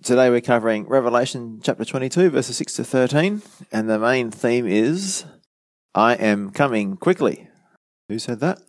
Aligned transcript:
Today 0.00 0.30
we're 0.30 0.40
covering 0.40 0.86
Revelation 0.86 1.58
chapter 1.60 1.84
22, 1.84 2.30
verses 2.30 2.56
6 2.56 2.74
to 2.74 2.84
13, 2.84 3.42
and 3.72 3.90
the 3.90 3.98
main 3.98 4.30
theme 4.30 4.64
is 4.64 5.24
I 5.92 6.14
am 6.14 6.50
coming 6.50 6.96
quickly. 6.96 7.48
Who 8.08 8.20
said 8.20 8.38
that? 8.38 8.60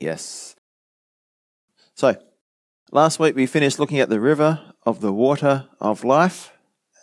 Yes. 0.00 0.54
So, 1.96 2.14
last 2.92 3.18
week 3.18 3.34
we 3.34 3.46
finished 3.46 3.80
looking 3.80 3.98
at 3.98 4.10
the 4.10 4.20
river 4.20 4.60
of 4.86 5.00
the 5.00 5.12
water 5.12 5.68
of 5.80 6.04
life 6.04 6.52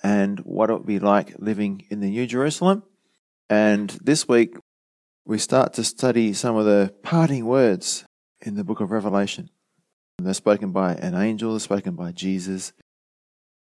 and 0.01 0.39
what 0.39 0.69
it 0.69 0.73
would 0.73 0.85
be 0.85 0.99
like 0.99 1.35
living 1.37 1.85
in 1.89 1.99
the 1.99 2.09
New 2.09 2.25
Jerusalem. 2.25 2.83
And 3.49 3.89
this 4.01 4.29
week 4.29 4.55
we 5.25 5.39
start 5.39 5.73
to 5.73 5.83
study 5.83 6.31
some 6.31 6.55
of 6.55 6.63
the 6.63 6.93
parting 7.03 7.45
words 7.45 8.05
in 8.39 8.55
the 8.55 8.63
book 8.63 8.79
of 8.79 8.91
Revelation. 8.91 9.49
They're 10.19 10.33
spoken 10.33 10.71
by 10.71 10.93
an 10.93 11.15
angel, 11.15 11.51
they're 11.51 11.59
spoken 11.59 11.95
by 11.95 12.13
Jesus. 12.13 12.71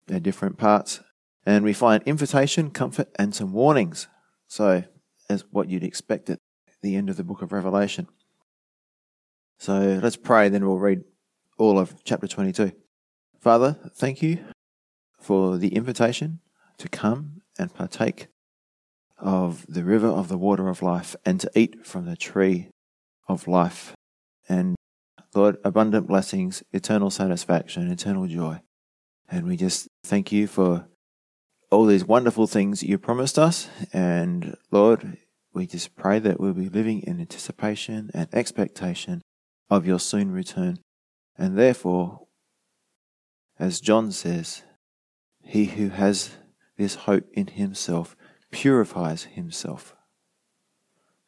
They're 0.07 0.19
different 0.19 0.57
parts. 0.57 1.01
And 1.45 1.63
we 1.63 1.73
find 1.73 2.03
invitation, 2.03 2.71
comfort, 2.71 3.09
and 3.17 3.33
some 3.33 3.53
warnings. 3.53 4.07
So, 4.47 4.83
as 5.29 5.43
what 5.51 5.69
you'd 5.69 5.83
expect 5.83 6.29
at 6.29 6.39
the 6.81 6.95
end 6.95 7.09
of 7.09 7.17
the 7.17 7.23
book 7.23 7.41
of 7.41 7.51
Revelation. 7.51 8.07
So 9.57 9.99
let's 10.01 10.17
pray, 10.17 10.49
then 10.49 10.65
we'll 10.65 10.77
read 10.77 11.03
all 11.57 11.79
of 11.79 12.03
chapter 12.03 12.27
22. 12.27 12.71
Father, 13.39 13.77
thank 13.95 14.21
you 14.21 14.39
for 15.19 15.57
the 15.57 15.69
invitation 15.75 16.39
to 16.77 16.87
come 16.87 17.41
and 17.57 17.73
partake 17.73 18.27
of 19.17 19.65
the 19.67 19.83
river 19.83 20.07
of 20.07 20.27
the 20.27 20.37
water 20.37 20.69
of 20.69 20.83
life 20.83 21.15
and 21.25 21.39
to 21.41 21.49
eat 21.55 21.85
from 21.85 22.05
the 22.05 22.15
tree 22.15 22.69
of 23.27 23.47
life. 23.47 23.93
And 24.47 24.75
Lord, 25.33 25.57
abundant 25.63 26.07
blessings, 26.07 26.61
eternal 26.71 27.09
satisfaction, 27.09 27.89
eternal 27.91 28.27
joy. 28.27 28.61
And 29.29 29.45
we 29.45 29.57
just 29.57 29.87
thank 30.03 30.31
you 30.31 30.47
for 30.47 30.87
all 31.69 31.85
these 31.85 32.05
wonderful 32.05 32.47
things 32.47 32.83
you 32.83 32.97
promised 32.97 33.37
us. 33.37 33.67
And 33.91 34.55
Lord, 34.71 35.17
we 35.53 35.67
just 35.67 35.95
pray 35.95 36.19
that 36.19 36.39
we'll 36.39 36.53
be 36.53 36.69
living 36.69 37.01
in 37.01 37.19
anticipation 37.19 38.09
and 38.13 38.29
expectation 38.33 39.21
of 39.69 39.85
your 39.85 39.99
soon 39.99 40.31
return. 40.31 40.79
And 41.37 41.57
therefore, 41.57 42.27
as 43.59 43.81
John 43.81 44.11
says, 44.11 44.63
he 45.43 45.65
who 45.65 45.89
has 45.89 46.37
this 46.77 46.95
hope 46.95 47.25
in 47.33 47.47
himself 47.47 48.15
purifies 48.51 49.23
himself. 49.23 49.95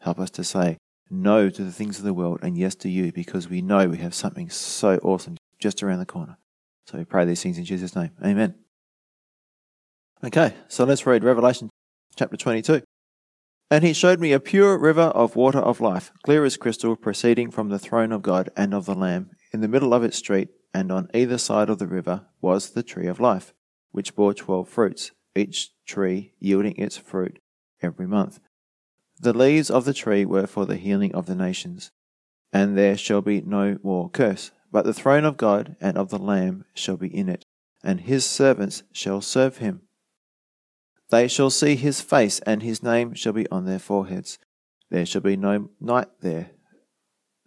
Help 0.01 0.19
us 0.19 0.29
to 0.31 0.43
say 0.43 0.77
no 1.09 1.49
to 1.49 1.63
the 1.63 1.71
things 1.71 1.97
of 1.97 2.05
the 2.05 2.13
world 2.13 2.39
and 2.41 2.57
yes 2.57 2.75
to 2.75 2.89
you 2.89 3.11
because 3.11 3.49
we 3.49 3.61
know 3.61 3.89
we 3.89 3.97
have 3.97 4.13
something 4.13 4.49
so 4.49 4.97
awesome 5.03 5.37
just 5.59 5.83
around 5.83 5.99
the 5.99 6.05
corner. 6.05 6.37
So 6.89 6.97
we 6.97 7.05
pray 7.05 7.23
these 7.23 7.43
things 7.43 7.59
in 7.59 7.65
Jesus' 7.65 7.95
name. 7.95 8.09
Amen. 8.25 8.55
Okay, 10.23 10.55
so 10.67 10.85
let's 10.85 11.05
read 11.05 11.23
Revelation 11.23 11.69
chapter 12.15 12.35
22. 12.35 12.81
And 13.69 13.83
he 13.83 13.93
showed 13.93 14.19
me 14.19 14.33
a 14.33 14.39
pure 14.39 14.75
river 14.75 15.03
of 15.03 15.35
water 15.35 15.59
of 15.59 15.81
life, 15.81 16.11
clear 16.23 16.43
as 16.45 16.57
crystal, 16.57 16.95
proceeding 16.95 17.51
from 17.51 17.69
the 17.69 17.77
throne 17.77 18.11
of 18.11 18.23
God 18.23 18.49
and 18.57 18.73
of 18.73 18.87
the 18.87 18.95
Lamb. 18.95 19.29
In 19.53 19.61
the 19.61 19.67
middle 19.67 19.93
of 19.93 20.03
its 20.03 20.17
street, 20.17 20.49
and 20.73 20.91
on 20.91 21.09
either 21.13 21.37
side 21.37 21.69
of 21.69 21.77
the 21.77 21.85
river, 21.85 22.25
was 22.41 22.71
the 22.71 22.81
tree 22.81 23.05
of 23.05 23.19
life, 23.19 23.53
which 23.91 24.15
bore 24.15 24.33
twelve 24.33 24.67
fruits, 24.67 25.11
each 25.35 25.69
tree 25.85 26.33
yielding 26.39 26.75
its 26.75 26.97
fruit 26.97 27.37
every 27.83 28.07
month. 28.07 28.39
The 29.19 29.37
leaves 29.37 29.69
of 29.69 29.85
the 29.85 29.93
tree 29.93 30.25
were 30.25 30.47
for 30.47 30.65
the 30.65 30.77
healing 30.77 31.13
of 31.13 31.27
the 31.27 31.35
nations. 31.35 31.91
And 32.51 32.75
there 32.75 32.97
shall 32.97 33.21
be 33.21 33.41
no 33.41 33.77
more 33.83 34.09
curse, 34.09 34.49
but 34.71 34.85
the 34.85 34.93
throne 34.93 35.25
of 35.25 35.37
God 35.37 35.75
and 35.81 35.97
of 35.97 36.09
the 36.09 36.19
Lamb 36.19 36.65
shall 36.73 36.97
be 36.97 37.07
in 37.07 37.29
it, 37.29 37.45
and 37.83 38.01
his 38.01 38.25
servants 38.25 38.83
shall 38.91 39.21
serve 39.21 39.57
him. 39.57 39.81
They 41.09 41.27
shall 41.27 41.49
see 41.49 41.75
his 41.75 42.01
face, 42.01 42.39
and 42.41 42.61
his 42.61 42.83
name 42.83 43.13
shall 43.13 43.33
be 43.33 43.49
on 43.49 43.65
their 43.65 43.79
foreheads. 43.79 44.37
There 44.89 45.05
shall 45.05 45.21
be 45.21 45.37
no 45.37 45.69
night 45.79 46.07
there. 46.21 46.51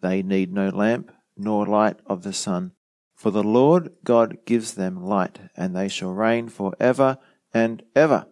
They 0.00 0.22
need 0.22 0.52
no 0.52 0.68
lamp, 0.68 1.12
nor 1.36 1.66
light 1.66 1.96
of 2.06 2.22
the 2.22 2.32
sun. 2.32 2.72
For 3.14 3.30
the 3.30 3.44
Lord 3.44 3.92
God 4.02 4.38
gives 4.44 4.74
them 4.74 5.04
light, 5.04 5.38
and 5.56 5.76
they 5.76 5.88
shall 5.88 6.12
reign 6.12 6.48
for 6.48 6.74
ever 6.80 7.18
and 7.54 7.82
ever. 7.94 8.26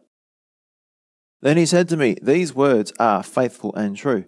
Then 1.42 1.56
he 1.56 1.66
said 1.66 1.88
to 1.88 1.96
me, 1.96 2.16
These 2.20 2.54
words 2.54 2.92
are 2.98 3.22
faithful 3.22 3.74
and 3.74 3.96
true. 3.96 4.24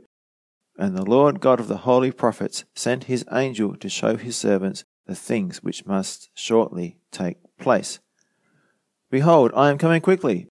And 0.78 0.96
the 0.96 1.04
Lord 1.04 1.40
God 1.40 1.60
of 1.60 1.68
the 1.68 1.78
holy 1.78 2.10
prophets 2.10 2.64
sent 2.74 3.04
his 3.04 3.24
angel 3.30 3.76
to 3.76 3.88
show 3.88 4.16
his 4.16 4.36
servants 4.36 4.84
the 5.06 5.14
things 5.14 5.62
which 5.62 5.86
must 5.86 6.30
shortly 6.34 6.98
take 7.10 7.38
place. 7.58 7.98
Behold, 9.10 9.52
I 9.54 9.70
am 9.70 9.78
coming 9.78 10.00
quickly. 10.00 10.48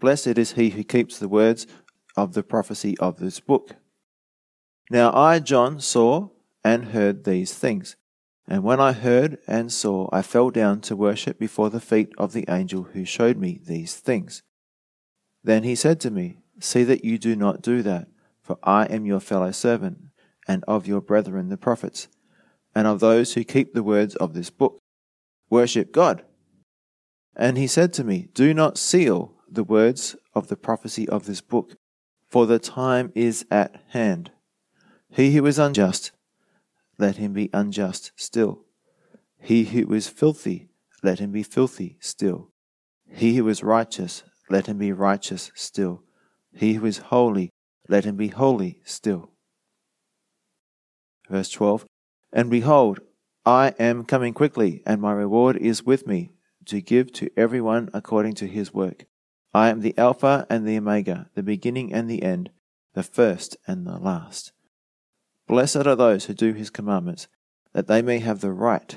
Blessed 0.00 0.38
is 0.38 0.52
he 0.52 0.70
who 0.70 0.84
keeps 0.84 1.18
the 1.18 1.28
words 1.28 1.66
of 2.16 2.34
the 2.34 2.42
prophecy 2.42 2.96
of 2.98 3.18
this 3.18 3.40
book. 3.40 3.76
Now 4.90 5.12
I, 5.12 5.40
John, 5.40 5.80
saw 5.80 6.28
and 6.62 6.86
heard 6.86 7.24
these 7.24 7.54
things. 7.54 7.96
And 8.46 8.62
when 8.62 8.78
I 8.78 8.92
heard 8.92 9.38
and 9.46 9.72
saw, 9.72 10.08
I 10.12 10.22
fell 10.22 10.50
down 10.50 10.80
to 10.82 10.96
worship 10.96 11.38
before 11.38 11.70
the 11.70 11.80
feet 11.80 12.12
of 12.18 12.32
the 12.32 12.44
angel 12.48 12.84
who 12.92 13.04
showed 13.04 13.38
me 13.38 13.58
these 13.64 13.96
things. 13.96 14.42
Then 15.42 15.62
he 15.62 15.74
said 15.74 16.00
to 16.00 16.10
me, 16.10 16.38
See 16.60 16.84
that 16.84 17.04
you 17.04 17.18
do 17.18 17.34
not 17.34 17.62
do 17.62 17.82
that, 17.82 18.08
for 18.44 18.58
I 18.62 18.84
am 18.84 19.06
your 19.06 19.20
fellow 19.20 19.50
servant, 19.50 19.98
and 20.46 20.62
of 20.68 20.86
your 20.86 21.00
brethren 21.00 21.48
the 21.48 21.56
prophets, 21.56 22.08
and 22.74 22.86
of 22.86 23.00
those 23.00 23.32
who 23.32 23.42
keep 23.42 23.72
the 23.72 23.82
words 23.82 24.14
of 24.16 24.34
this 24.34 24.50
book. 24.50 24.78
Worship 25.48 25.92
God. 25.92 26.22
And 27.34 27.56
he 27.56 27.66
said 27.66 27.92
to 27.94 28.04
me, 28.04 28.28
Do 28.34 28.52
not 28.52 28.76
seal 28.76 29.34
the 29.50 29.64
words 29.64 30.14
of 30.34 30.48
the 30.48 30.56
prophecy 30.56 31.08
of 31.08 31.24
this 31.24 31.40
book, 31.40 31.74
for 32.28 32.46
the 32.46 32.58
time 32.58 33.10
is 33.14 33.46
at 33.50 33.82
hand. 33.88 34.30
He 35.08 35.34
who 35.34 35.46
is 35.46 35.58
unjust, 35.58 36.12
let 36.98 37.16
him 37.16 37.32
be 37.32 37.48
unjust 37.54 38.12
still. 38.16 38.64
He 39.40 39.64
who 39.64 39.92
is 39.94 40.08
filthy, 40.08 40.68
let 41.02 41.18
him 41.18 41.32
be 41.32 41.42
filthy 41.42 41.96
still. 42.00 42.50
He 43.08 43.36
who 43.36 43.48
is 43.48 43.62
righteous, 43.62 44.22
let 44.50 44.66
him 44.66 44.78
be 44.78 44.92
righteous 44.92 45.50
still. 45.54 46.02
He 46.52 46.74
who 46.74 46.86
is 46.86 46.98
holy, 46.98 47.50
let 47.88 48.04
him 48.04 48.16
be 48.16 48.28
holy 48.28 48.80
still. 48.84 49.30
Verse 51.28 51.50
12 51.50 51.86
And 52.32 52.50
behold, 52.50 53.00
I 53.46 53.74
am 53.78 54.04
coming 54.04 54.32
quickly, 54.32 54.82
and 54.86 55.00
my 55.00 55.12
reward 55.12 55.56
is 55.56 55.84
with 55.84 56.06
me, 56.06 56.32
to 56.66 56.80
give 56.80 57.12
to 57.12 57.30
everyone 57.36 57.90
according 57.92 58.34
to 58.34 58.46
his 58.46 58.72
work. 58.72 59.04
I 59.52 59.68
am 59.68 59.80
the 59.80 59.96
Alpha 59.98 60.46
and 60.48 60.66
the 60.66 60.78
Omega, 60.78 61.28
the 61.34 61.42
beginning 61.42 61.92
and 61.92 62.10
the 62.10 62.22
end, 62.22 62.50
the 62.94 63.02
first 63.02 63.56
and 63.66 63.86
the 63.86 63.98
last. 63.98 64.52
Blessed 65.46 65.86
are 65.86 65.96
those 65.96 66.24
who 66.24 66.34
do 66.34 66.54
his 66.54 66.70
commandments, 66.70 67.28
that 67.72 67.86
they 67.86 68.00
may 68.00 68.18
have 68.18 68.40
the 68.40 68.52
right 68.52 68.96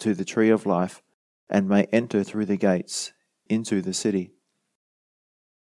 to 0.00 0.14
the 0.14 0.24
tree 0.24 0.50
of 0.50 0.66
life, 0.66 1.02
and 1.48 1.68
may 1.68 1.84
enter 1.84 2.24
through 2.24 2.46
the 2.46 2.56
gates 2.56 3.12
into 3.48 3.80
the 3.80 3.94
city. 3.94 4.32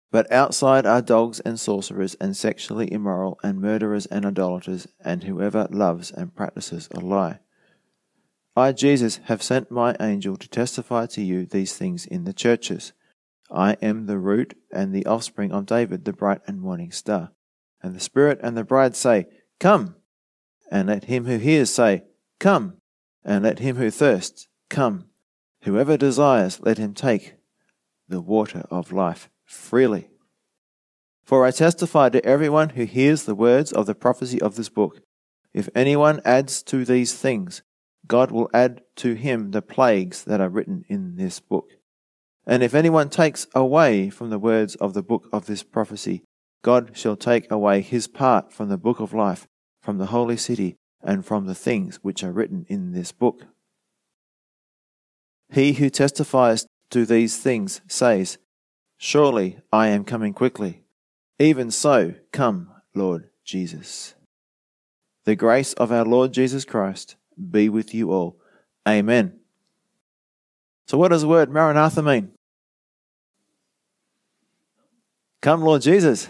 But 0.10 0.32
outside 0.32 0.86
are 0.86 1.02
dogs 1.02 1.42
and 1.42 1.60
sorcerers, 1.60 2.16
and 2.22 2.36
sexually 2.36 2.92
immoral, 2.92 3.40
and 3.44 3.60
murderers 3.60 4.06
and 4.06 4.26
idolaters, 4.26 4.88
and 5.04 5.24
whoever 5.24 5.68
loves 5.70 6.12
and 6.12 6.34
practices 6.34 6.88
a 6.92 7.02
lie. 7.02 7.40
I, 8.56 8.72
Jesus, 8.72 9.18
have 9.26 9.44
sent 9.44 9.70
my 9.70 9.96
angel 10.00 10.38
to 10.38 10.50
testify 10.50 11.08
to 11.08 11.22
you 11.22 11.46
these 11.46 11.76
things 11.76 12.06
in 12.06 12.24
the 12.24 12.34
churches. 12.34 12.94
I 13.52 13.74
am 13.82 14.06
the 14.06 14.18
root 14.18 14.58
and 14.72 14.94
the 14.94 15.06
offspring 15.06 15.52
of 15.52 15.66
David, 15.66 16.06
the 16.06 16.14
bright 16.14 16.42
and 16.48 16.60
morning 16.60 16.92
star. 16.92 17.32
And 17.84 17.94
the 17.94 18.00
Spirit 18.00 18.40
and 18.42 18.58
the 18.58 18.64
bride 18.64 18.96
say, 18.96 19.28
Come. 19.60 19.96
And 20.72 20.88
let 20.88 21.06
him 21.06 21.26
who 21.26 21.38
hears 21.38 21.70
say, 21.70 22.04
Come. 22.40 22.78
And 23.24 23.44
let 23.44 23.60
him 23.60 23.76
who 23.76 23.92
thirsts, 23.92 24.48
come. 24.70 25.10
Whoever 25.64 25.98
desires, 25.98 26.62
let 26.62 26.78
him 26.78 26.94
take 26.94 27.36
the 28.08 28.22
water 28.22 28.66
of 28.72 28.92
life 28.94 29.30
freely. 29.48 30.10
For 31.24 31.46
I 31.46 31.52
testify 31.52 32.10
to 32.10 32.24
everyone 32.24 32.70
who 32.70 32.84
hears 32.84 33.24
the 33.24 33.36
words 33.36 33.74
of 33.74 33.88
the 33.88 33.96
prophecy 33.96 34.40
of 34.40 34.56
this 34.56 34.70
book. 34.70 35.02
If 35.54 35.70
anyone 35.74 36.22
adds 36.24 36.62
to 36.64 36.86
these 36.86 37.16
things, 37.16 37.64
God 38.06 38.32
will 38.32 38.50
add 38.54 38.82
to 38.98 39.16
him 39.16 39.52
the 39.52 39.62
plagues 39.62 40.24
that 40.26 40.40
are 40.40 40.50
written 40.50 40.86
in 40.88 41.16
this 41.16 41.40
book. 41.40 41.72
And 42.46 42.64
if 42.64 42.74
anyone 42.74 43.10
takes 43.10 43.48
away 43.56 44.10
from 44.10 44.30
the 44.30 44.40
words 44.40 44.76
of 44.76 44.94
the 44.94 45.04
book 45.04 45.28
of 45.34 45.48
this 45.48 45.64
prophecy, 45.64 46.24
God 46.64 46.92
shall 46.94 47.16
take 47.16 47.50
away 47.52 47.82
his 47.82 48.08
part 48.08 48.54
from 48.54 48.70
the 48.70 48.78
book 48.78 49.00
of 49.00 49.14
life, 49.14 49.48
from 49.82 49.98
the 49.98 50.08
holy 50.08 50.38
city, 50.38 50.76
and 51.02 51.26
from 51.26 51.46
the 51.46 51.56
things 51.56 51.98
which 52.02 52.24
are 52.24 52.32
written 52.32 52.66
in 52.70 52.92
this 52.92 53.12
book. 53.12 53.44
He 55.52 55.74
who 55.74 55.90
testifies 55.90 56.66
to 56.92 57.06
these 57.06 57.38
things 57.38 57.82
says, 57.88 58.38
Surely 58.98 59.60
I 59.72 59.88
am 59.88 60.04
coming 60.04 60.34
quickly. 60.34 60.84
Even 61.40 61.70
so, 61.72 62.16
come, 62.32 62.70
Lord 62.96 63.30
Jesus. 63.44 64.16
The 65.26 65.36
grace 65.36 65.74
of 65.74 65.92
our 65.92 66.06
Lord 66.06 66.34
Jesus 66.34 66.66
Christ 66.66 67.16
be 67.52 67.70
with 67.70 67.94
you 67.94 68.12
all. 68.12 68.38
Amen. 68.88 69.40
So, 70.88 70.98
what 70.98 71.10
does 71.10 71.22
the 71.22 71.28
word 71.28 71.52
Maranatha 71.52 72.02
mean? 72.02 72.32
Come, 75.42 75.62
Lord 75.62 75.82
Jesus. 75.82 76.30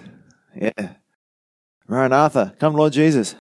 Yeah. 0.55 0.95
Maranatha. 1.87 2.55
Come, 2.59 2.73
Lord 2.73 2.91
Jesus. 2.91 3.35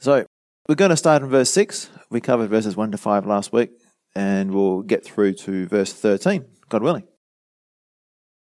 So, 0.00 0.26
we're 0.68 0.74
going 0.74 0.90
to 0.90 0.96
start 0.96 1.22
in 1.22 1.28
verse 1.28 1.50
6. 1.50 1.88
We 2.10 2.20
covered 2.20 2.50
verses 2.50 2.76
1 2.76 2.90
to 2.90 2.98
5 2.98 3.26
last 3.26 3.52
week, 3.52 3.70
and 4.14 4.52
we'll 4.52 4.82
get 4.82 5.04
through 5.04 5.34
to 5.34 5.66
verse 5.66 5.92
13, 5.92 6.44
God 6.68 6.82
willing. 6.82 7.06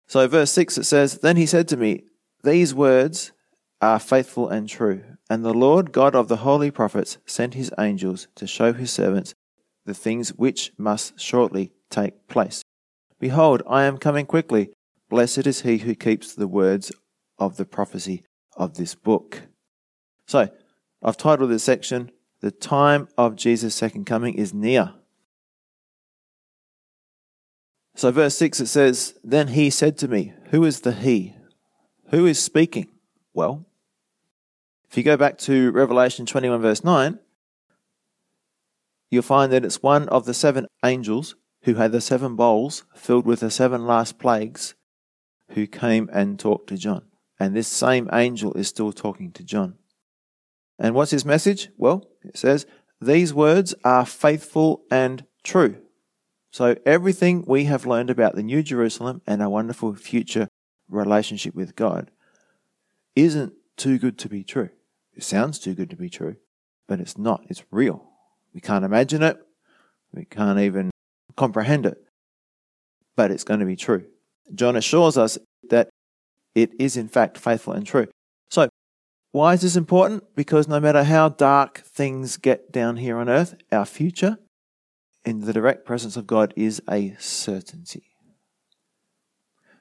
So, 0.07 0.27
verse 0.27 0.51
6 0.51 0.79
it 0.79 0.85
says, 0.85 1.19
Then 1.19 1.37
he 1.37 1.45
said 1.45 1.67
to 1.67 1.77
me, 1.77 2.03
These 2.43 2.73
words 2.73 3.31
are 3.81 3.99
faithful 3.99 4.49
and 4.49 4.67
true. 4.67 5.03
And 5.29 5.45
the 5.45 5.53
Lord 5.53 5.91
God 5.91 6.15
of 6.15 6.27
the 6.27 6.37
holy 6.37 6.71
prophets 6.71 7.17
sent 7.25 7.53
his 7.53 7.71
angels 7.77 8.27
to 8.35 8.47
show 8.47 8.73
his 8.73 8.91
servants 8.91 9.35
the 9.85 9.93
things 9.93 10.29
which 10.29 10.71
must 10.77 11.19
shortly 11.19 11.71
take 11.89 12.27
place. 12.27 12.63
Behold, 13.19 13.61
I 13.67 13.83
am 13.83 13.97
coming 13.97 14.25
quickly. 14.25 14.71
Blessed 15.09 15.45
is 15.45 15.61
he 15.61 15.79
who 15.79 15.95
keeps 15.95 16.33
the 16.33 16.47
words 16.47 16.91
of 17.37 17.57
the 17.57 17.65
prophecy 17.65 18.23
of 18.55 18.75
this 18.75 18.95
book. 18.95 19.43
So, 20.27 20.49
I've 21.01 21.17
titled 21.17 21.49
this 21.49 21.63
section, 21.63 22.11
The 22.41 22.51
Time 22.51 23.07
of 23.17 23.35
Jesus' 23.35 23.75
Second 23.75 24.05
Coming 24.05 24.35
is 24.35 24.53
Near. 24.53 24.93
So, 27.99 28.11
verse 28.11 28.37
6 28.37 28.61
it 28.61 28.67
says, 28.67 29.15
Then 29.25 29.49
he 29.49 29.69
said 29.69 29.97
to 29.97 30.07
me, 30.07 30.31
Who 30.51 30.63
is 30.63 30.79
the 30.79 30.93
he? 30.93 31.35
Who 32.11 32.25
is 32.25 32.41
speaking? 32.41 32.87
Well, 33.33 33.65
if 34.89 34.95
you 34.95 35.03
go 35.03 35.17
back 35.17 35.37
to 35.39 35.69
Revelation 35.71 36.25
21, 36.25 36.61
verse 36.61 36.81
9, 36.81 37.19
you'll 39.11 39.21
find 39.21 39.51
that 39.51 39.65
it's 39.65 39.83
one 39.83 40.07
of 40.07 40.23
the 40.23 40.33
seven 40.33 40.67
angels 40.85 41.35
who 41.63 41.73
had 41.73 41.91
the 41.91 41.99
seven 41.99 42.37
bowls 42.37 42.85
filled 42.95 43.25
with 43.25 43.41
the 43.41 43.51
seven 43.51 43.85
last 43.85 44.17
plagues 44.17 44.75
who 45.49 45.67
came 45.67 46.09
and 46.13 46.39
talked 46.39 46.69
to 46.69 46.77
John. 46.77 47.03
And 47.37 47.53
this 47.53 47.67
same 47.67 48.09
angel 48.13 48.53
is 48.53 48.69
still 48.69 48.93
talking 48.93 49.33
to 49.33 49.43
John. 49.43 49.75
And 50.79 50.95
what's 50.95 51.11
his 51.11 51.25
message? 51.25 51.67
Well, 51.75 52.07
it 52.23 52.37
says, 52.37 52.65
These 53.01 53.33
words 53.33 53.75
are 53.83 54.05
faithful 54.05 54.83
and 54.89 55.25
true. 55.43 55.81
So 56.51 56.75
everything 56.85 57.43
we 57.47 57.65
have 57.65 57.85
learned 57.85 58.09
about 58.09 58.35
the 58.35 58.43
New 58.43 58.63
Jerusalem 58.63 59.21
and 59.27 59.41
our 59.41 59.49
wonderful 59.49 59.93
future 59.95 60.47
relationship 60.89 61.53
with 61.53 61.75
God 61.75 62.09
isn't 63.15 63.53
too 63.77 63.99
good 63.99 64.17
to 64.19 64.29
be 64.29 64.43
true. 64.43 64.69
It 65.13 65.23
sounds 65.23 65.59
too 65.59 65.73
good 65.73 65.89
to 65.91 65.95
be 65.95 66.09
true, 66.09 66.37
but 66.87 66.99
it's 66.99 67.17
not. 67.17 67.45
It's 67.49 67.63
real. 67.71 68.03
We 68.53 68.61
can't 68.61 68.85
imagine 68.85 69.21
it. 69.21 69.37
We 70.13 70.25
can't 70.25 70.59
even 70.59 70.89
comprehend 71.35 71.85
it. 71.85 71.97
But 73.15 73.31
it's 73.31 73.43
going 73.43 73.59
to 73.59 73.65
be 73.65 73.75
true. 73.75 74.05
John 74.55 74.75
assures 74.75 75.17
us 75.17 75.37
that 75.69 75.89
it 76.55 76.71
is 76.79 76.97
in 76.97 77.07
fact 77.07 77.37
faithful 77.37 77.73
and 77.73 77.85
true. 77.85 78.07
So, 78.49 78.69
why 79.31 79.53
is 79.53 79.61
this 79.61 79.75
important? 79.75 80.23
Because 80.35 80.67
no 80.67 80.79
matter 80.79 81.03
how 81.03 81.29
dark 81.29 81.79
things 81.79 82.37
get 82.37 82.71
down 82.71 82.97
here 82.97 83.17
on 83.17 83.29
earth, 83.29 83.55
our 83.71 83.85
future 83.85 84.39
in 85.25 85.41
the 85.41 85.53
direct 85.53 85.85
presence 85.85 86.17
of 86.17 86.27
God 86.27 86.53
is 86.55 86.81
a 86.89 87.15
certainty. 87.19 88.03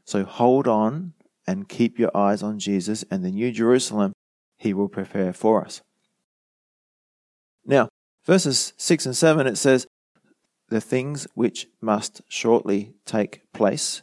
So 0.04 0.24
hold 0.24 0.66
on 0.66 1.14
and 1.46 1.68
keep 1.68 1.98
your 1.98 2.14
eyes 2.16 2.42
on 2.42 2.58
Jesus 2.58 3.04
and 3.10 3.24
the 3.24 3.30
New 3.30 3.52
Jerusalem 3.52 4.12
he 4.56 4.74
will 4.74 4.88
prepare 4.88 5.32
for 5.32 5.64
us. 5.64 5.82
Now, 7.64 7.88
verses 8.24 8.72
6 8.76 9.06
and 9.06 9.16
7, 9.16 9.46
it 9.46 9.56
says, 9.56 9.86
The 10.68 10.80
things 10.80 11.26
which 11.34 11.68
must 11.80 12.22
shortly 12.28 12.94
take 13.04 13.42
place, 13.52 14.02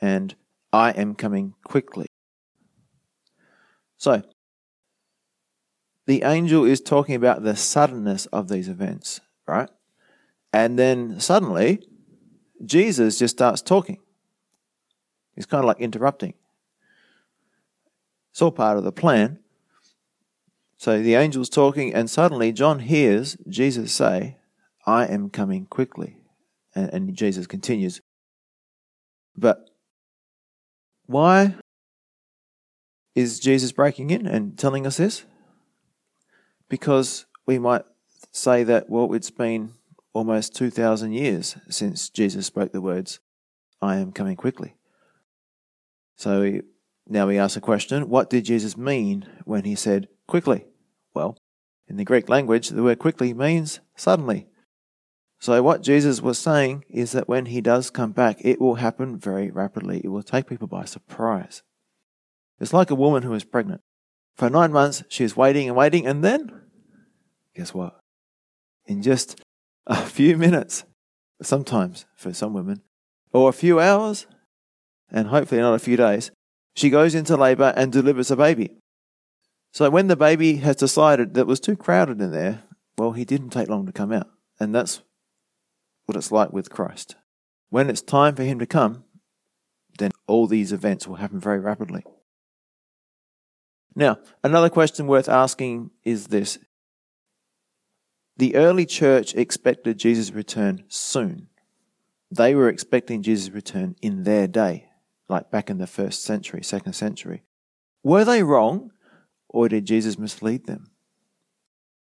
and 0.00 0.34
I 0.72 0.90
am 0.90 1.14
coming 1.14 1.54
quickly. 1.64 2.06
So, 3.96 4.22
the 6.06 6.22
angel 6.22 6.64
is 6.64 6.80
talking 6.80 7.14
about 7.14 7.42
the 7.42 7.56
suddenness 7.56 8.26
of 8.26 8.48
these 8.48 8.68
events, 8.68 9.20
right? 9.46 9.70
And 10.54 10.78
then 10.78 11.18
suddenly, 11.18 11.82
Jesus 12.64 13.18
just 13.18 13.34
starts 13.34 13.60
talking. 13.60 13.98
He's 15.34 15.46
kind 15.46 15.58
of 15.58 15.66
like 15.66 15.80
interrupting. 15.80 16.34
It's 18.30 18.40
all 18.40 18.52
part 18.52 18.78
of 18.78 18.84
the 18.84 18.92
plan. 18.92 19.40
So 20.76 21.02
the 21.02 21.16
angel's 21.16 21.48
talking, 21.48 21.92
and 21.92 22.08
suddenly 22.08 22.52
John 22.52 22.78
hears 22.78 23.36
Jesus 23.48 23.92
say, 23.92 24.36
I 24.86 25.06
am 25.06 25.28
coming 25.28 25.66
quickly. 25.66 26.18
And, 26.72 26.88
and 26.90 27.16
Jesus 27.16 27.48
continues. 27.48 28.00
But 29.36 29.70
why 31.06 31.56
is 33.16 33.40
Jesus 33.40 33.72
breaking 33.72 34.10
in 34.10 34.24
and 34.24 34.56
telling 34.56 34.86
us 34.86 34.98
this? 34.98 35.24
Because 36.68 37.26
we 37.44 37.58
might 37.58 37.82
say 38.30 38.62
that, 38.62 38.88
well, 38.88 39.12
it's 39.14 39.30
been 39.30 39.72
almost 40.14 40.54
2,000 40.54 41.12
years 41.12 41.56
since 41.68 42.08
Jesus 42.08 42.46
spoke 42.46 42.72
the 42.72 42.80
words, 42.80 43.20
I 43.82 43.96
am 43.96 44.12
coming 44.12 44.36
quickly. 44.36 44.76
So 46.16 46.60
now 47.06 47.26
we 47.26 47.38
ask 47.38 47.56
a 47.56 47.60
question 47.60 48.08
what 48.08 48.30
did 48.30 48.44
Jesus 48.44 48.76
mean 48.76 49.26
when 49.44 49.64
he 49.64 49.74
said 49.74 50.08
quickly? 50.26 50.64
Well, 51.12 51.36
in 51.86 51.96
the 51.96 52.04
Greek 52.04 52.28
language, 52.28 52.70
the 52.70 52.82
word 52.82 52.98
quickly 52.98 53.34
means 53.34 53.80
suddenly. 53.94 54.46
So, 55.38 55.62
what 55.62 55.82
Jesus 55.82 56.22
was 56.22 56.38
saying 56.38 56.84
is 56.88 57.12
that 57.12 57.28
when 57.28 57.46
he 57.46 57.60
does 57.60 57.90
come 57.90 58.12
back, 58.12 58.38
it 58.40 58.60
will 58.60 58.76
happen 58.76 59.18
very 59.18 59.50
rapidly. 59.50 60.00
It 60.02 60.08
will 60.08 60.22
take 60.22 60.48
people 60.48 60.68
by 60.68 60.86
surprise. 60.86 61.62
It's 62.58 62.72
like 62.72 62.90
a 62.90 62.94
woman 62.94 63.24
who 63.24 63.34
is 63.34 63.44
pregnant. 63.44 63.82
For 64.36 64.48
nine 64.48 64.72
months, 64.72 65.02
she 65.08 65.22
is 65.22 65.36
waiting 65.36 65.68
and 65.68 65.76
waiting, 65.76 66.06
and 66.06 66.24
then, 66.24 66.62
guess 67.54 67.74
what? 67.74 68.00
In 68.86 69.02
just 69.02 69.38
a 69.86 69.96
few 70.06 70.36
minutes, 70.36 70.84
sometimes 71.42 72.06
for 72.16 72.32
some 72.32 72.54
women, 72.54 72.82
or 73.32 73.48
a 73.48 73.52
few 73.52 73.80
hours, 73.80 74.26
and 75.10 75.28
hopefully 75.28 75.60
not 75.60 75.74
a 75.74 75.78
few 75.78 75.96
days, 75.96 76.30
she 76.74 76.90
goes 76.90 77.14
into 77.14 77.36
labor 77.36 77.72
and 77.76 77.92
delivers 77.92 78.30
a 78.30 78.36
baby. 78.36 78.76
So 79.72 79.90
when 79.90 80.06
the 80.06 80.16
baby 80.16 80.56
has 80.56 80.76
decided 80.76 81.34
that 81.34 81.42
it 81.42 81.46
was 81.46 81.60
too 81.60 81.76
crowded 81.76 82.20
in 82.20 82.30
there, 82.30 82.62
well, 82.96 83.12
he 83.12 83.24
didn't 83.24 83.50
take 83.50 83.68
long 83.68 83.86
to 83.86 83.92
come 83.92 84.12
out. 84.12 84.28
And 84.60 84.74
that's 84.74 85.02
what 86.06 86.16
it's 86.16 86.30
like 86.30 86.52
with 86.52 86.70
Christ. 86.70 87.16
When 87.70 87.90
it's 87.90 88.00
time 88.00 88.36
for 88.36 88.44
him 88.44 88.58
to 88.60 88.66
come, 88.66 89.04
then 89.98 90.12
all 90.26 90.46
these 90.46 90.72
events 90.72 91.06
will 91.06 91.16
happen 91.16 91.40
very 91.40 91.58
rapidly. 91.58 92.04
Now, 93.96 94.18
another 94.42 94.70
question 94.70 95.06
worth 95.06 95.28
asking 95.28 95.90
is 96.04 96.28
this 96.28 96.58
The 98.36 98.56
early 98.56 98.86
church 98.86 99.34
expected 99.34 99.98
Jesus' 99.98 100.32
return 100.32 100.84
soon. 100.88 101.48
They 102.30 102.54
were 102.54 102.68
expecting 102.68 103.22
Jesus' 103.22 103.50
return 103.50 103.94
in 104.02 104.24
their 104.24 104.46
day, 104.48 104.86
like 105.28 105.50
back 105.50 105.70
in 105.70 105.78
the 105.78 105.86
first 105.86 106.24
century, 106.24 106.62
second 106.62 106.94
century. 106.94 107.42
Were 108.02 108.24
they 108.24 108.42
wrong? 108.42 108.90
or 109.54 109.68
did 109.68 109.86
Jesus 109.86 110.18
mislead 110.18 110.66
them? 110.66 110.90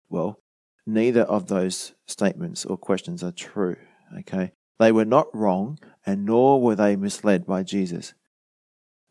Well, 0.08 0.40
neither 0.86 1.20
of 1.20 1.48
those 1.48 1.92
statements 2.06 2.64
or 2.64 2.78
questions 2.78 3.22
are 3.22 3.30
true. 3.30 3.76
Okay? 4.20 4.52
They 4.78 4.90
were 4.90 5.04
not 5.04 5.26
wrong, 5.34 5.78
and 6.06 6.24
nor 6.24 6.62
were 6.62 6.74
they 6.74 6.96
misled 6.96 7.46
by 7.46 7.62
Jesus. 7.62 8.14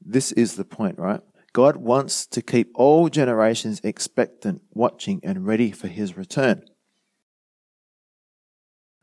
This 0.04 0.32
is 0.32 0.56
the 0.56 0.66
point, 0.66 0.98
right? 0.98 1.22
God 1.54 1.78
wants 1.78 2.26
to 2.28 2.42
keep 2.42 2.72
all 2.74 3.10
generations 3.10 3.80
expectant, 3.84 4.64
watching, 4.74 5.22
and 5.24 5.46
ready 5.46 5.70
for 5.70 5.88
his 5.88 6.18
return. 6.18 6.64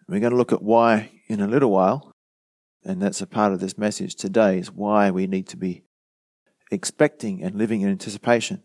We're 0.09 0.21
going 0.21 0.33
to 0.33 0.39
look 0.39 0.53
at 0.53 0.63
why 0.63 1.11
in 1.27 1.41
a 1.41 1.47
little 1.47 1.71
while, 1.71 2.13
and 2.85 3.03
that's 3.03 3.21
a 3.21 3.27
part 3.27 3.53
of 3.53 3.61
this 3.61 3.77
message 3.77 4.15
today, 4.15 4.59
is 4.59 4.73
why 4.73 5.11
we 5.11 5.27
need 5.27 5.47
to 5.49 5.57
be 5.57 5.83
expecting 6.71 7.43
and 7.43 7.57
living 7.57 7.83
in 7.83 7.91
anticipation. 7.91 8.63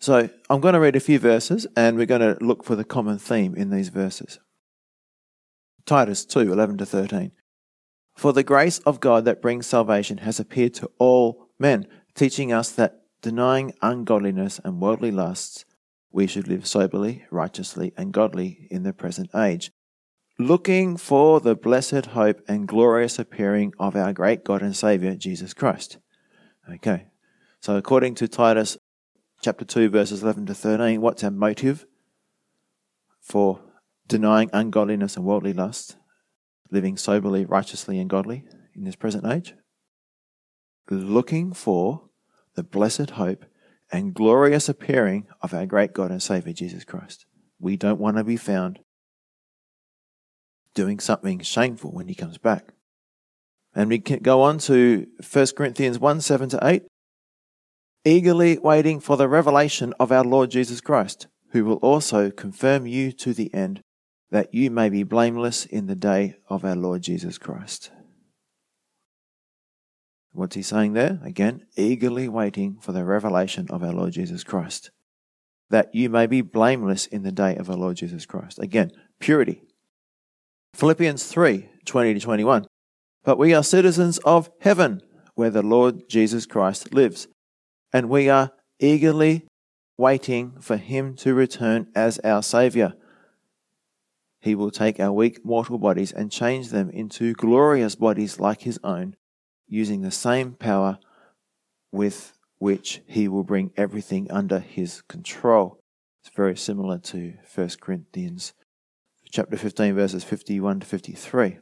So 0.00 0.30
I'm 0.50 0.60
going 0.60 0.74
to 0.74 0.80
read 0.80 0.96
a 0.96 1.00
few 1.00 1.18
verses 1.18 1.66
and 1.76 1.96
we're 1.96 2.06
going 2.06 2.22
to 2.22 2.44
look 2.44 2.64
for 2.64 2.74
the 2.74 2.84
common 2.84 3.18
theme 3.18 3.54
in 3.54 3.70
these 3.70 3.88
verses. 3.88 4.40
Titus 5.86 6.24
2 6.24 6.52
11 6.52 6.78
to 6.78 6.86
13. 6.86 7.30
For 8.16 8.32
the 8.32 8.42
grace 8.42 8.78
of 8.80 9.00
God 9.00 9.24
that 9.24 9.40
brings 9.40 9.66
salvation 9.66 10.18
has 10.18 10.40
appeared 10.40 10.74
to 10.74 10.90
all 10.98 11.46
men, 11.58 11.86
teaching 12.14 12.52
us 12.52 12.70
that 12.72 13.02
denying 13.22 13.74
ungodliness 13.80 14.60
and 14.64 14.80
worldly 14.80 15.10
lusts, 15.10 15.64
we 16.12 16.26
should 16.26 16.48
live 16.48 16.66
soberly, 16.66 17.24
righteously, 17.30 17.92
and 17.96 18.12
godly 18.12 18.66
in 18.70 18.82
the 18.82 18.92
present 18.92 19.30
age, 19.34 19.70
looking 20.38 20.96
for 20.96 21.40
the 21.40 21.54
blessed 21.54 22.06
hope 22.06 22.40
and 22.46 22.68
glorious 22.68 23.18
appearing 23.18 23.72
of 23.78 23.96
our 23.96 24.12
great 24.12 24.44
God 24.44 24.62
and 24.62 24.76
Saviour, 24.76 25.14
Jesus 25.14 25.54
Christ. 25.54 25.98
Okay, 26.70 27.06
so 27.60 27.76
according 27.76 28.14
to 28.16 28.28
Titus 28.28 28.76
chapter 29.40 29.64
2, 29.64 29.88
verses 29.88 30.22
11 30.22 30.46
to 30.46 30.54
13, 30.54 31.00
what's 31.00 31.24
our 31.24 31.30
motive? 31.30 31.86
for 33.22 33.60
denying 34.08 34.50
ungodliness 34.52 35.16
and 35.16 35.24
worldly 35.24 35.54
lust, 35.54 35.96
living 36.70 36.96
soberly, 36.96 37.46
righteously, 37.46 37.98
and 37.98 38.10
godly 38.10 38.44
in 38.74 38.84
this 38.84 38.96
present 38.96 39.24
age, 39.24 39.54
looking 40.90 41.54
for 41.54 42.08
the 42.54 42.62
blessed 42.62 43.10
hope 43.10 43.46
and 43.92 44.14
glorious 44.14 44.70
appearing 44.70 45.26
of 45.42 45.52
our 45.52 45.66
great 45.66 45.92
God 45.92 46.10
and 46.10 46.22
Savior 46.22 46.54
Jesus 46.54 46.82
Christ. 46.82 47.26
We 47.60 47.76
don't 47.76 48.00
want 48.00 48.16
to 48.16 48.24
be 48.24 48.38
found 48.38 48.80
doing 50.74 50.98
something 50.98 51.40
shameful 51.40 51.92
when 51.92 52.08
he 52.08 52.14
comes 52.14 52.38
back. 52.38 52.72
And 53.74 53.90
we 53.90 53.98
can 53.98 54.20
go 54.20 54.42
on 54.42 54.58
to 54.60 55.06
1 55.30 55.46
Corinthians 55.56 55.98
1 55.98 56.20
7 56.22 56.48
to 56.50 56.58
8. 56.62 56.82
Eagerly 58.04 58.58
waiting 58.58 58.98
for 58.98 59.16
the 59.16 59.28
revelation 59.28 59.94
of 60.00 60.10
our 60.10 60.24
Lord 60.24 60.50
Jesus 60.50 60.80
Christ, 60.80 61.28
who 61.50 61.64
will 61.64 61.76
also 61.76 62.30
confirm 62.30 62.86
you 62.86 63.12
to 63.12 63.32
the 63.32 63.52
end, 63.54 63.80
that 64.30 64.52
you 64.52 64.70
may 64.70 64.88
be 64.88 65.04
blameless 65.04 65.66
in 65.66 65.86
the 65.86 65.94
day 65.94 66.36
of 66.48 66.64
our 66.64 66.74
Lord 66.74 67.02
Jesus 67.02 67.38
Christ. 67.38 67.92
What's 70.32 70.56
he 70.56 70.62
saying 70.62 70.94
there? 70.94 71.20
Again, 71.22 71.66
eagerly 71.76 72.28
waiting 72.28 72.78
for 72.80 72.92
the 72.92 73.04
revelation 73.04 73.66
of 73.70 73.82
our 73.82 73.92
Lord 73.92 74.12
Jesus 74.14 74.42
Christ, 74.42 74.90
that 75.68 75.94
you 75.94 76.08
may 76.08 76.26
be 76.26 76.40
blameless 76.40 77.06
in 77.06 77.22
the 77.22 77.32
day 77.32 77.56
of 77.56 77.68
our 77.68 77.76
Lord 77.76 77.96
Jesus 77.96 78.24
Christ. 78.24 78.58
Again, 78.58 78.92
purity. 79.20 79.62
Philippians 80.74 81.26
3 81.26 81.68
20 81.84 82.14
to 82.14 82.20
21. 82.20 82.66
But 83.24 83.38
we 83.38 83.54
are 83.54 83.62
citizens 83.62 84.18
of 84.18 84.50
heaven, 84.60 85.02
where 85.34 85.50
the 85.50 85.62
Lord 85.62 86.08
Jesus 86.08 86.46
Christ 86.46 86.92
lives, 86.94 87.28
and 87.92 88.08
we 88.08 88.28
are 88.28 88.52
eagerly 88.80 89.46
waiting 89.98 90.54
for 90.60 90.76
him 90.76 91.14
to 91.16 91.34
return 91.34 91.86
as 91.94 92.18
our 92.20 92.42
Saviour. 92.42 92.94
He 94.40 94.54
will 94.54 94.70
take 94.70 94.98
our 94.98 95.12
weak 95.12 95.44
mortal 95.44 95.78
bodies 95.78 96.10
and 96.10 96.32
change 96.32 96.70
them 96.70 96.90
into 96.90 97.34
glorious 97.34 97.94
bodies 97.94 98.40
like 98.40 98.62
his 98.62 98.80
own, 98.82 99.14
using 99.68 100.02
the 100.02 100.10
same 100.10 100.52
power 100.52 100.98
with 101.90 102.32
which 102.58 103.02
he 103.06 103.28
will 103.28 103.44
bring 103.44 103.72
everything 103.76 104.30
under 104.30 104.58
his 104.58 105.02
control. 105.02 105.80
It's 106.20 106.34
very 106.34 106.56
similar 106.56 106.98
to 106.98 107.34
1 107.54 107.70
Corinthians 107.80 108.52
chapter 109.30 109.56
15 109.56 109.94
verses 109.94 110.24
51 110.24 110.80
to 110.80 110.86
53 110.86 111.58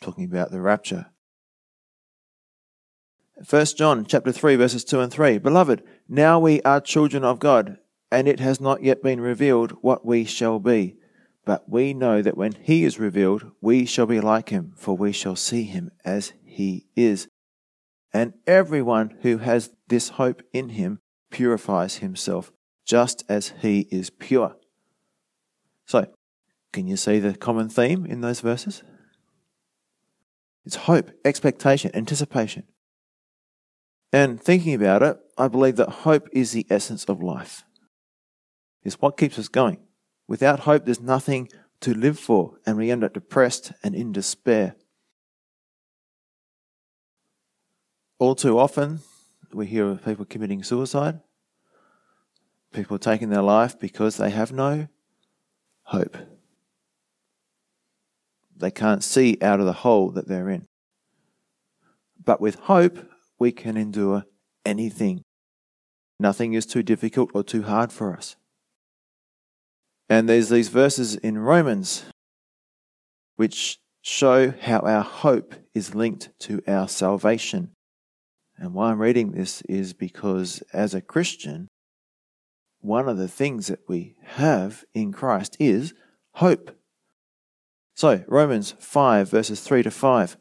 talking 0.00 0.24
about 0.24 0.50
the 0.50 0.60
rapture. 0.60 1.06
1 3.48 3.66
John 3.76 4.06
chapter 4.06 4.32
3 4.32 4.56
verses 4.56 4.84
2 4.84 5.00
and 5.00 5.12
3 5.12 5.38
Beloved, 5.38 5.82
now 6.08 6.38
we 6.38 6.62
are 6.62 6.80
children 6.80 7.24
of 7.24 7.38
God, 7.38 7.78
and 8.10 8.26
it 8.26 8.40
has 8.40 8.60
not 8.60 8.82
yet 8.82 9.02
been 9.02 9.20
revealed 9.20 9.72
what 9.82 10.06
we 10.06 10.24
shall 10.24 10.58
be. 10.58 10.96
But 11.44 11.68
we 11.68 11.94
know 11.94 12.22
that 12.22 12.36
when 12.36 12.52
he 12.60 12.84
is 12.84 12.98
revealed, 12.98 13.52
we 13.60 13.84
shall 13.84 14.06
be 14.06 14.20
like 14.20 14.48
him, 14.48 14.72
for 14.76 14.96
we 14.96 15.12
shall 15.12 15.36
see 15.36 15.64
him 15.64 15.90
as 16.04 16.32
he 16.56 16.86
is. 16.96 17.28
And 18.14 18.32
everyone 18.46 19.18
who 19.20 19.38
has 19.38 19.70
this 19.88 20.10
hope 20.10 20.42
in 20.54 20.70
him 20.70 21.00
purifies 21.30 21.96
himself, 21.96 22.50
just 22.86 23.24
as 23.28 23.52
he 23.60 23.80
is 23.90 24.08
pure. 24.08 24.56
So, 25.84 26.06
can 26.72 26.86
you 26.86 26.96
see 26.96 27.18
the 27.18 27.36
common 27.36 27.68
theme 27.68 28.06
in 28.06 28.22
those 28.22 28.40
verses? 28.40 28.82
It's 30.64 30.76
hope, 30.76 31.10
expectation, 31.24 31.90
anticipation. 31.94 32.64
And 34.12 34.40
thinking 34.40 34.74
about 34.74 35.02
it, 35.02 35.18
I 35.36 35.48
believe 35.48 35.76
that 35.76 35.90
hope 36.06 36.26
is 36.32 36.52
the 36.52 36.66
essence 36.70 37.04
of 37.04 37.22
life. 37.22 37.64
It's 38.82 39.00
what 39.00 39.18
keeps 39.18 39.38
us 39.38 39.48
going. 39.48 39.78
Without 40.26 40.60
hope, 40.60 40.86
there's 40.86 41.00
nothing 41.00 41.48
to 41.80 41.92
live 41.92 42.18
for, 42.18 42.56
and 42.64 42.78
we 42.78 42.90
end 42.90 43.04
up 43.04 43.12
depressed 43.12 43.72
and 43.82 43.94
in 43.94 44.12
despair. 44.12 44.74
All 48.18 48.34
too 48.34 48.58
often, 48.58 49.00
we 49.52 49.66
hear 49.66 49.88
of 49.88 50.04
people 50.04 50.24
committing 50.24 50.62
suicide, 50.62 51.20
people 52.72 52.98
taking 52.98 53.28
their 53.28 53.42
life 53.42 53.78
because 53.78 54.16
they 54.16 54.30
have 54.30 54.52
no 54.52 54.88
hope. 55.84 56.16
They 58.56 58.70
can't 58.70 59.04
see 59.04 59.36
out 59.42 59.60
of 59.60 59.66
the 59.66 59.72
hole 59.72 60.10
that 60.12 60.28
they're 60.28 60.48
in. 60.48 60.66
But 62.24 62.40
with 62.40 62.54
hope, 62.54 62.98
we 63.38 63.52
can 63.52 63.76
endure 63.76 64.24
anything. 64.64 65.22
Nothing 66.18 66.54
is 66.54 66.64
too 66.64 66.82
difficult 66.82 67.30
or 67.34 67.44
too 67.44 67.64
hard 67.64 67.92
for 67.92 68.16
us. 68.16 68.36
And 70.08 70.26
there's 70.26 70.48
these 70.48 70.68
verses 70.70 71.16
in 71.16 71.36
Romans 71.38 72.06
which 73.36 73.78
show 74.00 74.50
how 74.50 74.78
our 74.80 75.02
hope 75.02 75.54
is 75.74 75.94
linked 75.94 76.30
to 76.40 76.62
our 76.66 76.88
salvation. 76.88 77.75
And 78.58 78.72
why 78.72 78.90
I'm 78.90 79.00
reading 79.00 79.32
this 79.32 79.62
is 79.62 79.92
because 79.92 80.62
as 80.72 80.94
a 80.94 81.00
Christian, 81.00 81.68
one 82.80 83.08
of 83.08 83.18
the 83.18 83.28
things 83.28 83.66
that 83.66 83.80
we 83.88 84.14
have 84.22 84.84
in 84.94 85.12
Christ 85.12 85.56
is 85.58 85.92
hope. 86.34 86.76
So, 87.94 88.24
Romans 88.28 88.74
5, 88.78 89.30
verses 89.30 89.60
3 89.60 89.82
to 89.82 89.90
5. 89.90 90.36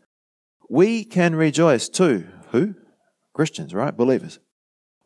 We 0.70 1.04
can 1.04 1.36
rejoice 1.36 1.90
too. 1.90 2.28
Who? 2.52 2.76
Christians, 3.34 3.74
right? 3.74 3.96
Believers. 3.96 4.40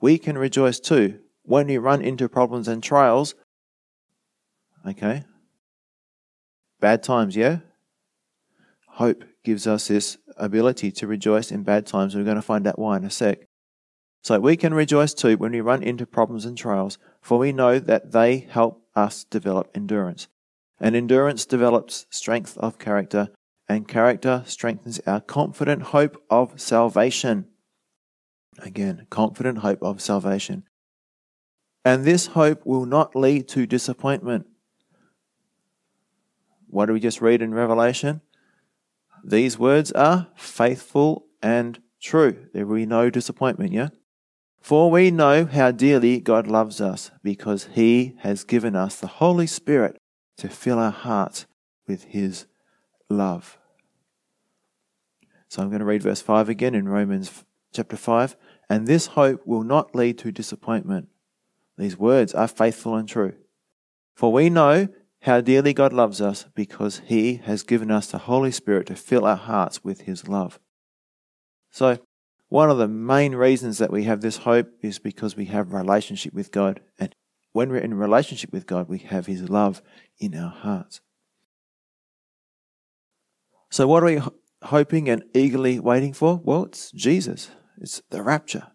We 0.01 0.17
can 0.17 0.37
rejoice 0.37 0.79
too 0.79 1.19
when 1.43 1.67
we 1.67 1.77
run 1.77 2.01
into 2.01 2.29
problems 2.29 2.67
and 2.67 2.81
trials. 2.81 3.35
Okay. 4.87 5.23
Bad 6.79 7.03
times, 7.03 7.35
yeah? 7.35 7.59
Hope 8.87 9.23
gives 9.43 9.67
us 9.67 9.87
this 9.87 10.17
ability 10.39 10.91
to 10.93 11.07
rejoice 11.07 11.51
in 11.51 11.63
bad 11.63 11.85
times. 11.85 12.15
We're 12.15 12.23
going 12.23 12.35
to 12.35 12.41
find 12.41 12.65
out 12.67 12.79
why 12.79 12.97
in 12.97 13.03
a 13.03 13.09
sec. 13.09 13.47
So 14.23 14.39
we 14.39 14.57
can 14.57 14.73
rejoice 14.73 15.13
too 15.13 15.37
when 15.37 15.51
we 15.51 15.61
run 15.61 15.83
into 15.83 16.05
problems 16.05 16.45
and 16.45 16.57
trials, 16.57 16.97
for 17.21 17.37
we 17.37 17.51
know 17.51 17.79
that 17.79 18.11
they 18.11 18.39
help 18.39 18.83
us 18.95 19.23
develop 19.23 19.69
endurance. 19.73 20.27
And 20.79 20.95
endurance 20.95 21.45
develops 21.45 22.05
strength 22.09 22.57
of 22.57 22.79
character, 22.79 23.29
and 23.67 23.87
character 23.87 24.43
strengthens 24.45 24.99
our 25.05 25.21
confident 25.21 25.83
hope 25.83 26.21
of 26.29 26.59
salvation. 26.59 27.45
Again, 28.59 29.07
confident 29.09 29.59
hope 29.59 29.81
of 29.81 30.01
salvation. 30.01 30.63
And 31.85 32.03
this 32.03 32.27
hope 32.27 32.65
will 32.65 32.85
not 32.85 33.15
lead 33.15 33.47
to 33.49 33.65
disappointment. 33.65 34.47
What 36.67 36.85
do 36.85 36.93
we 36.93 36.99
just 36.99 37.21
read 37.21 37.41
in 37.41 37.53
Revelation? 37.53 38.21
These 39.23 39.59
words 39.59 39.91
are 39.91 40.27
faithful 40.35 41.25
and 41.41 41.81
true. 42.01 42.47
There 42.53 42.65
will 42.65 42.75
be 42.75 42.85
no 42.85 43.09
disappointment, 43.09 43.71
yeah? 43.71 43.89
For 44.61 44.91
we 44.91 45.11
know 45.11 45.45
how 45.45 45.71
dearly 45.71 46.19
God 46.19 46.47
loves 46.47 46.81
us 46.81 47.11
because 47.23 47.69
he 47.71 48.15
has 48.19 48.43
given 48.43 48.75
us 48.75 48.95
the 48.99 49.07
Holy 49.07 49.47
Spirit 49.47 49.97
to 50.39 50.49
fill 50.49 50.79
our 50.79 50.91
hearts 50.91 51.45
with 51.87 52.05
His 52.05 52.45
love. 53.09 53.57
So 55.49 55.61
I'm 55.61 55.69
going 55.69 55.79
to 55.79 55.85
read 55.85 56.03
verse 56.03 56.21
5 56.21 56.47
again 56.47 56.75
in 56.75 56.87
Romans 56.87 57.43
chapter 57.73 57.97
5. 57.97 58.35
And 58.69 58.85
this 58.87 59.07
hope 59.07 59.45
will 59.45 59.63
not 59.63 59.95
lead 59.95 60.17
to 60.19 60.31
disappointment. 60.31 61.09
These 61.77 61.97
words 61.97 62.33
are 62.33 62.47
faithful 62.47 62.95
and 62.95 63.09
true. 63.09 63.33
For 64.13 64.31
we 64.31 64.49
know 64.49 64.89
how 65.21 65.41
dearly 65.41 65.73
God 65.73 65.93
loves 65.93 66.21
us 66.21 66.45
because 66.55 67.01
He 67.05 67.35
has 67.43 67.63
given 67.63 67.91
us 67.91 68.07
the 68.07 68.19
Holy 68.19 68.51
Spirit 68.51 68.87
to 68.87 68.95
fill 68.95 69.25
our 69.25 69.35
hearts 69.35 69.83
with 69.83 70.01
His 70.01 70.27
love. 70.27 70.59
So, 71.71 71.99
one 72.47 72.69
of 72.69 72.77
the 72.77 72.87
main 72.87 73.35
reasons 73.35 73.77
that 73.77 73.91
we 73.91 74.05
have 74.05 74.21
this 74.21 74.37
hope 74.37 74.69
is 74.81 74.97
because 74.97 75.35
we 75.35 75.45
have 75.45 75.73
relationship 75.73 76.33
with 76.33 76.51
God 76.51 76.81
and 76.97 77.13
when 77.51 77.69
we're 77.69 77.77
in 77.77 77.95
relationship 77.95 78.53
with 78.53 78.65
God, 78.67 78.87
we 78.87 78.99
have 78.99 79.25
His 79.25 79.49
love 79.49 79.81
in 80.19 80.35
our 80.35 80.51
hearts. 80.51 81.01
So, 83.69 83.87
what 83.87 84.03
are 84.03 84.07
we 84.07 84.21
hoping 84.63 85.09
and 85.09 85.23
eagerly 85.33 85.79
waiting 85.79 86.13
for? 86.13 86.39
Well, 86.43 86.65
it's 86.65 86.91
Jesus. 86.91 87.51
It's 87.79 88.01
the 88.09 88.23
rapture. 88.23 88.67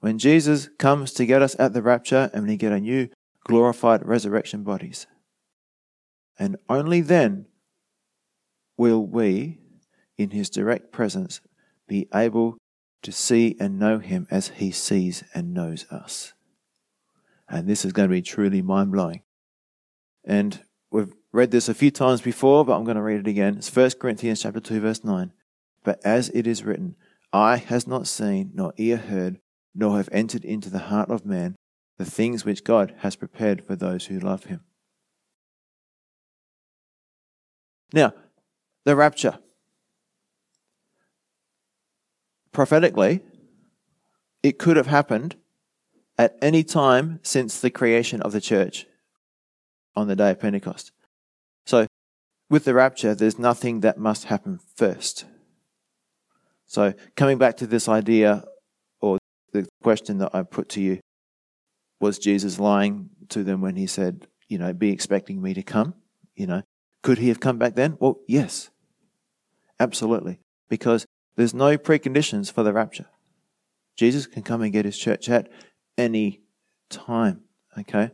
When 0.00 0.18
Jesus 0.18 0.68
comes 0.78 1.12
to 1.12 1.26
get 1.26 1.42
us 1.42 1.54
at 1.58 1.74
the 1.74 1.82
rapture 1.82 2.30
and 2.34 2.46
we 2.46 2.56
get 2.56 2.72
a 2.72 2.80
new 2.80 3.08
glorified 3.44 4.04
resurrection 4.06 4.62
bodies. 4.62 5.06
And 6.38 6.56
only 6.68 7.00
then 7.00 7.46
will 8.76 9.06
we, 9.06 9.58
in 10.16 10.30
His 10.30 10.50
direct 10.50 10.92
presence, 10.92 11.40
be 11.86 12.08
able 12.14 12.58
to 13.02 13.12
see 13.12 13.56
and 13.60 13.78
know 13.78 13.98
Him 13.98 14.26
as 14.30 14.48
He 14.48 14.70
sees 14.70 15.24
and 15.34 15.54
knows 15.54 15.86
us. 15.90 16.32
And 17.48 17.68
this 17.68 17.84
is 17.84 17.92
going 17.92 18.08
to 18.08 18.14
be 18.14 18.22
truly 18.22 18.62
mind 18.62 18.92
blowing. 18.92 19.22
And 20.24 20.60
we've 20.90 21.12
read 21.32 21.50
this 21.50 21.68
a 21.68 21.74
few 21.74 21.90
times 21.90 22.20
before, 22.20 22.64
but 22.64 22.76
I'm 22.76 22.84
going 22.84 22.96
to 22.96 23.02
read 23.02 23.20
it 23.20 23.26
again. 23.26 23.56
It's 23.58 23.74
1 23.74 23.92
Corinthians 24.00 24.42
chapter 24.42 24.60
2, 24.60 24.80
verse 24.80 25.04
9. 25.04 25.32
But 25.84 26.00
as 26.04 26.30
it 26.30 26.46
is 26.46 26.64
written, 26.64 26.96
Eye 27.32 27.56
has 27.56 27.86
not 27.86 28.06
seen, 28.06 28.52
nor 28.54 28.72
ear 28.76 28.98
heard, 28.98 29.38
nor 29.74 29.96
have 29.96 30.08
entered 30.12 30.44
into 30.44 30.70
the 30.70 30.78
heart 30.78 31.10
of 31.10 31.26
man 31.26 31.56
the 31.98 32.04
things 32.04 32.44
which 32.44 32.64
God 32.64 32.94
has 32.98 33.16
prepared 33.16 33.64
for 33.64 33.74
those 33.74 34.06
who 34.06 34.18
love 34.18 34.44
him. 34.44 34.60
Now, 37.92 38.14
the 38.84 38.96
rapture. 38.96 39.38
Prophetically, 42.52 43.20
it 44.42 44.58
could 44.58 44.76
have 44.76 44.86
happened 44.86 45.36
at 46.18 46.36
any 46.42 46.62
time 46.62 47.20
since 47.22 47.60
the 47.60 47.70
creation 47.70 48.20
of 48.22 48.32
the 48.32 48.40
church 48.40 48.86
on 49.94 50.08
the 50.08 50.16
day 50.16 50.30
of 50.30 50.40
Pentecost. 50.40 50.92
So, 51.66 51.86
with 52.50 52.64
the 52.64 52.74
rapture, 52.74 53.14
there's 53.14 53.38
nothing 53.38 53.80
that 53.80 53.98
must 53.98 54.24
happen 54.24 54.60
first. 54.76 55.24
So, 56.66 56.94
coming 57.16 57.38
back 57.38 57.56
to 57.58 57.66
this 57.66 57.88
idea 57.88 58.44
or 59.00 59.18
the 59.52 59.66
question 59.82 60.18
that 60.18 60.34
I 60.34 60.42
put 60.42 60.68
to 60.70 60.80
you 60.80 61.00
was 62.00 62.18
Jesus 62.18 62.58
lying 62.58 63.10
to 63.28 63.44
them 63.44 63.60
when 63.60 63.76
he 63.76 63.86
said, 63.86 64.26
you 64.48 64.58
know, 64.58 64.72
be 64.72 64.90
expecting 64.90 65.40
me 65.40 65.54
to 65.54 65.62
come? 65.62 65.94
You 66.34 66.46
know, 66.46 66.62
could 67.02 67.18
he 67.18 67.28
have 67.28 67.40
come 67.40 67.58
back 67.58 67.74
then? 67.74 67.96
Well, 68.00 68.20
yes, 68.26 68.70
absolutely, 69.78 70.40
because 70.68 71.06
there's 71.36 71.54
no 71.54 71.76
preconditions 71.76 72.52
for 72.52 72.62
the 72.62 72.72
rapture. 72.72 73.06
Jesus 73.96 74.26
can 74.26 74.42
come 74.42 74.62
and 74.62 74.72
get 74.72 74.84
his 74.84 74.98
church 74.98 75.28
at 75.28 75.48
any 75.98 76.40
time, 76.88 77.42
okay? 77.78 78.10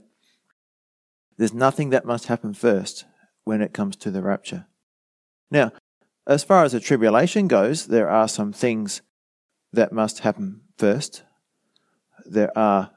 There's 1.37 1.55
nothing 1.55 1.91
that 1.91 2.05
must 2.05 2.27
happen 2.27 2.55
first 2.55 3.05
when 3.45 3.63
it 3.63 3.73
comes 3.73 3.97
to 3.97 4.11
the 4.11 4.23
rapture. 4.23 4.67
Now, 5.51 5.73
as 6.27 6.45
far 6.45 6.65
as 6.65 6.73
the 6.73 6.81
tribulation 6.81 7.49
goes, 7.49 7.87
there 7.87 8.11
are 8.11 8.29
some 8.29 8.53
things 8.53 9.03
that 9.73 9.93
must 9.93 10.21
happen 10.21 10.63
first. 10.77 11.23
There 12.27 12.57
are 12.57 12.91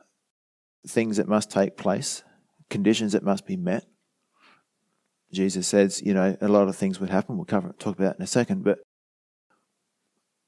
things 0.88 1.18
that 1.18 1.28
must 1.28 1.52
take 1.52 1.78
place, 1.78 2.24
conditions 2.70 3.12
that 3.14 3.24
must 3.24 3.46
be 3.46 3.56
met. 3.56 3.86
Jesus 5.32 5.68
says, 5.68 6.02
you 6.02 6.14
know, 6.14 6.36
a 6.42 6.48
lot 6.48 6.68
of 6.68 6.76
things 6.76 7.00
would 7.00 7.10
happen. 7.10 7.38
We'll 7.38 7.46
cover 7.46 7.74
talk 7.80 7.98
about 7.98 8.18
in 8.18 8.22
a 8.22 8.28
second, 8.28 8.64
but 8.64 8.80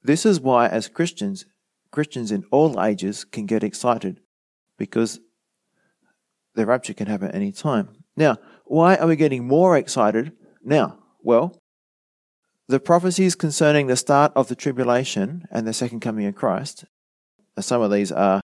this 0.02 0.26
is 0.26 0.40
why, 0.40 0.68
as 0.68 0.88
Christians, 0.88 1.46
Christians 1.90 2.30
in 2.30 2.44
all 2.50 2.82
ages 2.82 3.24
can 3.24 3.46
get 3.46 3.64
excited 3.64 4.20
because 4.78 5.20
the 6.54 6.66
rapture 6.66 6.92
can 6.94 7.06
happen 7.06 7.30
any 7.30 7.52
time. 7.52 7.88
Now, 8.16 8.36
why 8.64 8.96
are 8.96 9.06
we 9.06 9.16
getting 9.16 9.46
more 9.46 9.76
excited 9.76 10.32
now? 10.62 10.98
Well, 11.22 11.58
the 12.68 12.80
prophecies 12.80 13.34
concerning 13.34 13.86
the 13.86 13.96
start 13.96 14.32
of 14.36 14.48
the 14.48 14.54
tribulation 14.54 15.44
and 15.50 15.66
the 15.66 15.72
second 15.72 16.00
coming 16.00 16.26
of 16.26 16.34
Christ, 16.34 16.84
some 17.58 17.82
of 17.82 17.90
these 17.90 18.12
are 18.12 18.40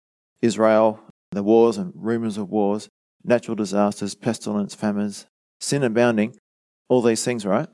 Israel, 0.42 1.00
the 1.30 1.42
wars 1.42 1.78
and 1.78 1.92
rumors 1.94 2.36
of 2.36 2.50
wars, 2.50 2.88
natural 3.24 3.54
disasters, 3.54 4.14
pestilence, 4.14 4.74
famines, 4.74 5.26
sin 5.60 5.82
abounding, 5.82 6.36
all 6.88 7.02
these 7.02 7.24
things, 7.24 7.44
right? 7.44 7.68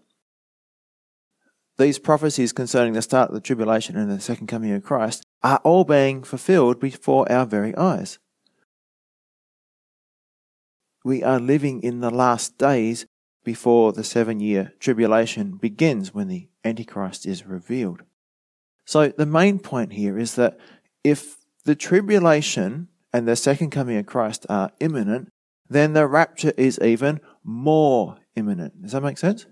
These 1.79 1.99
prophecies 1.99 2.53
concerning 2.53 2.93
the 2.93 3.03
start 3.03 3.31
of 3.31 3.35
the 3.35 3.41
tribulation 3.41 3.97
and 3.97 4.11
the 4.11 4.21
second 4.21 4.47
coming 4.47 4.73
of 4.73 4.83
Christ 4.83 5.25
are 5.43 5.61
all 5.65 5.85
being 5.85 6.23
fulfilled 6.23 6.79
before 6.79 7.31
our 7.31 7.47
very 7.47 7.75
eyes. 7.77 8.19
We 11.05 11.23
are 11.23 11.41
living 11.41 11.83
in 11.83 12.01
the 12.01 12.11
last 12.11 12.59
days 12.59 13.07
before 13.45 13.93
the 13.93 14.05
seven 14.05 14.39
year 14.39 14.73
tribulation 14.79 15.57
begins 15.57 16.15
when 16.15 16.29
the 16.29 16.49
Antichrist 16.65 17.27
is 17.27 17.45
revealed. 17.45 18.03
So, 18.85 19.09
the 19.09 19.27
main 19.27 19.59
point 19.59 19.95
here 19.95 20.19
is 20.19 20.37
that 20.37 20.59
if 21.03 21.39
the 21.65 21.75
tribulation 21.75 22.89
and 23.13 23.27
the 23.27 23.37
second 23.37 23.71
coming 23.71 23.97
of 23.97 24.07
Christ 24.07 24.47
are 24.49 24.71
imminent, 24.81 25.32
then 25.73 25.93
the 25.93 26.07
rapture 26.07 26.53
is 26.57 26.79
even 26.81 27.21
more 27.45 28.17
imminent. 28.37 28.83
Does 28.83 28.93
that 28.93 29.03
make 29.03 29.19
sense? 29.19 29.47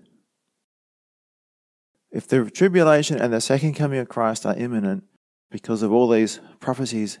If 2.11 2.27
the 2.27 2.49
tribulation 2.49 3.17
and 3.17 3.31
the 3.31 3.41
second 3.41 3.75
coming 3.75 3.99
of 3.99 4.09
Christ 4.09 4.45
are 4.45 4.55
imminent 4.55 5.05
because 5.49 5.81
of 5.81 5.91
all 5.91 6.09
these 6.09 6.39
prophecies 6.59 7.19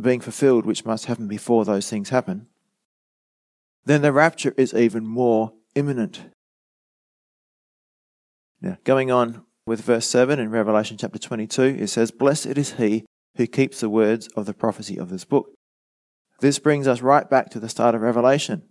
being 0.00 0.20
fulfilled, 0.20 0.66
which 0.66 0.84
must 0.84 1.06
happen 1.06 1.28
before 1.28 1.64
those 1.64 1.88
things 1.88 2.08
happen, 2.08 2.46
then 3.84 4.02
the 4.02 4.12
rapture 4.12 4.54
is 4.56 4.72
even 4.72 5.06
more 5.06 5.52
imminent. 5.74 6.22
Now, 8.60 8.78
going 8.84 9.10
on 9.10 9.44
with 9.66 9.82
verse 9.82 10.06
7 10.06 10.38
in 10.38 10.50
Revelation 10.50 10.96
chapter 10.96 11.18
22, 11.18 11.62
it 11.80 11.88
says, 11.88 12.10
Blessed 12.10 12.46
is 12.46 12.74
he 12.74 13.04
who 13.36 13.46
keeps 13.46 13.80
the 13.80 13.90
words 13.90 14.28
of 14.28 14.46
the 14.46 14.54
prophecy 14.54 14.98
of 14.98 15.10
this 15.10 15.24
book. 15.24 15.50
This 16.44 16.58
brings 16.58 16.86
us 16.86 17.00
right 17.00 17.30
back 17.30 17.48
to 17.52 17.58
the 17.58 17.70
start 17.70 17.94
of 17.94 18.02
Revelation. 18.02 18.64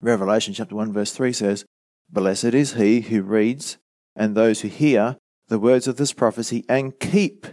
Revelation 0.00 0.54
chapter 0.54 0.74
1 0.74 0.92
verse 0.92 1.12
3 1.12 1.32
says, 1.32 1.64
Blessed 2.10 2.46
is 2.46 2.72
he 2.72 3.02
who 3.02 3.22
reads 3.22 3.78
and 4.16 4.34
those 4.34 4.62
who 4.62 4.66
hear 4.66 5.16
the 5.46 5.60
words 5.60 5.86
of 5.86 5.98
this 5.98 6.12
prophecy 6.12 6.64
and 6.68 6.98
keep 6.98 7.46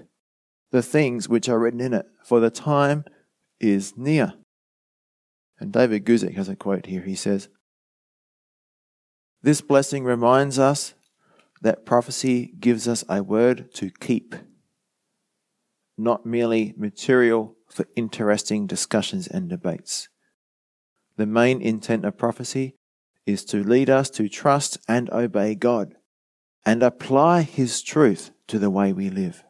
the 0.72 0.82
things 0.82 1.30
which 1.30 1.48
are 1.48 1.60
written 1.60 1.82
in 1.82 1.94
it, 1.94 2.08
for 2.24 2.40
the 2.40 2.50
time 2.50 3.06
is 3.60 3.96
near. 3.96 4.34
And 5.60 5.72
David 5.72 6.04
Guzik 6.04 6.34
has 6.34 6.50
a 6.50 6.56
quote 6.56 6.88
here. 6.88 7.04
He 7.04 7.14
says, 7.14 7.48
This 9.44 9.62
blessing 9.62 10.04
reminds 10.04 10.58
us 10.58 10.96
that 11.62 11.86
prophecy 11.86 12.56
gives 12.60 12.88
us 12.88 13.04
a 13.08 13.22
word 13.22 13.72
to 13.76 13.92
keep, 13.92 14.34
not 15.96 16.26
merely 16.26 16.74
material 16.76 17.56
for 17.72 17.86
interesting 17.96 18.68
discussions 18.68 19.28
and 19.28 19.50
debates. 19.50 20.10
The 21.18 21.26
main 21.26 21.62
intent 21.62 22.06
of 22.06 22.18
prophecy 22.18 22.76
is 23.26 23.46
to 23.46 23.64
lead 23.64 23.90
us 23.90 24.10
to 24.12 24.28
trust 24.28 24.78
and 24.88 25.10
obey 25.12 25.56
God 25.56 25.96
and 26.66 26.84
apply 26.84 27.42
His 27.44 27.82
truth 27.82 28.32
to 28.48 28.60
the 28.60 28.70
way 28.70 28.94
we 28.94 29.10
live. 29.10 29.44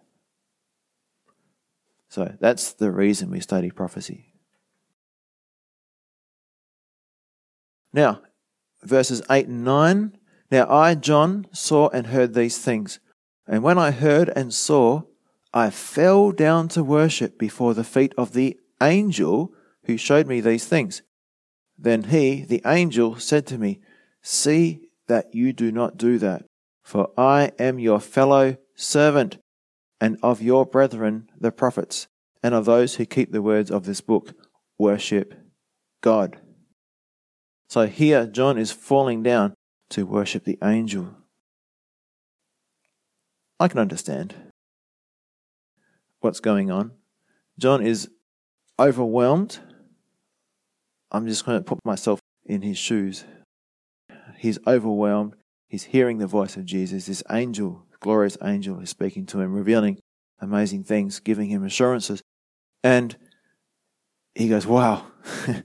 So 2.09 2.35
that's 2.39 2.73
the 2.73 2.91
reason 2.91 3.31
we 3.31 3.39
study 3.39 3.71
prophecy. 3.71 4.33
Now, 7.93 8.21
verses 8.83 9.21
8 9.29 9.47
and 9.47 9.63
9. 9.63 10.17
Now 10.49 10.69
I, 10.69 10.95
John, 10.95 11.47
saw 11.51 11.89
and 11.89 12.07
heard 12.07 12.33
these 12.33 12.57
things. 12.57 12.99
And 13.47 13.63
when 13.63 13.77
I 13.77 13.91
heard 13.91 14.29
and 14.35 14.53
saw, 14.53 15.03
I 15.53 15.69
fell 15.69 16.31
down 16.31 16.69
to 16.69 16.83
worship 16.83 17.37
before 17.37 17.73
the 17.73 17.83
feet 17.83 18.13
of 18.17 18.33
the 18.33 18.57
angel 18.81 19.53
who 19.85 19.97
showed 19.97 20.27
me 20.27 20.39
these 20.39 20.65
things. 20.65 21.01
Then 21.77 22.03
he, 22.03 22.43
the 22.43 22.61
angel, 22.65 23.17
said 23.17 23.45
to 23.47 23.57
me, 23.57 23.79
See 24.21 24.89
that 25.07 25.33
you 25.33 25.51
do 25.51 25.71
not 25.71 25.97
do 25.97 26.17
that, 26.19 26.45
for 26.83 27.09
I 27.17 27.51
am 27.59 27.79
your 27.79 27.99
fellow 27.99 28.57
servant 28.75 29.37
and 29.99 30.17
of 30.23 30.41
your 30.41 30.65
brethren, 30.65 31.29
the 31.39 31.51
prophets, 31.51 32.07
and 32.41 32.53
of 32.53 32.65
those 32.65 32.95
who 32.95 33.05
keep 33.05 33.31
the 33.31 33.41
words 33.41 33.69
of 33.69 33.85
this 33.85 34.01
book. 34.01 34.33
Worship 34.77 35.33
God. 36.01 36.37
So 37.69 37.87
here, 37.87 38.25
John 38.25 38.57
is 38.57 38.71
falling 38.71 39.21
down 39.21 39.53
to 39.91 40.05
worship 40.05 40.43
the 40.43 40.57
angel. 40.63 41.15
I 43.59 43.67
can 43.67 43.79
understand 43.79 44.50
what's 46.21 46.39
going 46.39 46.71
on. 46.71 46.91
John 47.59 47.85
is 47.85 48.09
overwhelmed. 48.79 49.59
I'm 51.11 51.27
just 51.27 51.45
going 51.45 51.59
to 51.59 51.63
put 51.63 51.79
myself 51.83 52.19
in 52.45 52.61
his 52.61 52.77
shoes. 52.77 53.25
He's 54.37 54.57
overwhelmed. 54.65 55.35
He's 55.67 55.83
hearing 55.83 56.17
the 56.17 56.27
voice 56.27 56.57
of 56.57 56.65
Jesus. 56.65 57.05
This 57.05 57.23
angel, 57.29 57.85
glorious 57.99 58.37
angel, 58.43 58.79
is 58.79 58.89
speaking 58.89 59.25
to 59.27 59.41
him, 59.41 59.53
revealing 59.53 59.99
amazing 60.39 60.83
things, 60.83 61.19
giving 61.19 61.49
him 61.49 61.63
assurances. 61.63 62.21
And 62.83 63.15
he 64.35 64.49
goes, 64.49 64.65
Wow, 64.65 65.05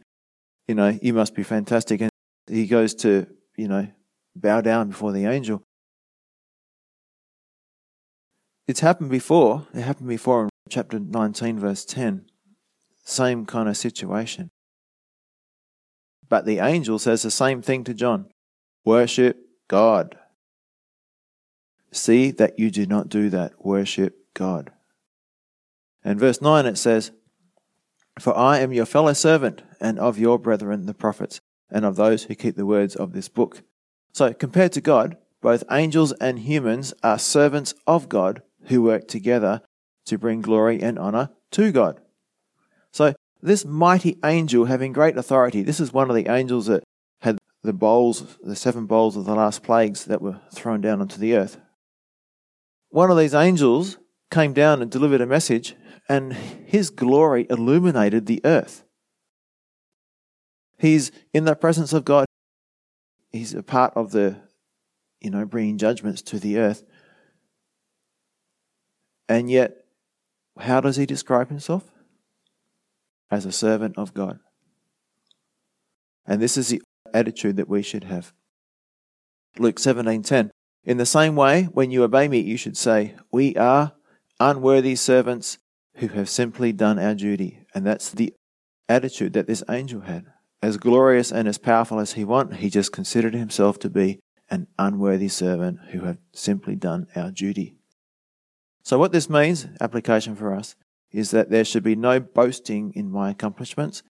you 0.69 0.75
know, 0.75 0.99
you 1.01 1.15
must 1.15 1.35
be 1.35 1.43
fantastic. 1.43 2.01
And 2.03 2.11
he 2.49 2.67
goes 2.67 2.95
to, 2.97 3.27
you 3.57 3.69
know, 3.69 3.89
bow 4.35 4.61
down 4.61 4.89
before 4.89 5.13
the 5.13 5.25
angel. 5.25 5.63
It's 8.69 8.81
happened 8.81 9.11
before. 9.11 9.67
It 9.73 9.83
happened 9.83 10.09
before 10.09 10.45
in 10.45 10.51
chapter 10.69 10.99
19, 10.99 11.59
verse 11.61 11.85
10. 11.85 12.27
Same 13.05 13.47
kind 13.47 13.69
of 13.69 13.77
situation. 13.77 14.51
But 16.29 16.45
the 16.45 16.59
angel 16.59 16.99
says 16.99 17.23
the 17.23 17.31
same 17.31 17.63
thing 17.63 17.85
to 17.85 17.95
John 17.95 18.27
worship 18.85 19.39
God. 19.69 20.17
See 21.93 22.31
that 22.33 22.59
you 22.59 22.71
do 22.71 22.87
not 22.87 23.09
do 23.09 23.31
that. 23.31 23.65
Worship 23.65 24.17
God. 24.35 24.73
And 26.05 26.19
verse 26.19 26.43
9 26.43 26.67
it 26.67 26.79
says, 26.79 27.13
For 28.19 28.37
I 28.37 28.59
am 28.59 28.73
your 28.73 28.87
fellow 28.87 29.13
servant 29.13 29.63
and 29.81 29.99
of 29.99 30.19
your 30.19 30.39
brethren 30.39 30.87
the 30.87 30.95
prophets 30.95 31.41
and 31.71 31.85
of 31.85 31.97
those 31.97 32.25
who 32.25 32.35
keep 32.35 32.57
the 32.57 32.67
words 32.67 32.97
of 32.97 33.13
this 33.13 33.29
book. 33.29 33.63
So, 34.13 34.33
compared 34.33 34.73
to 34.73 34.81
God, 34.81 35.17
both 35.41 35.65
angels 35.71 36.13
and 36.13 36.41
humans 36.41 36.95
are 37.03 37.19
servants 37.19 37.75
of 37.87 38.09
God 38.09 38.43
who 38.67 38.83
work 38.83 39.09
together 39.09 39.63
to 40.07 40.19
bring 40.19 40.41
glory 40.41 40.81
and 40.83 40.99
honor 40.99 41.31
to 41.53 41.73
God. 41.73 42.01
So, 42.93 43.15
this 43.43 43.65
mighty 43.65 44.19
angel 44.25 44.65
having 44.65 44.93
great 44.93 45.17
authority, 45.17 45.63
this 45.63 45.81
is 45.81 45.93
one 45.93 46.09
of 46.09 46.17
the 46.17 46.31
angels 46.31 46.67
that 46.67 46.83
had 47.21 47.39
the 47.63 47.73
bowls, 47.73 48.39
the 48.43 48.57
seven 48.57 48.87
bowls 48.87 49.17
of 49.17 49.25
the 49.25 49.35
last 49.35 49.63
plagues 49.63 50.05
that 50.07 50.23
were 50.23 50.41
thrown 50.55 50.81
down 50.81 51.01
onto 51.01 51.19
the 51.19 51.35
earth. 51.35 51.59
One 52.91 53.11
of 53.11 53.19
these 53.19 53.35
angels 53.35 53.99
came 54.31 54.53
down 54.53 54.81
and 54.81 54.91
delivered 54.91 55.21
a 55.21 55.27
message, 55.27 55.75
and 56.09 56.33
his 56.33 56.91
glory 56.91 57.47
illuminated 57.51 58.27
the 58.27 58.41
earth. 58.45 58.85
He's 60.79 61.11
in 61.33 61.45
the 61.45 61.57
presence 61.57 61.93
of 61.93 62.05
God. 62.05 62.27
He's 63.31 63.55
a 63.55 63.63
part 63.63 63.93
of 63.97 64.13
the, 64.13 64.37
you 65.21 65.31
know, 65.31 65.45
bringing 65.45 65.79
judgments 65.79 66.23
to 66.23 66.39
the 66.39 66.59
earth. 66.59 66.85
And 69.29 69.51
yet, 69.51 69.85
how 70.59 70.81
does 70.81 70.97
he 70.97 71.07
describe 71.07 71.49
himself? 71.49 71.85
As 73.31 73.45
a 73.45 73.53
servant 73.53 73.99
of 73.99 74.15
God. 74.15 74.39
And 76.27 76.41
this 76.41 76.57
is 76.57 76.69
the 76.69 76.83
attitude 77.13 77.57
that 77.57 77.69
we 77.69 77.83
should 77.83 78.05
have. 78.05 78.33
Luke 79.59 79.77
17:10 79.77 80.51
In 80.85 80.97
the 80.99 81.07
same 81.07 81.35
way 81.35 81.65
when 81.65 81.91
you 81.91 82.05
obey 82.05 82.29
me 82.29 82.41
you 82.41 82.57
should 82.57 82.77
say 82.77 83.15
we 83.33 83.57
are 83.57 83.93
unworthy 84.39 84.95
servants 84.95 85.59
who 85.97 86.09
have 86.09 86.29
simply 86.29 86.73
done 86.73 86.99
our 86.99 87.15
duty 87.15 87.67
and 87.75 87.87
that's 87.87 88.11
the 88.11 88.35
attitude 88.89 89.33
that 89.33 89.47
this 89.47 89.65
angel 89.71 90.03
had 90.03 90.27
as 90.63 90.77
glorious 90.77 91.33
and 91.33 91.49
as 91.49 91.59
powerful 91.59 91.99
as 91.99 92.13
he 92.13 92.25
was 92.25 92.55
he 92.57 92.69
just 92.69 92.93
considered 92.93 93.35
himself 93.35 93.79
to 93.79 93.89
be 93.89 94.21
an 94.51 94.67
unworthy 94.79 95.29
servant 95.29 95.79
who 95.91 96.01
had 96.01 96.19
simply 96.33 96.77
done 96.77 97.07
our 97.17 97.31
duty 97.31 97.77
so 98.87 99.01
what 99.01 99.11
this 99.11 99.29
means 99.29 99.67
application 99.81 100.37
for 100.37 100.55
us 100.55 100.77
is 101.11 101.33
that 101.33 101.51
there 101.51 101.65
should 101.65 101.83
be 101.83 101.97
no 101.97 102.21
boasting 102.21 102.93
in 102.95 103.11
my 103.11 103.31
accomplishments 103.31 104.05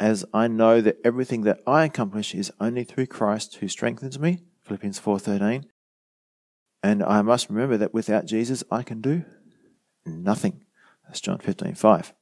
as 0.00 0.24
I 0.34 0.48
know 0.48 0.80
that 0.80 0.98
everything 1.04 1.42
that 1.42 1.60
I 1.64 1.84
accomplish 1.84 2.34
is 2.34 2.50
only 2.58 2.82
through 2.82 3.06
Christ 3.06 3.58
who 3.58 3.68
strengthens 3.68 4.18
me, 4.18 4.40
Philippians 4.62 4.98
4:13. 4.98 5.64
And 6.82 7.04
I 7.04 7.22
must 7.22 7.48
remember 7.48 7.76
that 7.76 7.94
without 7.94 8.26
Jesus 8.26 8.64
I 8.68 8.82
can 8.82 9.00
do 9.00 9.24
nothing. 10.04 10.64
That's 11.04 11.20
John 11.20 11.38
15:5. 11.38 12.12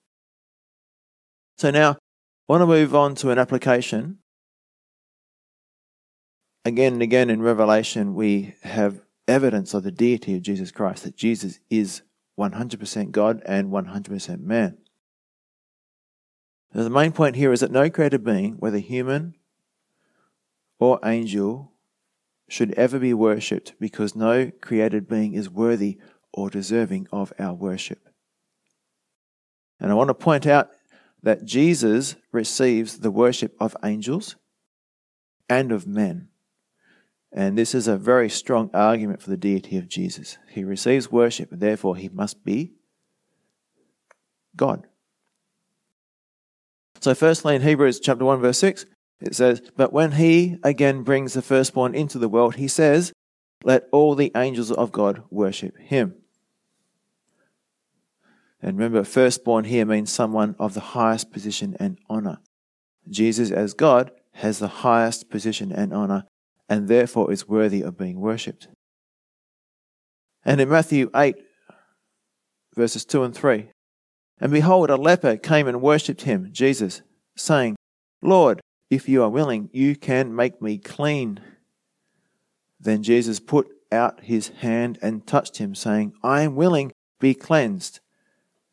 So 1.56 1.70
now 1.70 1.92
I 1.92 1.96
want 2.50 2.60
to 2.60 2.66
move 2.66 2.94
on 2.94 3.14
to 3.14 3.30
an 3.30 3.38
application. 3.38 4.18
Again 6.66 6.92
and 6.92 7.02
again 7.02 7.30
in 7.30 7.40
Revelation 7.40 8.14
we 8.14 8.56
have 8.60 9.07
evidence 9.28 9.74
of 9.74 9.82
the 9.82 9.92
deity 9.92 10.34
of 10.34 10.42
Jesus 10.42 10.70
Christ, 10.70 11.04
that 11.04 11.16
Jesus 11.16 11.60
is 11.70 12.02
100% 12.38 13.10
God 13.10 13.42
and 13.44 13.70
100% 13.70 14.40
man. 14.40 14.78
Now, 16.72 16.82
the 16.82 16.90
main 16.90 17.12
point 17.12 17.36
here 17.36 17.52
is 17.52 17.60
that 17.60 17.70
no 17.70 17.88
created 17.90 18.24
being, 18.24 18.54
whether 18.58 18.78
human 18.78 19.34
or 20.78 21.00
angel, 21.04 21.72
should 22.48 22.72
ever 22.74 22.98
be 22.98 23.12
worshipped 23.12 23.74
because 23.78 24.16
no 24.16 24.50
created 24.60 25.08
being 25.08 25.34
is 25.34 25.50
worthy 25.50 25.98
or 26.32 26.48
deserving 26.48 27.06
of 27.12 27.32
our 27.38 27.54
worship. 27.54 28.08
And 29.80 29.90
I 29.90 29.94
want 29.94 30.08
to 30.08 30.14
point 30.14 30.46
out 30.46 30.70
that 31.22 31.44
Jesus 31.44 32.16
receives 32.32 32.98
the 32.98 33.10
worship 33.10 33.54
of 33.60 33.76
angels 33.84 34.36
and 35.48 35.72
of 35.72 35.86
men. 35.86 36.27
And 37.32 37.58
this 37.58 37.74
is 37.74 37.86
a 37.86 37.98
very 37.98 38.30
strong 38.30 38.70
argument 38.72 39.20
for 39.20 39.30
the 39.30 39.36
deity 39.36 39.76
of 39.76 39.88
Jesus. 39.88 40.38
He 40.50 40.64
receives 40.64 41.12
worship, 41.12 41.52
and 41.52 41.60
therefore 41.60 41.96
he 41.96 42.08
must 42.08 42.42
be 42.44 42.72
God. 44.56 44.86
So, 47.00 47.14
firstly, 47.14 47.54
in 47.54 47.62
Hebrews 47.62 48.00
chapter 48.00 48.24
1, 48.24 48.40
verse 48.40 48.58
6, 48.58 48.86
it 49.20 49.34
says, 49.34 49.62
But 49.76 49.92
when 49.92 50.12
he 50.12 50.56
again 50.62 51.02
brings 51.02 51.34
the 51.34 51.42
firstborn 51.42 51.94
into 51.94 52.18
the 52.18 52.28
world, 52.28 52.56
he 52.56 52.68
says, 52.68 53.12
Let 53.62 53.84
all 53.92 54.14
the 54.14 54.32
angels 54.34 54.72
of 54.72 54.90
God 54.90 55.22
worship 55.30 55.76
him. 55.78 56.14
And 58.60 58.76
remember, 58.76 59.04
firstborn 59.04 59.64
here 59.64 59.84
means 59.84 60.10
someone 60.10 60.56
of 60.58 60.74
the 60.74 60.80
highest 60.80 61.30
position 61.30 61.76
and 61.78 61.98
honor. 62.08 62.38
Jesus, 63.08 63.50
as 63.50 63.74
God, 63.74 64.10
has 64.34 64.58
the 64.58 64.68
highest 64.68 65.30
position 65.30 65.70
and 65.72 65.92
honor, 65.92 66.24
and 66.68 66.88
therefore 66.88 67.32
is 67.32 67.48
worthy 67.48 67.82
of 67.82 67.96
being 67.96 68.20
worshipped. 68.20 68.68
And 70.44 70.60
in 70.60 70.68
Matthew 70.68 71.10
8, 71.14 71.36
verses 72.74 73.04
2 73.04 73.22
and 73.24 73.34
3, 73.34 73.70
and 74.40 74.52
behold, 74.52 74.90
a 74.90 74.96
leper 74.96 75.36
came 75.36 75.66
and 75.66 75.82
worshipped 75.82 76.22
him, 76.22 76.48
Jesus, 76.52 77.02
saying, 77.36 77.76
Lord, 78.22 78.60
if 78.90 79.08
you 79.08 79.22
are 79.22 79.28
willing, 79.28 79.68
you 79.72 79.96
can 79.96 80.34
make 80.34 80.62
me 80.62 80.78
clean. 80.78 81.40
Then 82.80 83.02
Jesus 83.02 83.40
put 83.40 83.68
out 83.90 84.20
his 84.22 84.48
hand 84.48 84.98
and 85.02 85.26
touched 85.26 85.58
him, 85.58 85.74
saying, 85.74 86.12
I 86.22 86.42
am 86.42 86.54
willing, 86.54 86.92
be 87.20 87.34
cleansed. 87.34 88.00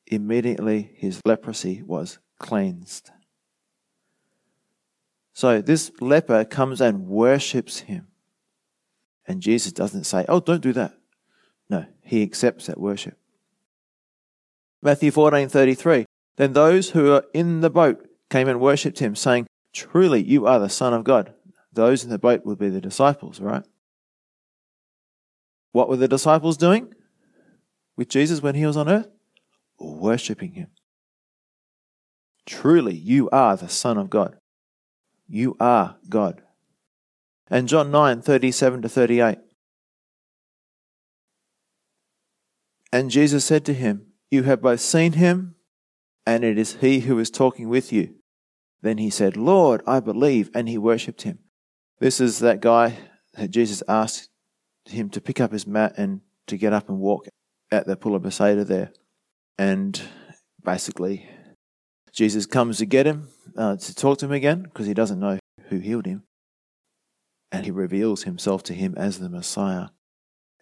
Immediately 0.08 0.92
his 0.96 1.20
leprosy 1.26 1.82
was 1.82 2.20
cleansed. 2.40 3.10
So 5.36 5.62
this 5.62 5.92
leper 6.00 6.46
comes 6.46 6.80
and 6.80 7.08
worships 7.08 7.82
him. 7.82 8.08
And 9.28 9.42
Jesus 9.42 9.74
doesn't 9.74 10.06
say, 10.06 10.24
Oh, 10.30 10.40
don't 10.40 10.62
do 10.62 10.72
that. 10.74 10.94
No, 11.70 11.86
he 12.02 12.24
accepts 12.24 12.68
that 12.68 12.80
worship. 12.80 13.18
Matthew 14.82 15.12
14:33 15.12 16.06
Then 16.38 16.54
those 16.54 16.92
who 16.92 17.04
were 17.06 17.26
in 17.34 17.60
the 17.60 17.70
boat 17.70 18.08
came 18.30 18.48
and 18.48 18.62
worshipped 18.62 19.00
him 19.00 19.14
saying 19.14 19.46
truly 19.74 20.24
you 20.24 20.46
are 20.48 20.60
the 20.60 20.70
son 20.70 20.94
of 20.94 21.04
God 21.04 21.34
those 21.74 22.06
in 22.06 22.10
the 22.10 22.18
boat 22.18 22.46
would 22.46 22.58
be 22.58 22.70
the 22.70 22.80
disciples 22.80 23.42
right 23.42 23.64
what 25.74 25.90
were 25.90 25.98
the 25.98 26.08
disciples 26.08 26.56
doing 26.56 26.94
with 27.98 28.08
Jesus 28.08 28.42
when 28.42 28.56
he 28.56 28.66
was 28.66 28.78
on 28.78 28.88
earth 28.88 29.10
worshipping 29.80 30.54
him 30.54 30.68
truly 32.46 32.96
you 32.96 33.30
are 33.32 33.58
the 33.58 33.68
son 33.68 33.98
of 33.98 34.10
God 34.10 34.38
you 35.28 35.56
are 35.60 35.98
God 36.10 36.42
and 37.50 37.68
John 37.68 37.92
9:37 37.92 38.82
to 38.82 38.90
38 38.90 39.38
And 42.92 43.12
Jesus 43.12 43.44
said 43.44 43.66
to 43.66 43.74
him 43.74 44.14
you 44.32 44.44
have 44.44 44.62
both 44.62 44.80
seen 44.80 45.14
him, 45.14 45.56
and 46.26 46.44
it 46.44 46.58
is 46.58 46.76
he 46.76 47.02
who 47.02 47.20
is 47.20 47.30
talking 47.30 47.70
with 47.70 47.94
you. 47.94 48.16
Then 48.82 48.98
he 48.98 49.10
said, 49.10 49.38
Lord, 49.38 49.82
I 49.88 50.00
believe, 50.00 50.50
and 50.54 50.68
he 50.68 50.78
worshipped 50.78 51.24
him. 51.24 51.40
This 52.00 52.20
is 52.20 52.40
that 52.40 52.62
guy 52.62 52.98
that 53.34 53.52
Jesus 53.52 53.84
asked 53.88 54.30
him 54.86 55.10
to 55.10 55.22
pick 55.22 55.40
up 55.40 55.52
his 55.52 55.66
mat 55.66 55.94
and 55.98 56.22
to 56.48 56.58
get 56.58 56.74
up 56.74 56.90
and 56.90 57.00
walk 57.00 57.28
at 57.72 57.88
the 57.88 57.96
pool 57.96 58.16
of 58.16 58.24
Bethsaida 58.24 58.64
there. 58.64 58.92
And 59.58 60.00
basically, 60.64 61.30
Jesus 62.16 62.46
comes 62.46 62.78
to 62.78 62.86
get 62.86 63.06
him, 63.06 63.28
uh, 63.58 63.76
to 63.76 63.94
talk 63.94 64.20
to 64.20 64.26
him 64.26 64.32
again, 64.32 64.64
because 64.64 64.88
he 64.88 64.94
doesn't 64.94 65.20
know 65.20 65.38
who 65.68 65.80
healed 65.80 66.06
him. 66.06 66.24
And 67.52 67.66
he 67.66 67.72
reveals 67.72 68.24
himself 68.24 68.64
to 68.64 68.74
him 68.74 68.96
as 68.98 69.20
the 69.20 69.30
Messiah. 69.30 69.88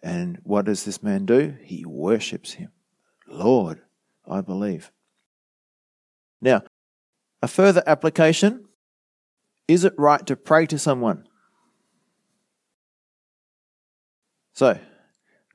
And 0.02 0.38
what 0.42 0.64
does 0.64 0.84
this 0.84 1.02
man 1.02 1.26
do? 1.26 1.56
He 1.62 1.84
worships 1.86 2.54
him. 2.54 2.72
Lord, 3.28 3.82
I 4.28 4.40
believe. 4.40 4.90
Now, 6.42 6.62
a 7.40 7.48
further 7.48 7.82
application 7.86 8.64
is 9.68 9.84
it 9.84 9.94
right 9.96 10.26
to 10.26 10.36
pray 10.36 10.66
to 10.66 10.78
someone? 10.78 11.26
So, 14.52 14.78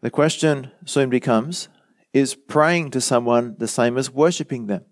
the 0.01 0.09
question 0.09 0.71
soon 0.85 1.09
becomes 1.09 1.69
is 2.13 2.35
praying 2.35 2.91
to 2.91 3.01
someone 3.01 3.55
the 3.59 3.67
same 3.67 3.97
as 3.97 4.09
worshipping 4.09 4.65
them? 4.67 4.85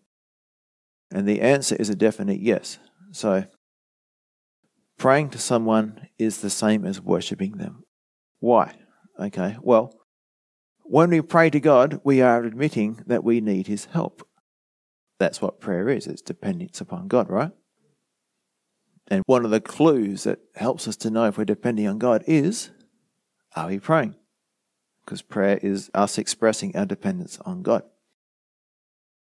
And 1.12 1.28
the 1.28 1.41
answer 1.41 1.76
is 1.76 1.89
a 1.89 1.96
definite 1.96 2.41
yes. 2.41 2.80
So, 3.12 3.46
praying 4.98 5.30
to 5.30 5.39
someone 5.39 6.08
is 6.17 6.41
the 6.41 6.50
same 6.50 6.86
as 6.86 7.02
worshipping 7.02 7.58
them. 7.58 7.84
Why? 8.39 8.76
Okay, 9.20 9.58
well, 9.62 9.93
when 10.84 11.10
we 11.10 11.22
pray 11.22 11.50
to 11.50 11.60
God, 11.60 12.02
we 12.04 12.22
are 12.22 12.43
admitting 12.43 13.04
that 13.08 13.24
we 13.24 13.41
need 13.41 13.67
His 13.67 13.86
help. 13.86 14.28
That's 15.20 15.41
what 15.41 15.60
prayer 15.60 15.89
is 15.89 16.08
it's 16.08 16.22
dependence 16.22 16.80
upon 16.80 17.08
God, 17.08 17.30
right? 17.30 17.52
And 19.08 19.24
one 19.26 19.46
of 19.46 19.52
the 19.52 19.62
clues 19.62 20.24
that 20.24 20.39
helps 20.56 20.88
us 20.88 20.98
to 20.98 21.10
know 21.10 21.26
if 21.26 21.38
we're 21.38 21.46
depending 21.46 21.88
on 21.88 21.98
God 21.98 22.24
is 22.28 22.72
are 23.56 23.67
we 23.67 23.80
praying? 23.80 24.15
Because 25.04 25.22
prayer 25.22 25.58
is 25.63 25.89
us 25.93 26.17
expressing 26.17 26.76
our 26.76 26.86
dependence 26.86 27.39
on 27.46 27.63
God. 27.63 27.84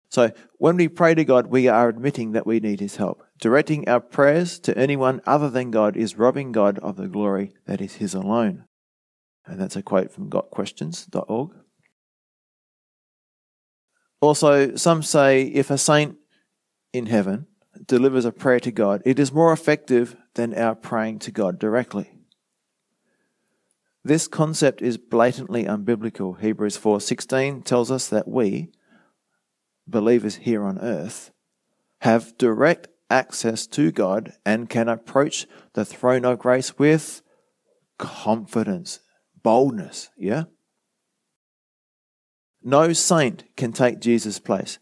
So 0.09 0.31
when 0.57 0.75
we 0.75 0.87
pray 0.87 1.13
to 1.13 1.23
God, 1.23 1.47
we 1.47 1.67
are 1.67 1.87
admitting 1.87 2.31
that 2.31 2.47
we 2.47 2.59
need 2.59 2.79
His 2.79 2.95
help. 2.95 3.23
Directing 3.39 3.87
our 3.87 3.99
prayers 3.99 4.59
to 4.61 4.77
anyone 4.77 5.21
other 5.25 5.49
than 5.49 5.71
God 5.71 5.95
is 5.95 6.17
robbing 6.17 6.51
God 6.51 6.79
of 6.79 6.97
the 6.97 7.07
glory 7.07 7.53
that 7.65 7.79
is 7.79 7.95
His 7.95 8.15
alone. 8.15 8.65
And 9.45 9.59
that's 9.59 9.75
a 9.75 9.83
quote 9.83 10.11
from 10.11 10.29
gotquestions.org. 10.29 11.51
Also, 14.21 14.75
some 14.75 15.01
say 15.01 15.43
if 15.43 15.69
a 15.69 15.77
saint 15.77 16.17
in 16.91 17.05
heaven 17.05 17.47
delivers 17.85 18.25
a 18.25 18.31
prayer 18.31 18.59
to 18.59 18.71
God, 18.71 19.01
it 19.05 19.19
is 19.19 19.31
more 19.31 19.53
effective 19.53 20.15
than 20.33 20.53
our 20.53 20.75
praying 20.75 21.19
to 21.19 21.31
God 21.31 21.59
directly. 21.59 22.11
This 24.03 24.27
concept 24.27 24.81
is 24.81 24.97
blatantly 24.97 25.65
unbiblical. 25.65 26.39
Hebrews 26.39 26.77
4:16 26.77 27.63
tells 27.63 27.91
us 27.91 28.07
that 28.07 28.27
we 28.27 28.71
believers 29.89 30.37
here 30.37 30.63
on 30.63 30.79
earth 30.79 31.31
have 32.01 32.37
direct 32.37 32.87
access 33.09 33.67
to 33.67 33.91
God 33.91 34.33
and 34.45 34.69
can 34.69 34.87
approach 34.87 35.47
the 35.73 35.85
throne 35.85 36.25
of 36.25 36.39
grace 36.39 36.77
with 36.77 37.21
confidence, 37.97 38.99
boldness, 39.41 40.09
yeah? 40.17 40.43
No 42.61 42.93
saint 42.93 43.43
can 43.55 43.71
take 43.71 43.99
Jesus' 43.99 44.39
place. 44.39 44.79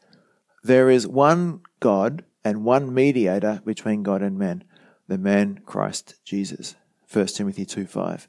There 0.63 0.89
is 0.89 1.07
one 1.07 1.61
God 1.79 2.25
and 2.43 2.65
one 2.65 2.93
mediator 2.93 3.61
between 3.65 4.03
God 4.03 4.21
and 4.21 4.37
man, 4.37 4.63
the 5.07 5.17
man 5.17 5.61
Christ 5.65 6.15
Jesus. 6.23 6.75
1 7.11 7.27
Timothy 7.27 7.65
2 7.65 7.85
5. 7.85 8.27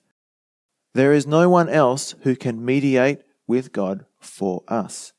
There 0.94 1.12
is 1.12 1.26
no 1.26 1.48
one 1.48 1.68
else 1.68 2.14
who 2.22 2.36
can 2.36 2.64
mediate 2.64 3.20
with 3.46 3.72
God 3.72 4.04
for 4.20 4.62
us. 4.68 5.12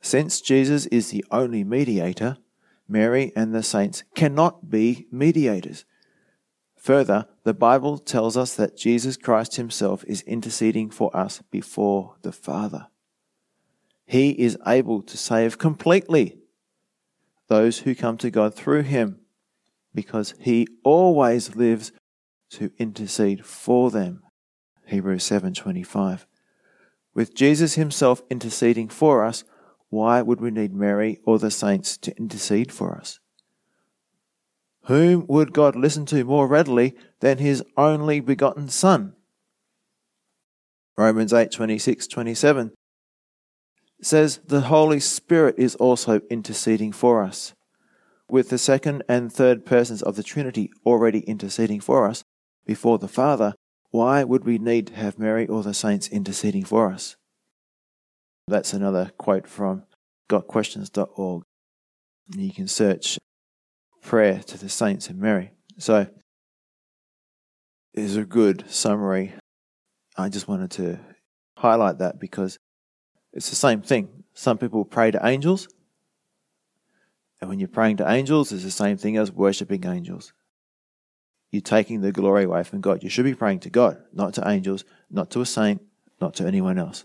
Since 0.00 0.40
Jesus 0.40 0.86
is 0.86 1.10
the 1.10 1.24
only 1.30 1.64
mediator, 1.64 2.38
Mary 2.88 3.32
and 3.36 3.54
the 3.54 3.62
saints 3.62 4.04
cannot 4.14 4.70
be 4.70 5.06
mediators. 5.10 5.84
Further, 6.76 7.26
the 7.44 7.54
Bible 7.54 7.98
tells 7.98 8.36
us 8.36 8.54
that 8.54 8.76
Jesus 8.76 9.16
Christ 9.16 9.56
Himself 9.56 10.04
is 10.06 10.22
interceding 10.22 10.90
for 10.90 11.14
us 11.16 11.42
before 11.50 12.14
the 12.22 12.32
Father. 12.32 12.86
He 14.06 14.30
is 14.30 14.56
able 14.66 15.02
to 15.02 15.18
save 15.18 15.58
completely 15.58 16.38
those 17.48 17.80
who 17.80 17.94
come 17.94 18.16
to 18.18 18.30
God 18.30 18.54
through 18.54 18.82
Him 18.82 19.20
because 19.94 20.34
He 20.38 20.66
always 20.84 21.56
lives 21.56 21.92
to 22.50 22.70
intercede 22.78 23.44
for 23.44 23.90
them. 23.90 24.22
Hebrews 24.86 25.24
7:25. 25.24 26.26
With 27.12 27.34
Jesus 27.34 27.74
himself 27.74 28.22
interceding 28.30 28.88
for 28.88 29.24
us, 29.24 29.44
why 29.90 30.22
would 30.22 30.40
we 30.40 30.50
need 30.50 30.74
Mary 30.74 31.20
or 31.24 31.38
the 31.38 31.50
saints 31.50 31.96
to 31.98 32.16
intercede 32.16 32.72
for 32.72 32.96
us? 32.96 33.20
Whom 34.84 35.26
would 35.26 35.52
God 35.52 35.76
listen 35.76 36.06
to 36.06 36.24
more 36.24 36.48
readily 36.48 36.94
than 37.20 37.38
his 37.38 37.62
only 37.76 38.20
begotten 38.20 38.68
Son? 38.68 39.14
Romans 40.96 41.32
8 41.32 41.50
26 41.50 42.06
27 42.06 42.72
says, 44.00 44.40
The 44.46 44.62
Holy 44.62 44.98
Spirit 44.98 45.56
is 45.58 45.74
also 45.76 46.20
interceding 46.30 46.92
for 46.92 47.22
us. 47.22 47.52
With 48.30 48.48
the 48.48 48.58
second 48.58 49.02
and 49.08 49.32
third 49.32 49.66
persons 49.66 50.02
of 50.02 50.16
the 50.16 50.22
Trinity 50.22 50.70
already 50.86 51.20
interceding 51.20 51.80
for 51.80 52.08
us 52.08 52.24
before 52.64 52.98
the 52.98 53.08
Father, 53.08 53.54
why 53.90 54.24
would 54.24 54.44
we 54.44 54.58
need 54.58 54.88
to 54.88 54.94
have 54.94 55.18
Mary 55.18 55.46
or 55.46 55.62
the 55.62 55.74
saints 55.74 56.08
interceding 56.08 56.64
for 56.64 56.90
us? 56.90 57.16
That's 58.48 58.72
another 58.72 59.12
quote 59.18 59.46
from 59.46 59.84
gotquestions.org. 60.30 61.42
You 62.34 62.52
can 62.52 62.66
search 62.66 63.18
prayer 64.02 64.40
to 64.46 64.58
the 64.58 64.70
saints 64.70 65.08
and 65.08 65.20
Mary. 65.20 65.50
So, 65.76 66.06
is 67.92 68.16
a 68.16 68.24
good 68.24 68.64
summary. 68.68 69.34
I 70.16 70.30
just 70.30 70.48
wanted 70.48 70.70
to 70.72 70.98
highlight 71.58 71.98
that 71.98 72.18
because 72.18 72.58
it's 73.32 73.50
the 73.50 73.56
same 73.56 73.82
thing. 73.82 74.24
Some 74.32 74.56
people 74.56 74.84
pray 74.84 75.10
to 75.10 75.26
angels, 75.26 75.68
and 77.40 77.50
when 77.50 77.58
you're 77.58 77.68
praying 77.68 77.98
to 77.98 78.10
angels, 78.10 78.50
it's 78.50 78.64
the 78.64 78.70
same 78.70 78.96
thing 78.96 79.16
as 79.16 79.30
worshipping 79.30 79.84
angels. 79.84 80.32
You're 81.50 81.62
taking 81.62 82.00
the 82.00 82.12
glory 82.12 82.44
away 82.44 82.62
from 82.62 82.80
God. 82.80 83.02
You 83.02 83.10
should 83.10 83.24
be 83.24 83.34
praying 83.34 83.60
to 83.60 83.70
God, 83.70 84.02
not 84.12 84.34
to 84.34 84.48
angels, 84.48 84.84
not 85.10 85.30
to 85.32 85.40
a 85.40 85.46
saint, 85.46 85.82
not 86.20 86.34
to 86.34 86.46
anyone 86.46 86.78
else. 86.78 87.04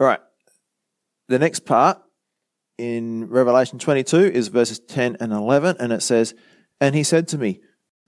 All 0.00 0.06
right. 0.06 0.20
The 1.28 1.38
next 1.38 1.66
part 1.66 1.98
in 2.78 3.28
Revelation 3.28 3.78
22 3.78 4.16
is 4.16 4.48
verses 4.48 4.78
10 4.78 5.16
and 5.20 5.32
11, 5.32 5.76
and 5.80 5.92
it 5.92 6.02
says, 6.02 6.34
And 6.80 6.94
he 6.94 7.02
said 7.02 7.26
to 7.28 7.38
me, 7.38 7.60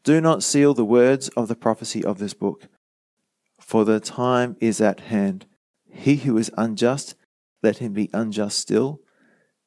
Do 0.05 0.21
not 0.21 0.43
seal 0.43 0.73
the 0.73 0.85
words 0.85 1.29
of 1.31 1.49
the 1.49 1.57
prophecy 1.57 2.05
of 2.05 2.19
this 2.19 2.33
book, 2.33 2.69
for 3.61 3.85
the 3.85 3.99
time 3.99 4.57
is 4.61 4.81
at 4.81 5.01
hand. 5.01 5.47
He 5.93 6.17
who 6.17 6.39
is 6.39 6.53
unjust, 6.57 7.17
let 7.63 7.79
him 7.79 7.93
be 7.93 8.09
unjust 8.13 8.59
still. 8.59 9.01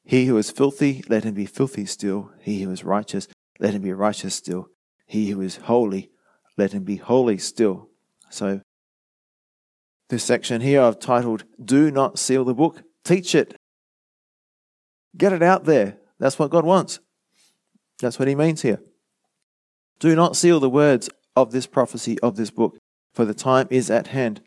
He 0.06 0.26
who 0.26 0.38
is 0.38 0.50
filthy, 0.50 1.04
let 1.10 1.26
him 1.26 1.34
be 1.34 1.46
filthy 1.46 1.86
still. 1.86 2.32
He 2.42 2.62
who 2.62 2.72
is 2.72 2.84
righteous, 2.84 3.28
let 3.60 3.74
him 3.74 3.82
be 3.82 3.94
righteous 3.94 4.34
still. 4.34 4.68
He 5.06 5.30
who 5.30 5.42
is 5.42 5.58
holy, 5.58 6.10
let 6.58 6.72
him 6.72 6.84
be 6.84 6.96
holy 6.96 7.38
still. 7.38 7.90
So 8.30 8.62
this 10.14 10.24
section 10.24 10.62
here 10.62 10.82
I've 10.82 11.00
titled, 11.00 11.44
Do 11.64 11.90
Not 11.90 12.20
Seal 12.20 12.46
the 12.46 12.54
Book, 12.54 12.84
Teach 13.04 13.34
It. 13.34 13.56
Get 15.18 15.34
it 15.34 15.42
out 15.42 15.66
there. 15.66 15.98
That's 16.20 16.38
what 16.38 16.52
God 16.52 16.66
wants. 16.66 17.00
That's 18.00 18.20
what 18.20 18.28
He 18.28 18.36
means 18.36 18.62
here. 18.62 18.80
Do 19.98 20.16
not 20.16 20.36
seal 20.36 20.60
the 20.60 20.70
words 20.70 21.10
of 21.36 21.52
this 21.52 21.66
prophecy 21.66 22.20
of 22.20 22.36
this 22.36 22.52
book, 22.52 22.78
for 23.14 23.26
the 23.26 23.34
time 23.34 23.68
is 23.72 23.90
at 23.90 24.08
hand. 24.08 24.42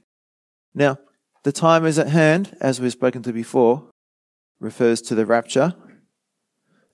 Now, 0.72 0.98
the 1.42 1.50
time 1.50 1.84
is 1.84 1.98
at 1.98 2.10
hand, 2.10 2.56
as 2.60 2.80
we've 2.80 2.92
spoken 2.92 3.22
to 3.24 3.32
before, 3.32 3.90
refers 4.60 5.02
to 5.02 5.16
the 5.16 5.26
rapture 5.26 5.74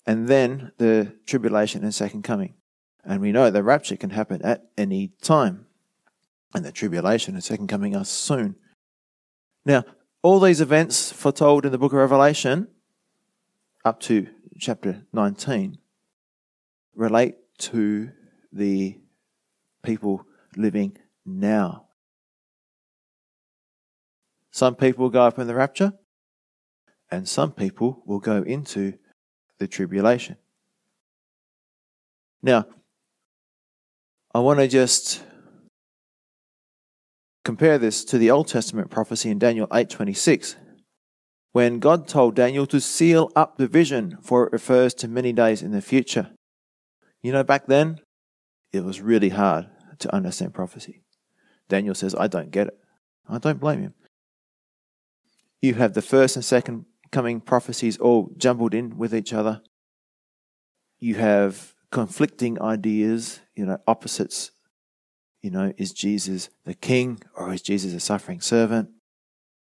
and 0.07 0.29
then 0.29 0.73
the 0.79 1.15
tribulation 1.27 1.85
and 1.85 1.95
second 1.95 2.23
coming. 2.23 2.55
And 3.05 3.21
we 3.21 3.33
know 3.33 3.51
the 3.51 3.63
rapture 3.63 3.97
can 3.97 4.11
happen 4.11 4.41
at 4.43 4.65
any 4.79 5.13
time, 5.21 5.67
and 6.55 6.65
the 6.65 6.73
tribulation 6.73 7.35
and 7.35 7.45
second 7.45 7.67
coming 7.67 7.95
are 7.95 8.05
soon. 8.05 8.57
Now, 9.65 9.85
all 10.23 10.41
these 10.41 10.61
events 10.61 11.13
foretold 11.13 11.65
in 11.65 11.73
the 11.73 11.79
book 11.79 11.93
of 11.93 11.99
Revelation 11.99 12.69
up 13.85 14.01
to 14.01 14.29
chapter 14.59 15.05
19 15.13 15.79
relate 16.95 17.37
to 17.59 18.11
the 18.53 18.99
people 19.83 20.27
living 20.57 20.97
now. 21.25 21.87
Some 24.51 24.75
people 24.75 25.05
will 25.05 25.11
go 25.11 25.23
up 25.23 25.39
in 25.39 25.47
the 25.47 25.55
rapture, 25.55 25.93
and 27.11 27.29
some 27.29 27.53
people 27.53 28.03
will 28.05 28.19
go 28.19 28.43
into 28.43 28.99
the 29.59 29.67
tribulation. 29.67 30.37
Now, 32.43 32.67
I 34.35 34.41
want 34.41 34.59
to 34.59 34.69
just 34.69 35.25
Compare 37.45 37.79
this 37.79 38.05
to 38.05 38.19
the 38.19 38.31
Old 38.31 38.47
Testament 38.49 38.91
prophecy 38.91 39.29
in 39.29 39.39
Daniel 39.39 39.67
8:26, 39.69 40.57
when 41.51 41.81
God 41.81 42.07
told 42.07 42.37
Daniel 42.37 42.67
to 42.67 42.81
seal 42.81 43.31
up 43.35 43.57
the 43.57 43.67
vision, 43.67 44.17
for 44.23 44.47
it 44.47 44.53
refers 44.53 44.95
to 44.95 45.09
many 45.09 45.33
days 45.33 45.61
in 45.61 45.73
the 45.73 45.83
future. 45.83 46.31
You 47.21 47.33
know, 47.33 47.43
back 47.43 47.67
then, 47.67 48.01
it 48.73 48.85
was 48.85 49.01
really 49.01 49.31
hard 49.31 49.69
to 49.99 50.15
understand 50.15 50.55
prophecy. 50.55 51.03
Daniel 51.69 51.95
says, 51.95 52.15
I 52.15 52.27
don't 52.27 52.51
get 52.51 52.69
it. 52.69 52.79
I 53.29 53.39
don't 53.39 53.61
blame 53.61 53.83
him. 53.83 53.95
You 55.61 55.75
have 55.75 55.95
the 55.95 56.03
first 56.03 56.37
and 56.37 56.45
second 56.45 56.87
coming 57.11 57.41
prophecies 57.41 57.99
all 57.99 58.31
jumbled 58.37 58.75
in 58.75 58.97
with 58.97 59.15
each 59.15 59.33
other. 59.33 59.63
You 60.99 61.17
have 61.17 61.75
conflicting 61.91 62.61
ideas, 62.61 63.41
you 63.55 63.67
know, 63.67 63.79
opposites 63.87 64.52
you 65.43 65.51
know, 65.51 65.73
is 65.77 65.93
Jesus 65.93 66.49
the 66.65 66.75
king 66.75 67.21
or 67.37 67.53
is 67.53 67.63
Jesus 67.63 67.93
a 67.93 68.01
suffering 68.01 68.41
servant? 68.41 68.91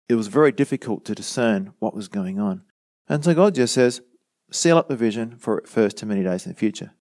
It 0.08 0.16
was 0.16 0.26
very 0.26 0.52
difficult 0.52 1.04
to 1.04 1.14
discern 1.14 1.72
what 1.78 1.94
was 1.94 2.08
going 2.08 2.40
on. 2.40 2.62
And 3.08 3.24
so 3.24 3.32
God 3.32 3.54
just 3.54 3.74
says, 3.74 4.02
seal 4.50 4.76
up 4.76 4.88
the 4.88 4.96
vision 4.96 5.36
for 5.36 5.58
it 5.58 5.68
first 5.68 5.96
to 5.98 6.06
many 6.06 6.24
days 6.24 6.44
in 6.44 6.52
the 6.52 6.58
future. 6.58 6.92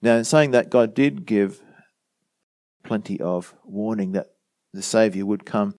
Now, 0.00 0.16
in 0.16 0.24
saying 0.24 0.52
that, 0.52 0.70
God 0.70 0.94
did 0.94 1.26
give 1.26 1.60
plenty 2.84 3.20
of 3.20 3.54
warning 3.64 4.12
that 4.12 4.32
the 4.72 4.82
Savior 4.82 5.26
would 5.26 5.44
come 5.44 5.74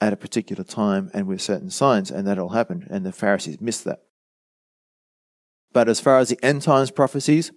at 0.00 0.12
a 0.12 0.16
particular 0.16 0.64
time 0.64 1.10
and 1.14 1.26
with 1.26 1.40
certain 1.40 1.70
signs, 1.70 2.10
and 2.10 2.26
that 2.26 2.38
all 2.38 2.50
happened, 2.50 2.86
and 2.90 3.06
the 3.06 3.12
Pharisees 3.12 3.60
missed 3.60 3.84
that. 3.84 4.02
But 5.72 5.88
as 5.88 6.00
far 6.00 6.18
as 6.18 6.28
the 6.28 6.42
end 6.44 6.62
times 6.62 6.90
prophecies, 6.90 7.52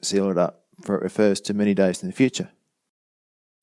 seal 0.00 0.30
it 0.30 0.38
up, 0.38 0.64
for 0.82 0.96
it 0.96 1.02
refers 1.02 1.40
to 1.42 1.54
many 1.54 1.74
days 1.74 2.02
in 2.02 2.08
the 2.08 2.14
future. 2.14 2.50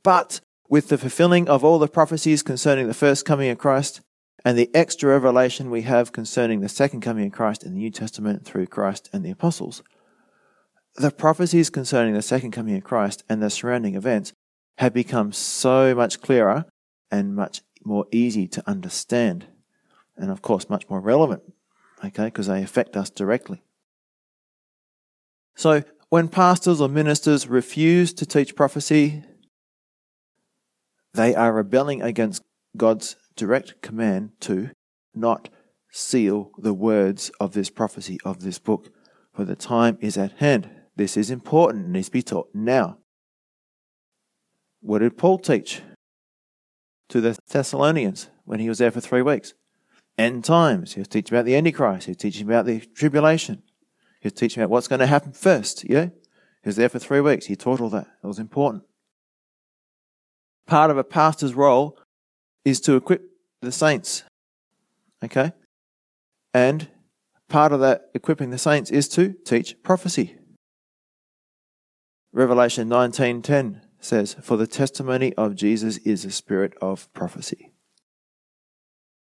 But 0.04 0.42
with 0.70 0.90
the 0.90 0.98
fulfilling 0.98 1.50
of 1.50 1.64
all 1.64 1.80
the 1.80 1.88
prophecies 1.88 2.44
concerning 2.44 2.88
the 2.88 2.94
first 2.94 3.26
coming 3.26 3.50
of 3.50 3.58
Christ 3.58 4.02
and 4.46 4.58
the 4.58 4.70
extra 4.74 5.10
revelation 5.10 5.70
we 5.70 5.82
have 5.82 6.12
concerning 6.12 6.62
the 6.62 6.70
second 6.70 7.02
coming 7.02 7.28
of 7.28 7.32
Christ 7.34 7.64
in 7.64 7.74
the 7.74 7.80
New 7.80 7.92
Testament 7.92 8.46
through 8.46 8.68
Christ 8.68 9.10
and 9.12 9.26
the 9.26 9.32
apostles, 9.32 9.84
the 10.96 11.12
prophecies 11.12 11.70
concerning 11.70 12.14
the 12.14 12.22
second 12.22 12.52
coming 12.52 12.76
of 12.76 12.84
Christ 12.84 13.24
and 13.30 13.42
the 13.42 13.50
surrounding 13.50 13.96
events 13.96 14.34
have 14.78 14.94
become 14.94 15.32
so 15.32 15.94
much 15.94 16.22
clearer 16.22 16.66
and 17.12 17.36
much 17.36 17.62
more 17.84 18.06
easy 18.12 18.48
to 18.48 18.64
understand. 18.70 19.48
and 20.18 20.32
of 20.32 20.42
course, 20.42 20.70
much 20.70 20.90
more 20.90 21.00
relevant, 21.00 21.42
okay, 22.04 22.26
because 22.26 22.48
they 22.48 22.62
affect 22.62 22.98
us 22.98 23.10
directly. 23.10 23.62
So, 25.56 25.84
when 26.10 26.28
pastors 26.28 26.82
or 26.82 26.90
ministers 26.90 27.48
refuse 27.48 28.12
to 28.16 28.26
teach 28.26 28.54
prophecy, 28.54 29.24
they 31.14 31.36
are 31.36 31.54
rebelling 31.54 32.02
against 32.02 32.44
God's 32.78 33.16
direct 33.36 33.82
command 33.82 34.32
to 34.42 34.72
not 35.16 35.50
seal 35.92 36.52
the 36.58 36.74
words 36.74 37.32
of 37.40 37.54
this 37.54 37.70
prophecy 37.70 38.20
of 38.24 38.42
this 38.42 38.60
book, 38.60 38.92
for 39.34 39.44
the 39.44 39.56
time 39.56 39.98
is 40.02 40.18
at 40.18 40.34
hand. 40.34 40.70
This 40.96 41.18
is 41.18 41.32
important 41.32 41.86
and 41.86 41.94
needs 41.94 42.08
to 42.08 42.12
be 42.12 42.22
taught 42.22 42.50
now. 42.54 42.98
What 44.82 45.00
did 45.00 45.18
Paul 45.18 45.40
teach 45.40 45.82
to 47.10 47.22
the 47.22 47.38
Thessalonians 47.50 48.30
when 48.46 48.60
he 48.60 48.70
was 48.70 48.78
there 48.78 48.92
for 48.92 49.02
three 49.02 49.22
weeks? 49.22 49.54
End 50.18 50.44
times. 50.44 50.94
He 50.94 51.00
was 51.00 51.08
teaching 51.08 51.36
about 51.36 51.46
the 51.46 51.56
Antichrist. 51.56 52.06
He 52.06 52.12
was 52.12 52.18
teaching 52.18 52.48
about 52.48 52.66
the 52.66 52.82
tribulation. 52.82 53.64
He 54.22 54.28
was 54.28 54.34
teaching 54.34 54.62
about 54.62 54.72
what's 54.72 54.88
going 54.90 55.00
to 55.00 55.08
happen 55.08 55.32
first. 55.32 55.90
Yeah? 55.90 56.06
He 56.06 56.68
was 56.68 56.76
there 56.76 56.90
for 56.90 57.00
three 57.00 57.22
weeks. 57.22 57.46
He 57.46 57.56
taught 57.56 57.80
all 57.80 57.90
that. 57.90 58.08
It 58.22 58.28
was 58.28 58.40
important. 58.40 58.84
Part 60.70 60.92
of 60.92 61.00
a 61.00 61.04
pastor's 61.04 61.56
role 61.56 61.98
is 62.64 62.80
to 62.82 62.96
equip 62.96 63.24
the 63.60 63.72
saints. 63.72 64.24
Okay? 65.24 65.52
And 66.54 66.88
part 67.48 67.72
of 67.72 67.80
that 67.80 68.12
equipping 68.14 68.52
the 68.52 68.60
saints 68.60 68.92
is 68.92 69.10
to 69.10 69.34
teach 69.46 69.82
prophecy. 69.82 70.38
Revelation 72.32 72.88
19:10 72.88 73.82
says, 74.00 74.36
"For 74.44 74.58
the 74.58 74.68
testimony 74.68 75.34
of 75.34 75.56
Jesus 75.56 75.98
is 76.06 76.22
the 76.22 76.30
spirit 76.30 76.76
of 76.80 77.12
prophecy." 77.14 77.74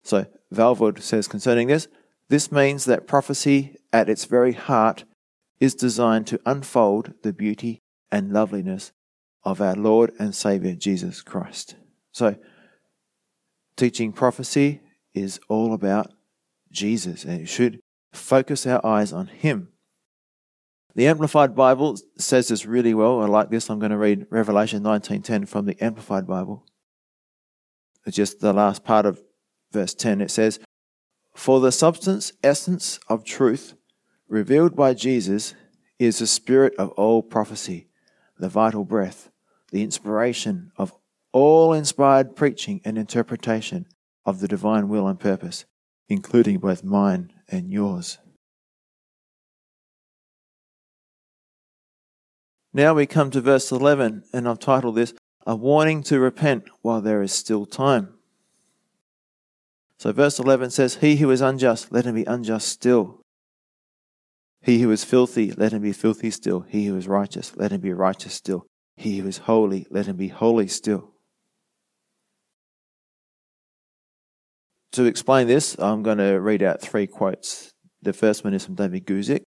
So, 0.05 0.27
Walvoord 0.53 1.01
says 1.01 1.27
concerning 1.27 1.69
this, 1.69 1.89
this 2.29 2.53
means 2.53 2.85
that 2.85 3.07
prophecy 3.07 3.77
at 3.95 4.11
its 4.11 4.27
very 4.27 4.53
heart 4.53 5.05
is 5.59 5.75
designed 5.75 6.27
to 6.27 6.41
unfold 6.45 7.15
the 7.23 7.33
beauty 7.33 7.81
and 8.13 8.31
loveliness 8.31 8.93
of 9.45 9.61
our 9.61 9.75
Lord 9.75 10.13
and 10.19 10.35
Savior 10.35 10.75
Jesus 10.75 11.23
Christ. 11.23 11.77
So, 12.13 12.37
teaching 13.77 14.13
prophecy 14.13 14.81
is 15.15 15.41
all 15.49 15.73
about 15.73 16.13
Jesus, 16.71 17.25
and 17.25 17.41
it 17.41 17.47
should 17.49 17.81
focus 18.13 18.67
our 18.67 18.85
eyes 18.85 19.13
on 19.13 19.29
Him. 19.29 19.69
The 20.95 21.07
Amplified 21.07 21.55
Bible 21.55 21.97
says 22.19 22.49
this 22.49 22.67
really 22.67 22.95
well. 22.95 23.23
I 23.23 23.27
like 23.27 23.51
this. 23.51 23.71
I'm 23.71 23.79
going 23.79 23.91
to 23.93 23.97
read 23.97 24.27
Revelation 24.31 24.83
19:10 24.83 25.47
from 25.47 25.67
the 25.67 25.83
Amplified 25.83 26.27
Bible. 26.27 26.67
It's 28.05 28.17
just 28.17 28.41
the 28.41 28.53
last 28.53 28.85
part 28.85 29.07
of 29.07 29.23
verse 29.73 29.95
10. 29.95 30.21
It 30.21 30.31
says, 30.31 30.59
"For 31.35 31.61
the 31.61 31.73
substance, 31.73 32.33
essence 32.43 32.99
of 33.09 33.25
truth 33.25 33.75
revealed 34.29 34.75
by 34.75 34.95
Jesus 34.95 35.55
is 35.99 36.19
the 36.19 36.27
spirit 36.27 36.75
of 36.77 36.91
all 36.93 37.23
prophecy, 37.23 37.89
the 38.39 38.49
vital 38.49 38.85
breath, 38.85 39.30
the 39.71 39.83
inspiration 39.83 40.73
of 40.77 40.93
all 41.33 41.73
inspired 41.73 42.37
preaching 42.37 42.81
and 42.85 42.99
interpretation 42.99 43.87
of 44.25 44.41
the 44.41 44.49
divine 44.49 44.89
will 44.89 45.07
and 45.07 45.19
purpose, 45.19 45.65
including 46.09 46.59
both 46.59 46.85
mine 46.85 47.33
and 47.49 47.71
yours. 47.71 48.19
Now 52.73 52.95
we 52.95 53.07
come 53.07 53.31
to 53.33 53.41
verse 53.41 53.73
11, 53.73 54.25
and 54.33 54.49
I've 54.49 54.61
titled 54.61 54.95
this 54.95 55.13
A 55.47 55.57
Warning 55.57 56.03
to 56.05 56.21
Repent 56.21 56.65
While 56.83 57.01
There 57.01 57.23
Is 57.23 57.33
Still 57.33 57.67
Time. 57.67 58.15
So, 59.99 60.13
verse 60.13 60.39
11 60.39 60.71
says, 60.71 60.97
He 60.97 61.17
who 61.17 61.31
is 61.31 61.41
unjust, 61.41 61.93
let 61.93 62.07
him 62.07 62.15
be 62.15 62.25
unjust 62.25 62.69
still. 62.69 63.21
He 64.63 64.81
who 64.81 64.91
is 64.91 65.05
filthy, 65.05 65.53
let 65.53 65.73
him 65.73 65.83
be 65.83 65.93
filthy 65.93 66.31
still. 66.31 66.61
He 66.61 66.87
who 66.87 66.97
is 66.97 67.09
righteous, 67.09 67.57
let 67.57 67.73
him 67.73 67.81
be 67.81 67.93
righteous 67.93 68.35
still. 68.35 68.67
He 68.97 69.19
who 69.19 69.29
is 69.29 69.39
holy, 69.39 69.87
let 69.91 70.07
him 70.07 70.17
be 70.17 70.29
holy 70.29 70.69
still. 70.69 71.13
To 74.93 75.05
explain 75.05 75.47
this, 75.47 75.77
I'm 75.79 76.03
going 76.03 76.19
to 76.19 76.41
read 76.41 76.63
out 76.63 76.81
three 76.81 77.07
quotes. 77.07 77.73
The 78.03 78.13
first 78.13 78.45
one 78.45 78.55
is 78.55 78.65
from 78.65 78.75
David 78.75 79.07
Guzik. 79.07 79.43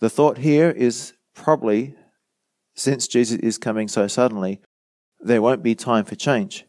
The 0.00 0.10
thought 0.10 0.38
here 0.38 0.70
is 0.70 1.14
probably, 1.34 1.94
since 2.74 3.06
Jesus 3.06 3.38
is 3.38 3.56
coming 3.56 3.88
so 3.88 4.08
suddenly, 4.08 4.60
there 5.20 5.40
won't 5.40 5.62
be 5.62 5.74
time 5.74 6.04
for 6.04 6.16
change. 6.16 6.64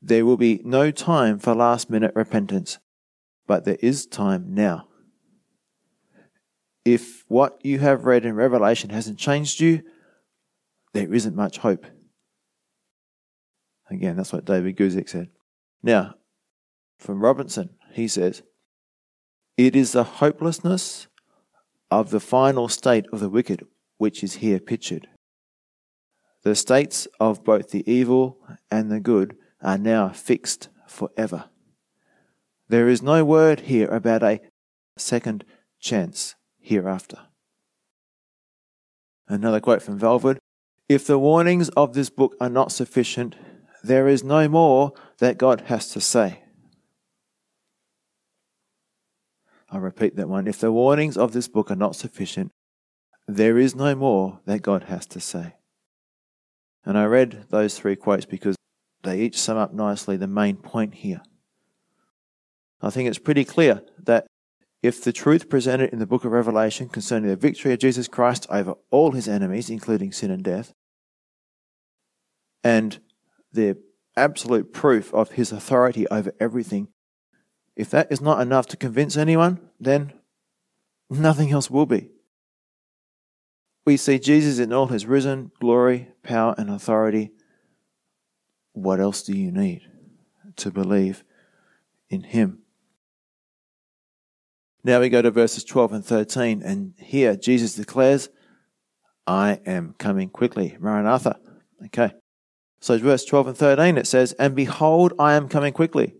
There 0.00 0.24
will 0.24 0.36
be 0.36 0.60
no 0.64 0.90
time 0.90 1.38
for 1.38 1.54
last 1.54 1.90
minute 1.90 2.12
repentance, 2.14 2.78
but 3.46 3.64
there 3.64 3.78
is 3.80 4.06
time 4.06 4.54
now. 4.54 4.86
If 6.84 7.24
what 7.28 7.58
you 7.64 7.80
have 7.80 8.04
read 8.04 8.24
in 8.24 8.34
Revelation 8.34 8.90
hasn't 8.90 9.18
changed 9.18 9.60
you, 9.60 9.82
there 10.92 11.12
isn't 11.12 11.36
much 11.36 11.58
hope. 11.58 11.86
Again, 13.90 14.16
that's 14.16 14.32
what 14.32 14.44
David 14.44 14.76
Guzik 14.76 15.08
said. 15.08 15.28
Now, 15.82 16.14
from 16.98 17.20
Robinson, 17.20 17.70
he 17.92 18.08
says, 18.08 18.42
It 19.56 19.74
is 19.74 19.92
the 19.92 20.04
hopelessness 20.04 21.08
of 21.90 22.10
the 22.10 22.20
final 22.20 22.68
state 22.68 23.06
of 23.12 23.20
the 23.20 23.30
wicked 23.30 23.66
which 23.96 24.22
is 24.22 24.34
here 24.34 24.60
pictured. 24.60 25.08
The 26.42 26.54
states 26.54 27.08
of 27.18 27.44
both 27.44 27.70
the 27.70 27.90
evil 27.90 28.38
and 28.70 28.90
the 28.90 29.00
good 29.00 29.36
are 29.62 29.78
now 29.78 30.10
fixed 30.10 30.68
forever. 30.86 31.44
There 32.68 32.88
is 32.88 33.02
no 33.02 33.24
word 33.24 33.60
here 33.60 33.88
about 33.88 34.22
a 34.22 34.40
second 34.96 35.44
chance 35.80 36.34
hereafter. 36.60 37.18
Another 39.26 39.60
quote 39.60 39.82
from 39.82 39.98
Walvoord 39.98 40.38
If 40.88 41.06
the 41.06 41.18
warnings 41.18 41.68
of 41.70 41.92
this 41.92 42.08
book 42.08 42.34
are 42.40 42.48
not 42.48 42.72
sufficient, 42.72 43.36
there 43.82 44.08
is 44.08 44.24
no 44.24 44.48
more 44.48 44.92
that 45.18 45.36
God 45.36 45.62
has 45.66 45.90
to 45.90 46.00
say. 46.00 46.42
I 49.70 49.76
repeat 49.76 50.16
that 50.16 50.28
one. 50.28 50.46
If 50.46 50.60
the 50.60 50.72
warnings 50.72 51.18
of 51.18 51.32
this 51.32 51.46
book 51.46 51.70
are 51.70 51.76
not 51.76 51.94
sufficient, 51.94 52.50
there 53.26 53.58
is 53.58 53.74
no 53.74 53.94
more 53.94 54.40
that 54.46 54.62
God 54.62 54.84
has 54.84 55.04
to 55.08 55.20
say. 55.20 55.56
And 56.86 56.96
I 56.96 57.04
read 57.04 57.44
those 57.50 57.78
three 57.78 57.94
quotes 57.94 58.24
because 58.24 58.56
they 59.02 59.20
each 59.20 59.38
sum 59.38 59.58
up 59.58 59.74
nicely 59.74 60.16
the 60.16 60.26
main 60.26 60.56
point 60.56 60.94
here. 60.94 61.20
I 62.80 62.88
think 62.88 63.08
it's 63.08 63.18
pretty 63.18 63.44
clear 63.44 63.82
that 64.04 64.26
if 64.82 65.02
the 65.02 65.12
truth 65.12 65.48
presented 65.48 65.92
in 65.92 65.98
the 65.98 66.06
book 66.06 66.24
of 66.24 66.32
Revelation 66.32 66.88
concerning 66.88 67.28
the 67.28 67.36
victory 67.36 67.72
of 67.72 67.80
Jesus 67.80 68.08
Christ 68.08 68.46
over 68.48 68.74
all 68.90 69.12
his 69.12 69.28
enemies, 69.28 69.70
including 69.70 70.12
sin 70.12 70.30
and 70.30 70.42
death, 70.42 70.72
and 72.62 72.98
the 73.52 73.76
absolute 74.16 74.72
proof 74.72 75.12
of 75.14 75.32
his 75.32 75.52
authority 75.52 76.06
over 76.08 76.32
everything 76.40 76.88
if 77.78 77.90
that 77.90 78.10
is 78.10 78.20
not 78.20 78.40
enough 78.40 78.66
to 78.66 78.76
convince 78.76 79.16
anyone, 79.16 79.60
then 79.78 80.12
nothing 81.08 81.52
else 81.52 81.70
will 81.70 81.86
be. 81.86 82.10
We 83.86 83.96
see 83.96 84.18
Jesus 84.18 84.58
in 84.58 84.72
all 84.72 84.88
his 84.88 85.06
risen 85.06 85.52
glory, 85.60 86.08
power, 86.24 86.56
and 86.58 86.68
authority. 86.68 87.30
What 88.72 88.98
else 88.98 89.22
do 89.22 89.32
you 89.32 89.52
need 89.52 89.82
to 90.56 90.72
believe 90.72 91.22
in 92.10 92.24
him? 92.24 92.62
Now 94.84 95.00
we 95.00 95.08
go 95.08 95.22
to 95.22 95.30
verses 95.30 95.64
12 95.64 95.92
and 95.92 96.04
13, 96.04 96.62
and 96.62 96.94
here 96.98 97.36
Jesus 97.36 97.74
declares, 97.74 98.28
I 99.26 99.60
am 99.66 99.94
coming 99.98 100.30
quickly. 100.30 100.76
Maranatha. 100.80 101.38
Okay. 101.86 102.12
So, 102.80 102.96
verse 102.98 103.24
12 103.24 103.48
and 103.48 103.56
13, 103.56 103.98
it 103.98 104.06
says, 104.06 104.32
And 104.34 104.54
behold, 104.54 105.12
I 105.18 105.34
am 105.34 105.48
coming 105.48 105.72
quickly 105.72 106.14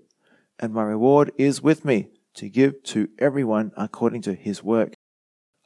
and 0.59 0.73
my 0.73 0.83
reward 0.83 1.33
is 1.39 1.63
with 1.63 1.85
me 1.85 2.09
to 2.35 2.49
give 2.49 2.83
to 2.83 3.09
everyone 3.19 3.73
according 3.77 4.23
to 4.23 4.35
his 4.35 4.63
work. 4.63 4.95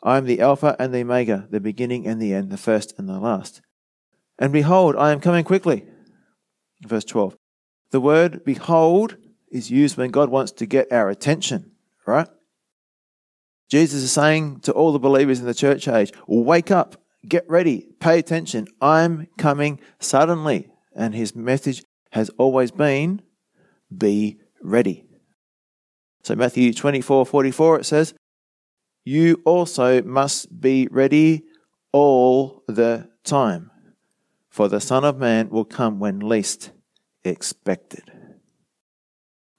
I 0.02 0.16
am 0.18 0.26
the 0.26 0.40
Alpha 0.40 0.76
and 0.78 0.92
the 0.92 1.00
Omega, 1.00 1.46
the 1.50 1.60
beginning 1.60 2.06
and 2.06 2.20
the 2.20 2.34
end, 2.34 2.50
the 2.50 2.56
first 2.56 2.94
and 2.98 3.08
the 3.08 3.18
last. 3.18 3.60
And 4.38 4.52
behold, 4.52 4.96
I 4.96 5.12
am 5.12 5.20
coming 5.20 5.44
quickly. 5.44 5.84
Verse 6.82 7.04
12. 7.04 7.36
The 7.90 8.00
word 8.00 8.44
behold 8.44 9.16
is 9.50 9.70
used 9.70 9.96
when 9.96 10.10
God 10.10 10.30
wants 10.30 10.52
to 10.52 10.66
get 10.66 10.90
our 10.90 11.08
attention, 11.08 11.72
right? 12.06 12.28
Jesus 13.72 14.02
is 14.02 14.12
saying 14.12 14.60
to 14.60 14.72
all 14.72 14.92
the 14.92 14.98
believers 14.98 15.40
in 15.40 15.46
the 15.46 15.54
church 15.54 15.88
age, 15.88 16.12
wake 16.26 16.70
up, 16.70 17.02
get 17.26 17.48
ready, 17.48 17.88
pay 18.00 18.18
attention. 18.18 18.68
I'm 18.82 19.28
coming 19.38 19.80
suddenly. 19.98 20.68
And 20.94 21.14
his 21.14 21.34
message 21.34 21.82
has 22.10 22.28
always 22.36 22.70
been, 22.70 23.22
be 23.96 24.38
ready. 24.60 25.06
So 26.22 26.36
Matthew 26.36 26.74
24, 26.74 27.24
44, 27.24 27.78
it 27.78 27.86
says, 27.86 28.12
You 29.06 29.40
also 29.46 30.02
must 30.02 30.60
be 30.60 30.86
ready 30.90 31.44
all 31.92 32.64
the 32.68 33.08
time, 33.24 33.70
for 34.50 34.68
the 34.68 34.82
Son 34.82 35.02
of 35.02 35.16
Man 35.16 35.48
will 35.48 35.64
come 35.64 35.98
when 35.98 36.20
least 36.20 36.72
expected. 37.24 38.12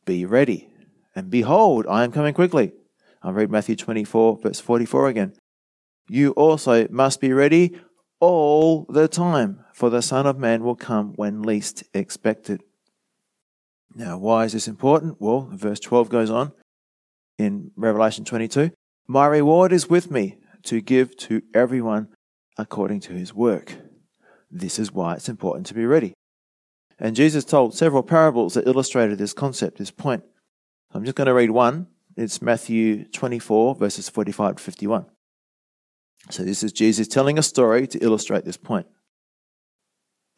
Be 0.05 0.23
ready. 0.23 0.69
And 1.15 1.31
behold, 1.31 1.87
I 1.89 2.03
am 2.03 2.11
coming 2.11 2.35
quickly. 2.35 2.73
I'll 3.23 3.33
read 3.33 3.49
Matthew 3.49 3.75
24, 3.75 4.39
verse 4.43 4.59
44 4.59 5.07
again. 5.07 5.33
You 6.09 6.31
also 6.31 6.87
must 6.89 7.21
be 7.21 7.31
ready 7.31 7.79
all 8.19 8.85
the 8.89 9.07
time, 9.07 9.63
for 9.73 9.89
the 9.89 10.01
Son 10.01 10.27
of 10.27 10.37
Man 10.37 10.63
will 10.63 10.75
come 10.75 11.13
when 11.15 11.41
least 11.41 11.83
expected. 11.93 12.61
Now, 13.95 14.17
why 14.17 14.45
is 14.45 14.53
this 14.53 14.67
important? 14.67 15.17
Well, 15.19 15.49
verse 15.53 15.79
12 15.79 16.09
goes 16.09 16.29
on 16.29 16.51
in 17.37 17.71
Revelation 17.75 18.25
22 18.25 18.71
My 19.07 19.27
reward 19.27 19.71
is 19.71 19.89
with 19.89 20.11
me 20.11 20.37
to 20.63 20.81
give 20.81 21.15
to 21.17 21.41
everyone 21.53 22.09
according 22.57 22.99
to 23.01 23.13
his 23.13 23.33
work. 23.33 23.75
This 24.51 24.79
is 24.79 24.91
why 24.91 25.15
it's 25.15 25.29
important 25.29 25.65
to 25.67 25.73
be 25.73 25.85
ready. 25.85 26.13
And 26.99 27.15
Jesus 27.15 27.43
told 27.43 27.75
several 27.75 28.03
parables 28.03 28.53
that 28.53 28.67
illustrated 28.67 29.17
this 29.17 29.33
concept, 29.33 29.77
this 29.77 29.91
point. 29.91 30.23
I'm 30.91 31.03
just 31.03 31.15
going 31.15 31.27
to 31.27 31.33
read 31.33 31.51
one. 31.51 31.87
It's 32.15 32.41
Matthew 32.41 33.05
24, 33.05 33.75
verses 33.75 34.07
45 34.07 34.57
to 34.57 34.63
51. 34.63 35.05
So 36.29 36.43
this 36.43 36.61
is 36.61 36.71
Jesus 36.71 37.07
telling 37.07 37.39
a 37.39 37.43
story 37.43 37.87
to 37.87 37.99
illustrate 37.99 38.45
this 38.45 38.57
point. 38.57 38.85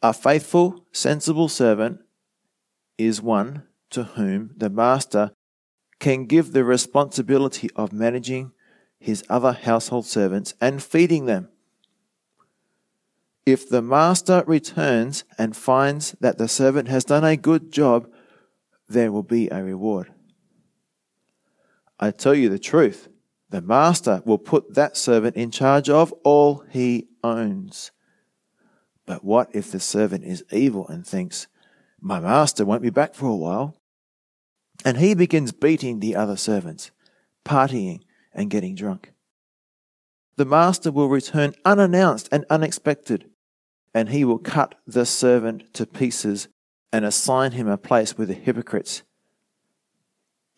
A 0.00 0.14
faithful, 0.14 0.86
sensible 0.92 1.48
servant 1.48 2.00
is 2.96 3.20
one 3.20 3.64
to 3.90 4.04
whom 4.04 4.52
the 4.56 4.70
master 4.70 5.32
can 6.00 6.24
give 6.24 6.52
the 6.52 6.64
responsibility 6.64 7.68
of 7.76 7.92
managing 7.92 8.52
his 8.98 9.22
other 9.28 9.52
household 9.52 10.06
servants 10.06 10.54
and 10.60 10.82
feeding 10.82 11.26
them. 11.26 11.48
If 13.44 13.68
the 13.68 13.82
master 13.82 14.42
returns 14.46 15.24
and 15.38 15.54
finds 15.54 16.12
that 16.20 16.38
the 16.38 16.48
servant 16.48 16.88
has 16.88 17.04
done 17.04 17.24
a 17.24 17.36
good 17.36 17.70
job, 17.70 18.08
there 18.88 19.12
will 19.12 19.22
be 19.22 19.48
a 19.50 19.62
reward. 19.62 20.12
I 21.98 22.10
tell 22.10 22.34
you 22.34 22.48
the 22.48 22.58
truth, 22.58 23.08
the 23.50 23.62
master 23.62 24.22
will 24.24 24.38
put 24.38 24.74
that 24.74 24.96
servant 24.96 25.36
in 25.36 25.50
charge 25.50 25.88
of 25.88 26.12
all 26.24 26.64
he 26.70 27.08
owns. 27.22 27.90
But 29.06 29.24
what 29.24 29.54
if 29.54 29.70
the 29.70 29.80
servant 29.80 30.24
is 30.24 30.44
evil 30.50 30.86
and 30.88 31.06
thinks, 31.06 31.46
My 32.00 32.20
master 32.20 32.64
won't 32.64 32.82
be 32.82 32.90
back 32.90 33.14
for 33.14 33.26
a 33.26 33.36
while? 33.36 33.76
And 34.84 34.98
he 34.98 35.14
begins 35.14 35.52
beating 35.52 36.00
the 36.00 36.16
other 36.16 36.36
servants, 36.36 36.90
partying, 37.44 38.00
and 38.34 38.50
getting 38.50 38.74
drunk. 38.74 39.12
The 40.36 40.44
master 40.44 40.92
will 40.92 41.08
return 41.08 41.54
unannounced 41.64 42.28
and 42.30 42.44
unexpected, 42.50 43.30
and 43.94 44.10
he 44.10 44.24
will 44.24 44.38
cut 44.38 44.74
the 44.86 45.06
servant 45.06 45.72
to 45.74 45.86
pieces 45.86 46.48
and 46.92 47.04
assign 47.04 47.52
him 47.52 47.68
a 47.68 47.78
place 47.78 48.18
with 48.18 48.28
the 48.28 48.34
hypocrites. 48.34 49.02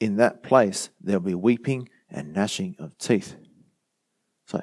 In 0.01 0.17
that 0.17 0.43
place, 0.43 0.91
there'll 1.01 1.21
be 1.21 1.35
weeping 1.35 1.89
and 2.11 2.33
gnashing 2.33 2.77
of 2.79 2.97
teeth. 2.99 3.35
So, 4.47 4.63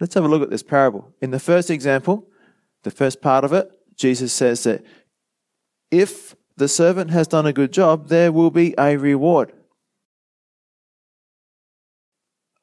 let's 0.00 0.14
have 0.14 0.24
a 0.24 0.28
look 0.28 0.42
at 0.42 0.50
this 0.50 0.62
parable. 0.62 1.12
In 1.20 1.30
the 1.30 1.38
first 1.38 1.70
example, 1.70 2.26
the 2.82 2.90
first 2.90 3.20
part 3.20 3.44
of 3.44 3.52
it, 3.52 3.70
Jesus 3.96 4.32
says 4.32 4.62
that 4.64 4.84
if 5.90 6.34
the 6.56 6.68
servant 6.68 7.10
has 7.10 7.28
done 7.28 7.46
a 7.46 7.52
good 7.52 7.72
job, 7.72 8.08
there 8.08 8.32
will 8.32 8.50
be 8.50 8.74
a 8.78 8.96
reward. 8.96 9.52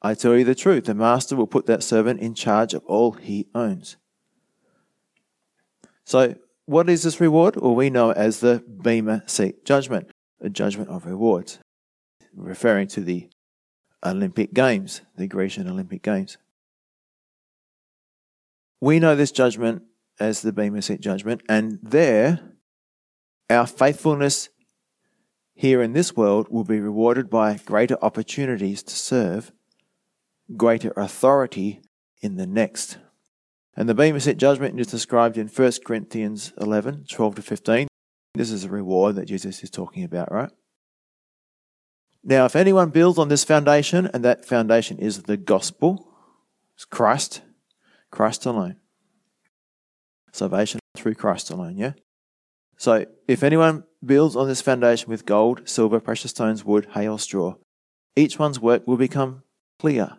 I 0.00 0.14
tell 0.14 0.36
you 0.36 0.44
the 0.44 0.54
truth, 0.54 0.84
the 0.84 0.94
master 0.94 1.34
will 1.34 1.46
put 1.46 1.66
that 1.66 1.82
servant 1.82 2.20
in 2.20 2.34
charge 2.34 2.74
of 2.74 2.84
all 2.84 3.12
he 3.12 3.48
owns. 3.54 3.96
So, 6.04 6.36
what 6.66 6.88
is 6.88 7.02
this 7.02 7.20
reward? 7.20 7.56
Well, 7.56 7.74
we 7.74 7.90
know 7.90 8.12
as 8.12 8.40
the 8.40 8.62
Bema 8.66 9.24
Seat 9.26 9.64
judgment, 9.64 10.10
a 10.40 10.48
judgment 10.48 10.88
of 10.88 11.06
rewards, 11.06 11.58
referring 12.38 12.88
to 12.88 13.00
the 13.00 13.28
Olympic 14.04 14.54
Games, 14.54 15.02
the 15.16 15.26
Grecian 15.26 15.68
Olympic 15.68 16.02
Games. 16.02 16.38
We 18.80 19.00
know 19.00 19.16
this 19.16 19.32
judgment 19.32 19.82
as 20.20 20.42
the 20.42 20.52
Bema 20.52 20.82
Seat 20.82 21.00
judgment, 21.00 21.42
and 21.48 21.78
there 21.82 22.40
our 23.50 23.66
faithfulness 23.66 24.50
here 25.54 25.82
in 25.82 25.92
this 25.92 26.14
world 26.14 26.48
will 26.50 26.64
be 26.64 26.80
rewarded 26.80 27.30
by 27.30 27.58
greater 27.64 27.96
opportunities 28.02 28.82
to 28.82 28.94
serve, 28.94 29.52
greater 30.56 30.92
authority 30.96 31.80
in 32.20 32.36
the 32.36 32.46
next. 32.46 32.98
And 33.74 33.88
the 33.88 33.94
Bema 33.94 34.20
Seat 34.20 34.36
judgment 34.36 34.78
is 34.78 34.88
described 34.88 35.38
in 35.38 35.48
1 35.48 35.72
Corinthians 35.84 36.52
11 36.60 37.06
12 37.10 37.34
to 37.36 37.42
15. 37.42 37.88
This 38.34 38.50
is 38.50 38.64
a 38.64 38.68
reward 38.68 39.16
that 39.16 39.26
Jesus 39.26 39.62
is 39.64 39.70
talking 39.70 40.04
about, 40.04 40.30
right? 40.30 40.50
Now, 42.24 42.44
if 42.44 42.56
anyone 42.56 42.90
builds 42.90 43.18
on 43.18 43.28
this 43.28 43.44
foundation, 43.44 44.10
and 44.12 44.24
that 44.24 44.44
foundation 44.44 44.98
is 44.98 45.22
the 45.22 45.36
gospel, 45.36 46.08
it's 46.74 46.84
Christ, 46.84 47.42
Christ 48.10 48.44
alone. 48.46 48.76
Salvation 50.32 50.80
through 50.96 51.14
Christ 51.14 51.50
alone, 51.50 51.76
yeah? 51.76 51.92
So, 52.76 53.06
if 53.26 53.42
anyone 53.42 53.84
builds 54.04 54.36
on 54.36 54.46
this 54.46 54.60
foundation 54.60 55.10
with 55.10 55.26
gold, 55.26 55.68
silver, 55.68 56.00
precious 56.00 56.30
stones, 56.30 56.64
wood, 56.64 56.88
hay, 56.94 57.08
or 57.08 57.18
straw, 57.18 57.54
each 58.14 58.38
one's 58.38 58.60
work 58.60 58.86
will 58.86 58.96
become 58.96 59.42
clear. 59.78 60.16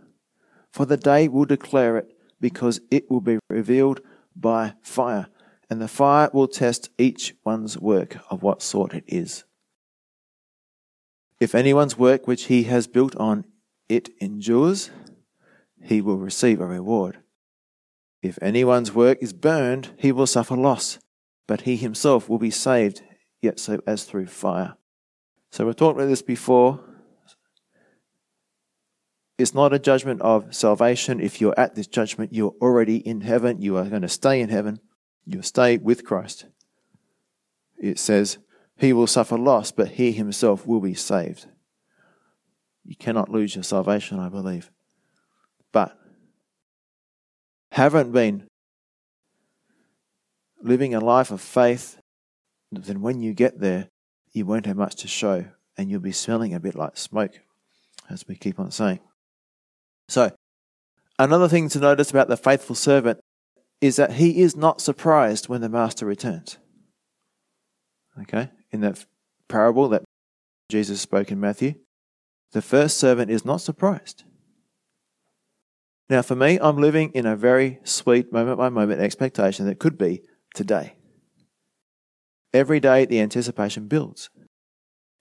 For 0.71 0.85
the 0.85 0.97
day 0.97 1.27
will 1.27 1.45
declare 1.45 1.97
it, 1.97 2.13
because 2.39 2.79
it 2.89 3.09
will 3.09 3.21
be 3.21 3.39
revealed 3.49 4.01
by 4.35 4.73
fire, 4.81 5.27
and 5.69 5.81
the 5.81 5.87
fire 5.87 6.29
will 6.33 6.47
test 6.47 6.89
each 6.97 7.35
one's 7.45 7.77
work 7.77 8.17
of 8.29 8.41
what 8.41 8.61
sort 8.61 8.93
it 8.93 9.03
is. 9.07 9.43
If 11.39 11.55
anyone's 11.55 11.97
work 11.97 12.27
which 12.27 12.45
he 12.45 12.63
has 12.63 12.87
built 12.87 13.15
on 13.15 13.45
it 13.87 14.09
endures, 14.19 14.91
he 15.81 16.01
will 16.01 16.17
receive 16.17 16.59
a 16.61 16.65
reward. 16.65 17.19
If 18.21 18.37
anyone's 18.41 18.93
work 18.93 19.17
is 19.21 19.33
burned, 19.33 19.91
he 19.97 20.11
will 20.11 20.27
suffer 20.27 20.55
loss 20.55 20.99
but 21.49 21.61
he 21.61 21.77
himself 21.77 22.29
will 22.29 22.37
be 22.37 22.51
saved, 22.51 23.01
yet 23.41 23.59
so 23.59 23.81
as 23.87 24.03
through 24.03 24.27
fire. 24.27 24.75
So 25.49 25.65
we've 25.65 25.75
talked 25.75 25.97
about 25.97 26.07
this 26.07 26.21
before. 26.21 26.79
It's 29.39 29.55
not 29.55 29.73
a 29.73 29.79
judgment 29.79 30.21
of 30.21 30.53
salvation. 30.53 31.19
If 31.19 31.41
you're 31.41 31.59
at 31.59 31.73
this 31.73 31.87
judgment, 31.87 32.35
you're 32.35 32.53
already 32.61 32.97
in 32.97 33.21
heaven. 33.21 33.63
You 33.63 33.77
are 33.77 33.85
going 33.85 34.03
to 34.03 34.07
stay 34.07 34.41
in 34.41 34.49
heaven. 34.49 34.79
You'll 35.25 35.41
stay 35.41 35.79
with 35.79 36.05
Christ. 36.05 36.45
It 37.79 37.97
says, 37.97 38.37
He 38.79 38.93
will 38.93 39.07
suffer 39.07 39.37
loss, 39.37 39.71
but 39.71 39.89
he 39.89 40.13
himself 40.13 40.65
will 40.65 40.79
be 40.79 40.93
saved. 40.93 41.47
You 42.85 42.95
cannot 42.95 43.29
lose 43.29 43.53
your 43.53 43.63
salvation, 43.63 44.19
I 44.19 44.29
believe. 44.29 44.71
But 45.73 45.97
haven't 47.71 48.13
been 48.13 48.47
living 50.61 50.95
a 50.95 50.99
life 50.99 51.29
of 51.29 51.41
faith, 51.41 51.99
then 52.71 53.01
when 53.01 53.21
you 53.21 53.33
get 53.33 53.59
there, 53.59 53.89
you 54.31 54.45
won't 54.45 54.65
have 54.65 54.77
much 54.77 54.95
to 54.97 55.07
show 55.07 55.45
and 55.77 55.89
you'll 55.89 55.99
be 55.99 56.11
smelling 56.11 56.53
a 56.53 56.59
bit 56.59 56.75
like 56.75 56.97
smoke, 56.97 57.39
as 58.09 58.27
we 58.27 58.35
keep 58.35 58.59
on 58.59 58.71
saying. 58.71 58.99
So, 60.07 60.31
another 61.17 61.47
thing 61.47 61.69
to 61.69 61.79
notice 61.79 62.11
about 62.11 62.27
the 62.27 62.37
faithful 62.37 62.75
servant 62.75 63.19
is 63.81 63.97
that 63.97 64.13
he 64.13 64.41
is 64.41 64.55
not 64.55 64.81
surprised 64.81 65.47
when 65.47 65.61
the 65.61 65.69
master 65.69 66.05
returns. 66.05 66.57
Okay, 68.21 68.49
in 68.71 68.81
that 68.81 69.05
parable 69.47 69.89
that 69.89 70.03
Jesus 70.69 71.01
spoke 71.01 71.31
in 71.31 71.39
Matthew, 71.39 71.75
the 72.51 72.61
first 72.61 72.97
servant 72.97 73.31
is 73.31 73.45
not 73.45 73.61
surprised. 73.61 74.23
Now, 76.09 76.23
for 76.23 76.35
me, 76.35 76.57
I'm 76.59 76.77
living 76.77 77.11
in 77.11 77.25
a 77.25 77.35
very 77.35 77.79
sweet 77.83 78.33
moment 78.33 78.57
by 78.57 78.69
moment 78.69 79.01
expectation 79.01 79.65
that 79.67 79.79
could 79.79 79.97
be 79.97 80.23
today. 80.55 80.95
Every 82.51 82.79
day, 82.79 83.05
the 83.05 83.19
anticipation 83.19 83.87
builds. 83.87 84.29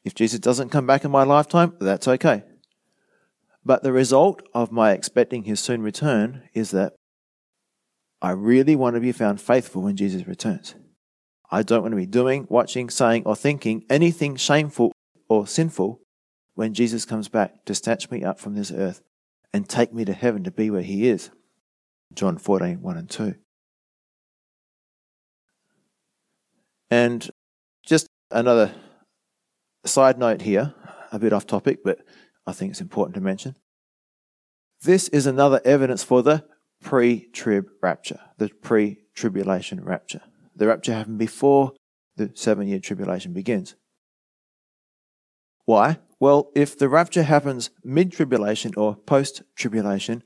If 0.04 0.14
Jesus 0.14 0.40
doesn't 0.40 0.70
come 0.70 0.86
back 0.86 1.04
in 1.04 1.10
my 1.10 1.24
lifetime, 1.24 1.76
that's 1.78 2.08
okay. 2.08 2.42
But 3.64 3.82
the 3.82 3.92
result 3.92 4.42
of 4.54 4.72
my 4.72 4.92
expecting 4.92 5.44
his 5.44 5.60
soon 5.60 5.82
return 5.82 6.48
is 6.54 6.70
that 6.70 6.94
I 8.22 8.30
really 8.30 8.74
want 8.74 8.94
to 8.94 9.00
be 9.00 9.12
found 9.12 9.42
faithful 9.42 9.82
when 9.82 9.96
Jesus 9.96 10.26
returns. 10.26 10.74
I 11.50 11.62
don't 11.62 11.82
want 11.82 11.92
to 11.92 11.96
be 11.96 12.06
doing, 12.06 12.46
watching, 12.50 12.90
saying, 12.90 13.22
or 13.24 13.34
thinking 13.34 13.84
anything 13.88 14.36
shameful 14.36 14.92
or 15.28 15.46
sinful 15.46 16.00
when 16.54 16.74
Jesus 16.74 17.04
comes 17.04 17.28
back 17.28 17.64
to 17.64 17.74
snatch 17.74 18.10
me 18.10 18.22
up 18.22 18.38
from 18.38 18.54
this 18.54 18.70
earth 18.70 19.00
and 19.52 19.68
take 19.68 19.92
me 19.92 20.04
to 20.04 20.12
heaven 20.12 20.44
to 20.44 20.50
be 20.50 20.70
where 20.70 20.82
he 20.82 21.08
is. 21.08 21.30
John 22.12 22.36
14, 22.36 22.82
1 22.82 22.96
and 22.96 23.08
2. 23.08 23.34
And 26.90 27.30
just 27.84 28.08
another 28.30 28.74
side 29.84 30.18
note 30.18 30.42
here, 30.42 30.74
a 31.12 31.18
bit 31.18 31.32
off 31.32 31.46
topic, 31.46 31.78
but 31.84 32.00
I 32.46 32.52
think 32.52 32.70
it's 32.72 32.80
important 32.80 33.14
to 33.14 33.20
mention. 33.20 33.56
This 34.82 35.08
is 35.08 35.26
another 35.26 35.60
evidence 35.64 36.02
for 36.02 36.22
the 36.22 36.44
pre 36.82 37.28
trib 37.32 37.66
rapture, 37.82 38.20
the 38.38 38.48
pre 38.48 39.04
tribulation 39.14 39.84
rapture. 39.84 40.22
The 40.58 40.66
rapture 40.66 40.92
happened 40.92 41.18
before 41.18 41.72
the 42.16 42.32
seven 42.34 42.66
year 42.66 42.80
tribulation 42.80 43.32
begins. 43.32 43.76
Why? 45.64 45.98
Well, 46.18 46.50
if 46.56 46.76
the 46.76 46.88
rapture 46.88 47.22
happens 47.22 47.70
mid 47.84 48.10
tribulation 48.10 48.72
or 48.76 48.96
post 48.96 49.42
tribulation, 49.54 50.24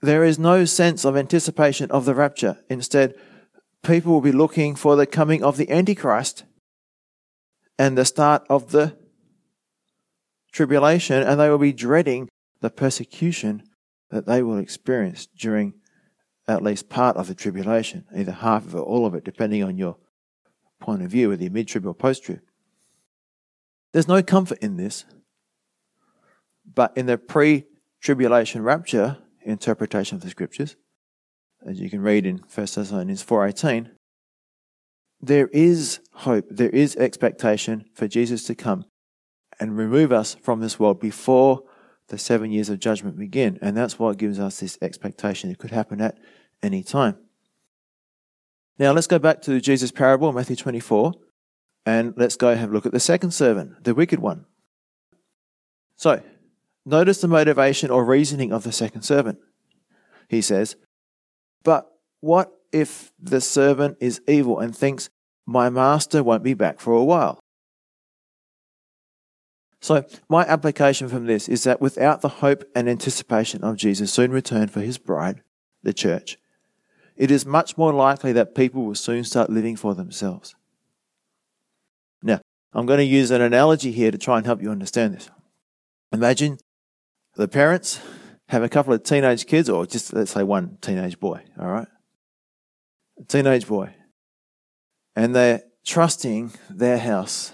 there 0.00 0.24
is 0.24 0.36
no 0.36 0.64
sense 0.64 1.04
of 1.04 1.16
anticipation 1.16 1.90
of 1.92 2.04
the 2.04 2.14
rapture. 2.14 2.58
Instead, 2.68 3.14
people 3.84 4.12
will 4.12 4.20
be 4.20 4.32
looking 4.32 4.74
for 4.74 4.96
the 4.96 5.06
coming 5.06 5.44
of 5.44 5.56
the 5.56 5.70
Antichrist 5.70 6.42
and 7.78 7.96
the 7.96 8.04
start 8.04 8.44
of 8.50 8.72
the 8.72 8.96
tribulation, 10.50 11.22
and 11.22 11.38
they 11.38 11.48
will 11.48 11.58
be 11.58 11.72
dreading 11.72 12.28
the 12.60 12.70
persecution 12.70 13.62
that 14.10 14.26
they 14.26 14.42
will 14.42 14.58
experience 14.58 15.26
during 15.38 15.74
at 16.48 16.62
least 16.62 16.88
part 16.88 17.16
of 17.16 17.28
the 17.28 17.34
tribulation, 17.34 18.04
either 18.16 18.32
half 18.32 18.66
of 18.66 18.74
it 18.74 18.78
or 18.78 18.82
all 18.82 19.06
of 19.06 19.14
it, 19.14 19.24
depending 19.24 19.62
on 19.62 19.78
your 19.78 19.96
point 20.80 21.02
of 21.02 21.10
view, 21.10 21.28
whether 21.28 21.42
you're 21.42 21.52
mid 21.52 21.68
trib 21.68 21.86
or 21.86 21.94
post 21.94 22.24
trib. 22.24 22.40
There's 23.92 24.08
no 24.08 24.22
comfort 24.22 24.58
in 24.58 24.76
this, 24.76 25.04
but 26.64 26.96
in 26.96 27.06
the 27.06 27.18
pre 27.18 27.64
tribulation 28.00 28.62
rapture 28.62 29.18
interpretation 29.44 30.16
of 30.16 30.22
the 30.22 30.30
scriptures, 30.30 30.76
as 31.66 31.80
you 31.80 31.88
can 31.88 32.00
read 32.00 32.26
in 32.26 32.38
1 32.38 32.74
Thessalonians 32.74 33.22
4:18, 33.22 33.90
there 35.20 35.48
is 35.48 36.00
hope, 36.12 36.46
there 36.50 36.70
is 36.70 36.96
expectation 36.96 37.84
for 37.94 38.08
Jesus 38.08 38.44
to 38.44 38.54
come 38.54 38.84
and 39.60 39.76
remove 39.76 40.10
us 40.12 40.34
from 40.34 40.60
this 40.60 40.80
world 40.80 40.98
before 40.98 41.62
the 42.08 42.18
seven 42.18 42.50
years 42.50 42.68
of 42.68 42.78
judgment 42.78 43.18
begin. 43.18 43.58
And 43.62 43.76
that's 43.76 43.98
what 43.98 44.18
gives 44.18 44.38
us 44.38 44.60
this 44.60 44.78
expectation. 44.82 45.50
It 45.50 45.58
could 45.58 45.70
happen 45.70 46.00
at 46.00 46.18
any 46.62 46.82
time. 46.82 47.16
Now 48.78 48.92
let's 48.92 49.06
go 49.06 49.18
back 49.18 49.42
to 49.42 49.60
Jesus' 49.60 49.92
parable, 49.92 50.32
Matthew 50.32 50.56
24, 50.56 51.12
and 51.84 52.14
let's 52.16 52.36
go 52.36 52.54
have 52.54 52.70
a 52.70 52.72
look 52.72 52.86
at 52.86 52.92
the 52.92 53.00
second 53.00 53.32
servant, 53.32 53.84
the 53.84 53.94
wicked 53.94 54.18
one. 54.18 54.46
So, 55.96 56.22
notice 56.84 57.20
the 57.20 57.28
motivation 57.28 57.90
or 57.90 58.04
reasoning 58.04 58.52
of 58.52 58.64
the 58.64 58.72
second 58.72 59.02
servant. 59.02 59.38
He 60.28 60.40
says, 60.40 60.76
But 61.62 61.86
what 62.20 62.52
if 62.72 63.12
the 63.20 63.40
servant 63.40 63.98
is 64.00 64.20
evil 64.26 64.58
and 64.58 64.76
thinks, 64.76 65.10
My 65.46 65.70
master 65.70 66.22
won't 66.22 66.42
be 66.42 66.54
back 66.54 66.80
for 66.80 66.94
a 66.94 67.04
while? 67.04 67.41
So, 69.82 70.04
my 70.28 70.46
application 70.46 71.08
from 71.08 71.26
this 71.26 71.48
is 71.48 71.64
that 71.64 71.80
without 71.80 72.20
the 72.20 72.28
hope 72.28 72.62
and 72.72 72.88
anticipation 72.88 73.64
of 73.64 73.76
Jesus' 73.76 74.12
soon 74.12 74.30
return 74.30 74.68
for 74.68 74.80
his 74.80 74.96
bride, 74.96 75.42
the 75.82 75.92
church, 75.92 76.38
it 77.16 77.32
is 77.32 77.44
much 77.44 77.76
more 77.76 77.92
likely 77.92 78.32
that 78.32 78.54
people 78.54 78.84
will 78.84 78.94
soon 78.94 79.24
start 79.24 79.50
living 79.50 79.74
for 79.74 79.96
themselves. 79.96 80.54
Now, 82.22 82.40
I'm 82.72 82.86
going 82.86 83.00
to 83.00 83.04
use 83.04 83.32
an 83.32 83.40
analogy 83.40 83.90
here 83.90 84.12
to 84.12 84.18
try 84.18 84.36
and 84.36 84.46
help 84.46 84.62
you 84.62 84.70
understand 84.70 85.14
this. 85.14 85.28
Imagine 86.12 86.58
the 87.34 87.48
parents 87.48 88.00
have 88.50 88.62
a 88.62 88.68
couple 88.68 88.92
of 88.92 89.02
teenage 89.02 89.46
kids, 89.46 89.68
or 89.68 89.84
just 89.84 90.12
let's 90.12 90.30
say 90.30 90.44
one 90.44 90.78
teenage 90.80 91.18
boy, 91.18 91.42
all 91.58 91.72
right? 91.72 91.88
A 93.20 93.24
teenage 93.24 93.66
boy. 93.66 93.92
And 95.16 95.34
they're 95.34 95.64
trusting 95.84 96.52
their 96.70 96.98
house 96.98 97.52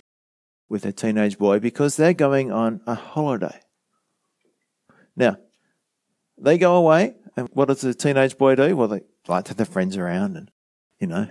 with 0.68 0.84
a 0.84 0.92
teenage 0.92 1.38
boy 1.38 1.58
because 1.58 1.96
they're 1.96 2.14
going 2.14 2.52
on 2.52 2.80
a 2.86 2.94
holiday. 2.94 3.60
Now, 5.16 5.36
they 6.36 6.58
go 6.58 6.76
away, 6.76 7.14
and 7.36 7.48
what 7.52 7.68
does 7.68 7.80
the 7.80 7.94
teenage 7.94 8.38
boy 8.38 8.54
do? 8.54 8.76
Well, 8.76 8.88
they 8.88 9.00
like 9.26 9.44
to 9.46 9.50
have 9.50 9.56
their 9.56 9.66
friends 9.66 9.96
around, 9.96 10.36
and 10.36 10.50
you 11.00 11.06
know, 11.06 11.26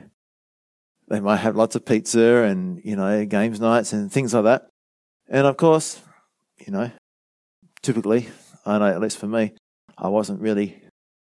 they 1.08 1.20
might 1.20 1.38
have 1.38 1.56
lots 1.56 1.76
of 1.76 1.86
pizza 1.86 2.44
and 2.44 2.82
you 2.84 2.96
know 2.96 3.26
games 3.26 3.60
nights 3.60 3.94
and 3.94 4.12
things 4.12 4.34
like 4.34 4.44
that. 4.44 4.68
And 5.30 5.46
of 5.48 5.58
course, 5.58 6.02
you 6.66 6.72
know, 6.72 6.92
typically, 7.82 8.28
I 8.66 8.78
know 8.78 8.88
at 8.88 9.02
least 9.02 9.18
for 9.18 9.28
me, 9.28 9.54
I 9.98 10.10
wasn't 10.10 10.42
really 10.42 10.82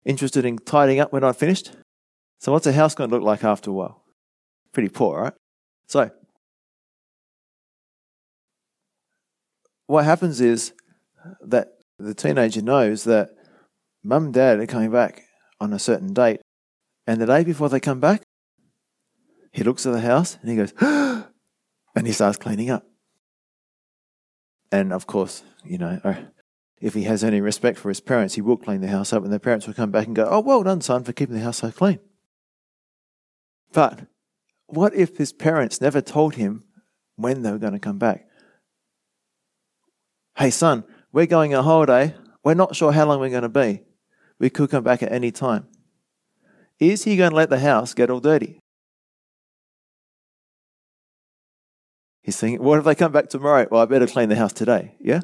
interested 0.04 0.44
in 0.44 0.58
tidying 0.58 1.00
up 1.00 1.12
when 1.12 1.24
I 1.24 1.32
finished. 1.32 1.72
So, 2.38 2.52
what's 2.52 2.66
a 2.66 2.72
house 2.72 2.94
going 2.94 3.10
to 3.10 3.16
look 3.16 3.24
like 3.24 3.44
after 3.44 3.70
a 3.70 3.74
while? 3.74 4.04
Pretty 4.72 4.88
poor, 4.88 5.20
right? 5.20 5.32
So, 5.86 6.10
what 9.86 10.04
happens 10.04 10.40
is 10.40 10.72
that 11.40 11.78
the 11.98 12.14
teenager 12.14 12.62
knows 12.62 13.04
that 13.04 13.30
mum 14.02 14.26
and 14.26 14.34
dad 14.34 14.58
are 14.58 14.66
coming 14.66 14.90
back 14.90 15.22
on 15.60 15.72
a 15.72 15.78
certain 15.78 16.12
date, 16.12 16.40
and 17.06 17.20
the 17.20 17.26
day 17.26 17.44
before 17.44 17.68
they 17.68 17.80
come 17.80 18.00
back, 18.00 18.22
he 19.52 19.62
looks 19.62 19.86
at 19.86 19.92
the 19.92 20.00
house 20.00 20.36
and 20.40 20.50
he 20.50 20.56
goes, 20.56 20.72
and 21.94 22.06
he 22.06 22.12
starts 22.12 22.38
cleaning 22.38 22.70
up. 22.70 22.84
And 24.72 24.92
of 24.92 25.06
course, 25.06 25.44
you 25.64 25.78
know, 25.78 26.00
uh, 26.02 26.14
if 26.80 26.94
he 26.94 27.04
has 27.04 27.22
any 27.22 27.40
respect 27.40 27.78
for 27.78 27.88
his 27.88 28.00
parents, 28.00 28.34
he 28.34 28.40
will 28.40 28.56
clean 28.56 28.80
the 28.80 28.88
house 28.88 29.12
up, 29.12 29.22
and 29.22 29.32
the 29.32 29.38
parents 29.38 29.66
will 29.66 29.74
come 29.74 29.90
back 29.90 30.06
and 30.06 30.16
go, 30.16 30.26
Oh, 30.28 30.40
well 30.40 30.62
done, 30.62 30.80
son, 30.80 31.04
for 31.04 31.12
keeping 31.12 31.36
the 31.36 31.42
house 31.42 31.58
so 31.58 31.70
clean. 31.70 32.00
But 33.72 34.06
what 34.66 34.94
if 34.94 35.16
his 35.16 35.32
parents 35.32 35.80
never 35.80 36.00
told 36.00 36.34
him 36.34 36.64
when 37.16 37.42
they 37.42 37.52
were 37.52 37.58
going 37.58 37.72
to 37.74 37.78
come 37.78 37.98
back? 37.98 38.26
Hey, 40.36 40.50
son, 40.50 40.82
we're 41.12 41.26
going 41.26 41.54
on 41.54 41.62
holiday. 41.62 42.14
We're 42.42 42.54
not 42.54 42.74
sure 42.74 42.92
how 42.92 43.06
long 43.06 43.20
we're 43.20 43.30
going 43.30 43.42
to 43.42 43.48
be. 43.48 43.82
We 44.40 44.50
could 44.50 44.68
come 44.68 44.82
back 44.82 45.02
at 45.02 45.12
any 45.12 45.30
time. 45.30 45.68
Is 46.80 47.04
he 47.04 47.16
going 47.16 47.30
to 47.30 47.36
let 47.36 47.50
the 47.50 47.60
house 47.60 47.94
get 47.94 48.10
all 48.10 48.18
dirty? 48.18 48.58
He's 52.22 52.36
thinking, 52.36 52.62
what 52.64 52.78
if 52.78 52.84
they 52.84 52.96
come 52.96 53.12
back 53.12 53.28
tomorrow? 53.28 53.68
Well, 53.70 53.82
I 53.82 53.84
better 53.84 54.08
clean 54.08 54.28
the 54.28 54.34
house 54.34 54.52
today. 54.52 54.96
Yeah? 54.98 55.20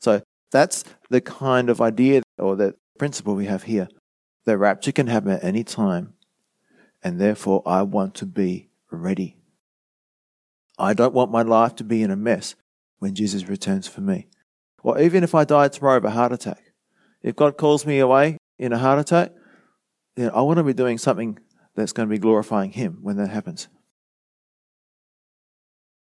So 0.00 0.22
that's 0.52 0.84
the 1.10 1.20
kind 1.20 1.68
of 1.68 1.80
idea 1.80 2.22
or 2.38 2.54
the 2.54 2.76
principle 2.98 3.34
we 3.34 3.46
have 3.46 3.64
here. 3.64 3.88
The 4.44 4.56
rapture 4.56 4.92
can 4.92 5.08
happen 5.08 5.32
at 5.32 5.42
any 5.42 5.64
time, 5.64 6.14
and 7.02 7.20
therefore 7.20 7.62
I 7.66 7.82
want 7.82 8.14
to 8.16 8.26
be 8.26 8.68
ready. 8.92 9.38
I 10.78 10.94
don't 10.94 11.14
want 11.14 11.32
my 11.32 11.42
life 11.42 11.74
to 11.76 11.84
be 11.84 12.02
in 12.02 12.12
a 12.12 12.16
mess 12.16 12.54
when 12.98 13.14
Jesus 13.14 13.48
returns 13.48 13.86
for 13.86 14.00
me. 14.00 14.28
Or 14.82 15.00
even 15.00 15.24
if 15.24 15.34
I 15.34 15.44
die 15.44 15.68
tomorrow 15.68 15.96
of 15.96 16.04
a 16.04 16.10
heart 16.10 16.32
attack, 16.32 16.72
if 17.22 17.34
God 17.34 17.56
calls 17.56 17.84
me 17.84 17.98
away 17.98 18.38
in 18.58 18.72
a 18.72 18.78
heart 18.78 18.98
attack, 18.98 19.32
then 20.14 20.30
I 20.30 20.40
want 20.42 20.58
to 20.58 20.64
be 20.64 20.72
doing 20.72 20.98
something 20.98 21.38
that's 21.74 21.92
going 21.92 22.08
to 22.08 22.12
be 22.12 22.18
glorifying 22.18 22.72
Him 22.72 22.98
when 23.02 23.16
that 23.16 23.28
happens. 23.28 23.68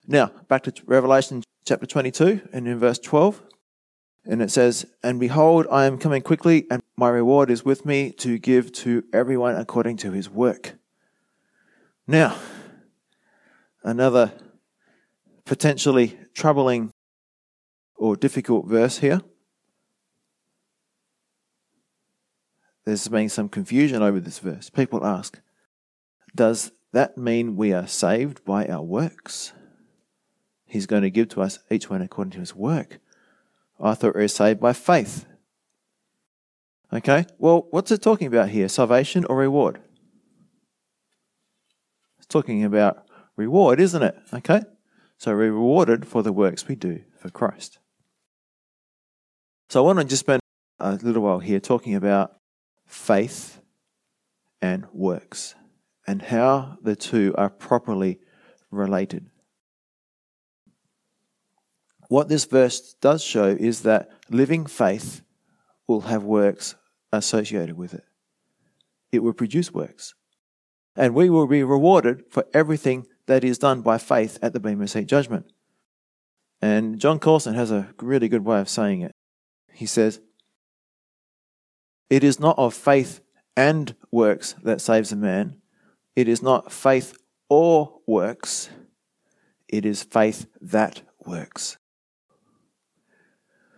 Now, 0.07 0.33
back 0.49 0.65
to 0.65 0.73
Revelation 0.85 1.43
chapter 1.65 1.87
22 1.87 2.49
and 2.53 2.67
in 2.67 2.79
verse 2.79 2.99
12. 2.99 3.43
And 4.25 4.43
it 4.43 4.51
says, 4.51 4.87
And 5.03 5.19
behold, 5.19 5.67
I 5.71 5.87
am 5.87 5.99
coming 5.99 6.23
quickly, 6.23 6.67
and 6.71 6.83
my 6.97 7.09
reward 7.09 7.51
is 7.51 7.65
with 7.65 7.85
me 7.85 8.13
to 8.19 8.39
give 8.39 8.73
to 8.73 9.05
everyone 9.13 9.57
according 9.57 9.97
to 9.99 10.13
his 10.13 10.31
work. 10.31 10.75
Now, 12.07 12.37
another 13.83 14.33
potentially 15.45 16.19
troubling 16.35 16.93
or 17.97 18.17
difficult 18.17 18.67
verse 18.67 18.99
here. 18.99 19.21
There's 22.85 23.07
been 23.07 23.29
some 23.29 23.49
confusion 23.49 24.03
over 24.03 24.19
this 24.19 24.41
verse. 24.41 24.69
People 24.69 25.07
ask, 25.07 25.41
does 26.35 26.73
that 26.93 27.17
mean 27.17 27.57
we 27.57 27.73
are 27.73 27.87
saved 27.87 28.45
by 28.45 28.67
our 28.67 28.83
works? 28.83 29.53
He's 30.67 30.87
going 30.87 31.03
to 31.03 31.11
give 31.11 31.29
to 31.31 31.43
us 31.43 31.59
each 31.71 31.89
one 31.89 32.03
according 32.03 32.33
to 32.33 32.41
his 32.41 32.57
work. 32.57 32.99
I 33.81 33.95
thought 33.95 34.15
we 34.15 34.23
were 34.23 34.29
saved 34.29 34.61
by 34.61 34.73
faith. 34.73 35.27
Okay, 36.93 37.27
well, 37.39 37.67
what's 37.71 37.91
it 37.91 38.03
talking 38.03 38.27
about 38.27 38.51
here? 38.51 38.69
Salvation 38.69 39.25
or 39.27 39.37
reward? 39.37 39.81
It's 42.19 42.27
talking 42.27 42.65
about 42.65 43.07
reward, 43.37 43.81
isn't 43.81 44.03
it? 44.03 44.17
Okay, 44.33 44.63
so 45.23 45.31
we're 45.37 45.53
rewarded 45.53 46.05
for 46.05 46.25
the 46.25 46.33
works 46.33 46.67
we 46.67 46.75
do 46.75 47.01
for 47.17 47.31
Christ. 47.31 47.79
So 49.71 49.81
I 49.81 49.87
want 49.87 50.01
to 50.01 50.05
just 50.05 50.19
spend 50.19 50.41
a 50.81 50.99
little 51.01 51.23
while 51.23 51.39
here 51.39 51.61
talking 51.61 51.95
about 51.95 52.33
faith 52.87 53.61
and 54.61 54.85
works 54.93 55.55
and 56.09 56.23
how 56.23 56.77
the 56.83 56.97
two 56.97 57.37
are 57.39 57.51
properly 57.51 58.19
related. 58.73 59.31
What 62.09 62.29
this 62.29 62.45
verse 62.45 62.95
does 63.01 63.23
show 63.23 63.47
is 63.47 63.83
that 63.83 64.11
living 64.29 64.67
faith 64.67 65.23
will 65.87 66.01
have 66.01 66.25
works 66.25 66.75
associated 67.13 67.77
with 67.77 67.95
it. 67.95 68.05
It 69.13 69.21
will 69.21 69.35
produce 69.35 69.73
works. 69.73 70.15
And 70.97 71.15
we 71.15 71.31
will 71.31 71.47
be 71.47 71.63
rewarded 71.63 72.25
for 72.29 72.45
everything 72.53 73.07
that 73.33 73.45
is 73.45 73.57
done 73.57 73.81
by 73.81 73.97
faith 73.97 74.39
at 74.43 74.53
the 74.53 74.61
Bema 74.61 74.87
Seat 74.87 75.07
judgment. 75.07 75.47
And 76.61 76.99
Jon 76.99 77.19
Courson 77.19 77.55
has 77.55 77.71
a 77.71 77.89
really 77.99 78.29
good 78.29 78.45
way 78.45 78.61
of 78.61 78.69
saying 78.69 79.01
it. 79.01 79.15
He 79.73 79.87
says, 79.87 80.21
It 82.11 82.23
is 82.23 82.39
not 82.39 82.59
of 82.59 82.75
faith 82.75 83.23
and 83.57 83.95
works 84.11 84.55
that 84.63 84.83
saves 84.83 85.13
a 85.13 85.17
man. 85.17 85.63
It 86.15 86.29
is 86.29 86.43
not 86.43 86.71
faith 86.71 87.17
or 87.49 88.01
works. 88.07 88.69
It 89.67 89.87
is 89.87 90.03
faith 90.03 90.47
that 90.61 91.01
works. 91.25 91.79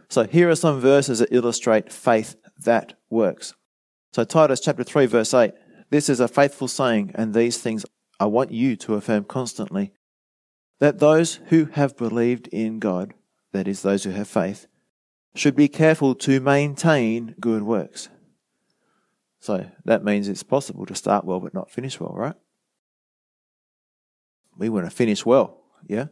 So 0.08 0.24
here 0.24 0.50
are 0.50 0.56
some 0.56 0.80
verses 0.80 1.20
that 1.20 1.32
illustrate 1.32 1.92
faith 1.92 2.34
that 2.58 2.94
works. 3.08 3.54
So 4.12 4.24
Titus 4.24 4.58
chapter 4.58 4.82
3 4.82 5.06
verse 5.06 5.32
8. 5.32 5.52
This 5.90 6.08
is 6.08 6.18
a 6.18 6.26
faithful 6.26 6.66
saying 6.66 7.12
and 7.14 7.32
these 7.32 7.58
things 7.58 7.86
I 8.24 8.26
want 8.26 8.52
you 8.52 8.74
to 8.76 8.94
affirm 8.94 9.24
constantly 9.24 9.92
that 10.80 10.98
those 10.98 11.40
who 11.48 11.66
have 11.66 11.94
believed 11.94 12.46
in 12.46 12.78
God, 12.78 13.12
that 13.52 13.68
is 13.68 13.82
those 13.82 14.04
who 14.04 14.12
have 14.12 14.26
faith, 14.26 14.66
should 15.34 15.54
be 15.54 15.68
careful 15.68 16.14
to 16.14 16.40
maintain 16.40 17.34
good 17.38 17.64
works. 17.64 18.08
So 19.40 19.66
that 19.84 20.04
means 20.04 20.26
it's 20.26 20.42
possible 20.42 20.86
to 20.86 20.94
start 20.94 21.26
well 21.26 21.38
but 21.38 21.52
not 21.52 21.70
finish 21.70 22.00
well, 22.00 22.14
right? 22.16 22.32
We 24.56 24.70
want 24.70 24.86
to 24.86 24.90
finish 24.90 25.26
well, 25.26 25.60
yeah? 25.86 26.06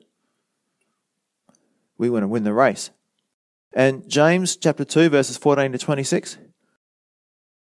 We 1.96 2.10
want 2.10 2.24
to 2.24 2.28
win 2.28 2.44
the 2.44 2.52
race. 2.52 2.90
And 3.72 4.06
James 4.06 4.58
chapter 4.58 4.84
2, 4.84 5.08
verses 5.08 5.38
14 5.38 5.72
to 5.72 5.78
26. 5.78 6.36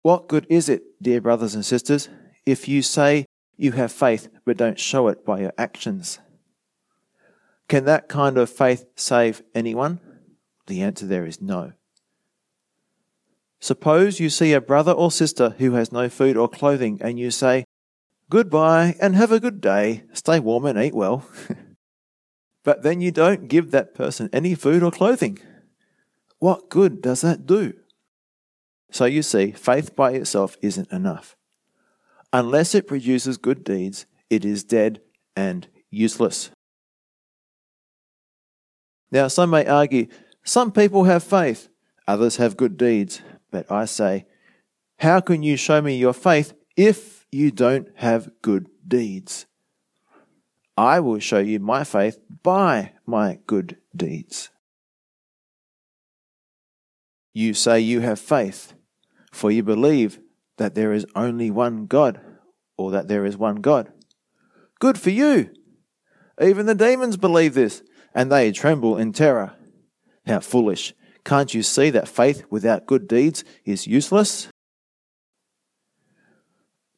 What 0.03 0.27
good 0.27 0.45
is 0.51 0.69
it, 0.69 0.83
dear 1.01 1.19
brothers 1.19 1.55
and 1.55 1.65
sisters, 1.65 2.09
if 2.45 2.67
you 2.67 2.83
say 2.83 3.25
you 3.57 3.73
have 3.73 3.91
faith 3.91 4.27
but 4.45 4.57
don't 4.57 4.79
show 4.79 5.07
it 5.07 5.25
by 5.25 5.41
your 5.41 5.53
actions? 5.57 6.19
Can 7.67 7.85
that 7.85 8.07
kind 8.07 8.37
of 8.37 8.49
faith 8.49 8.85
save 8.95 9.41
anyone? 9.53 9.99
The 10.67 10.81
answer 10.81 11.05
there 11.05 11.25
is 11.25 11.41
no. 11.41 11.73
Suppose 13.59 14.19
you 14.19 14.29
see 14.29 14.53
a 14.53 14.61
brother 14.61 14.91
or 14.91 15.09
sister 15.09 15.55
who 15.57 15.71
has 15.71 15.91
no 15.91 16.09
food 16.09 16.37
or 16.37 16.47
clothing 16.47 16.99
and 17.01 17.19
you 17.19 17.31
say, 17.31 17.65
Goodbye 18.29 18.95
and 18.99 19.15
have 19.15 19.31
a 19.31 19.39
good 19.39 19.61
day. 19.61 20.03
Stay 20.13 20.39
warm 20.39 20.65
and 20.65 20.79
eat 20.79 20.95
well. 20.95 21.25
but 22.63 22.81
then 22.81 23.01
you 23.01 23.11
don't 23.11 23.47
give 23.47 23.71
that 23.71 23.93
person 23.93 24.29
any 24.33 24.55
food 24.55 24.81
or 24.83 24.91
clothing. 24.91 25.39
What 26.39 26.69
good 26.69 27.01
does 27.01 27.21
that 27.21 27.45
do? 27.45 27.73
So 28.91 29.05
you 29.05 29.23
see, 29.23 29.51
faith 29.51 29.95
by 29.95 30.11
itself 30.11 30.57
isn't 30.61 30.91
enough. 30.91 31.35
Unless 32.35 32.75
it 32.75 32.85
produces 32.85 33.37
good 33.37 33.63
deeds, 33.63 34.05
it 34.29 34.43
is 34.43 34.65
dead 34.65 34.99
and 35.37 35.69
useless. 35.89 36.51
Now, 39.09 39.29
some 39.29 39.51
may 39.51 39.65
argue, 39.65 40.07
some 40.43 40.73
people 40.73 41.05
have 41.05 41.23
faith, 41.23 41.69
others 42.05 42.35
have 42.35 42.57
good 42.57 42.75
deeds. 42.75 43.21
But 43.51 43.71
I 43.71 43.85
say, 43.85 44.25
how 44.99 45.21
can 45.21 45.43
you 45.43 45.55
show 45.55 45.81
me 45.81 45.95
your 45.95 46.11
faith 46.11 46.53
if 46.75 47.25
you 47.31 47.51
don't 47.51 47.87
have 47.95 48.29
good 48.41 48.67
deeds. 48.85 49.45
I 50.77 50.99
will 50.99 51.19
show 51.19 51.39
you 51.39 51.59
my 51.59 51.83
faith 51.83 52.19
by 52.43 52.93
my 53.05 53.39
good 53.47 53.77
deeds. 53.95 54.49
You 57.33 57.53
say 57.53 57.79
you 57.79 58.01
have 58.01 58.19
faith, 58.19 58.73
for 59.31 59.51
you 59.51 59.63
believe 59.63 60.19
that 60.57 60.75
there 60.75 60.93
is 60.93 61.05
only 61.15 61.51
one 61.51 61.85
God, 61.85 62.19
or 62.77 62.91
that 62.91 63.07
there 63.07 63.25
is 63.25 63.37
one 63.37 63.57
God. 63.57 63.91
Good 64.79 64.99
for 64.99 65.09
you! 65.09 65.51
Even 66.41 66.65
the 66.65 66.75
demons 66.75 67.17
believe 67.17 67.53
this, 67.53 67.83
and 68.13 68.31
they 68.31 68.51
tremble 68.51 68.97
in 68.97 69.13
terror. 69.13 69.53
How 70.25 70.39
foolish! 70.39 70.93
Can't 71.23 71.53
you 71.53 71.63
see 71.63 71.89
that 71.89 72.07
faith 72.07 72.45
without 72.49 72.85
good 72.85 73.07
deeds 73.07 73.43
is 73.65 73.87
useless? 73.87 74.47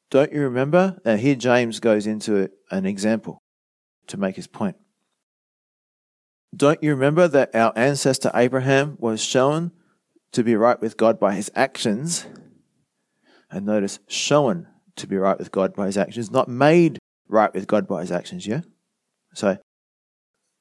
Don't 0.10 0.32
you 0.34 0.42
remember? 0.42 0.98
Now, 1.04 1.16
here 1.16 1.36
James 1.36 1.80
goes 1.80 2.08
into 2.08 2.50
an 2.72 2.86
example 2.86 3.42
to 4.08 4.18
make 4.18 4.36
his 4.36 4.48
point. 4.48 4.76
Don't 6.56 6.82
you 6.82 6.92
remember 6.92 7.28
that 7.28 7.54
our 7.54 7.74
ancestor 7.76 8.32
Abraham 8.34 8.98
was 9.00 9.22
shown 9.22 9.72
to 10.32 10.44
be 10.44 10.56
right 10.56 10.80
with 10.80 10.98
God 10.98 11.20
by 11.20 11.36
his 11.36 11.52
actions? 11.56 12.26
And 13.50 13.66
notice, 13.66 14.00
shown 14.08 14.68
to 14.98 15.08
be 15.08 15.18
right 15.18 15.38
with 15.38 15.52
God 15.52 15.74
by 15.74 15.86
his 15.86 15.98
actions, 15.98 16.32
not 16.32 16.48
made 16.48 17.00
right 17.28 17.54
with 17.54 17.68
God 17.68 17.88
by 17.88 18.02
his 18.02 18.12
actions, 18.12 18.46
yeah? 18.46 18.62
So, 19.34 19.58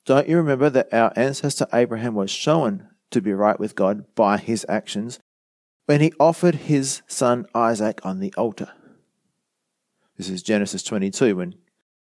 don't 0.04 0.28
you 0.28 0.36
remember 0.36 0.70
that 0.70 0.92
our 0.92 1.12
ancestor 1.16 1.66
Abraham 1.72 2.14
was 2.14 2.30
shown 2.30 2.88
to 3.10 3.20
be 3.20 3.32
right 3.32 3.58
with 3.58 3.74
God 3.74 4.04
by 4.14 4.38
his 4.38 4.64
actions 4.68 5.18
when 5.86 6.00
he 6.00 6.12
offered 6.20 6.54
his 6.54 7.02
son 7.06 7.46
Isaac 7.54 8.00
on 8.04 8.20
the 8.20 8.32
altar? 8.36 8.70
This 10.16 10.28
is 10.28 10.42
Genesis 10.42 10.82
22 10.82 11.36
when 11.36 11.54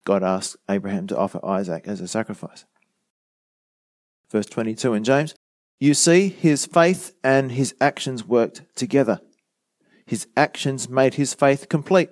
God 0.05 0.23
asked 0.23 0.55
Abraham 0.69 1.07
to 1.07 1.17
offer 1.17 1.43
Isaac 1.45 1.87
as 1.87 2.01
a 2.01 2.07
sacrifice. 2.07 2.65
Verse 4.29 4.45
22 4.45 4.93
in 4.93 5.03
James, 5.03 5.35
you 5.79 5.93
see, 5.93 6.29
his 6.29 6.65
faith 6.65 7.13
and 7.23 7.51
his 7.51 7.75
actions 7.81 8.25
worked 8.25 8.61
together. 8.75 9.19
His 10.11 10.27
actions 10.35 10.89
made 10.89 11.13
his 11.13 11.33
faith 11.33 11.69
complete. 11.69 12.09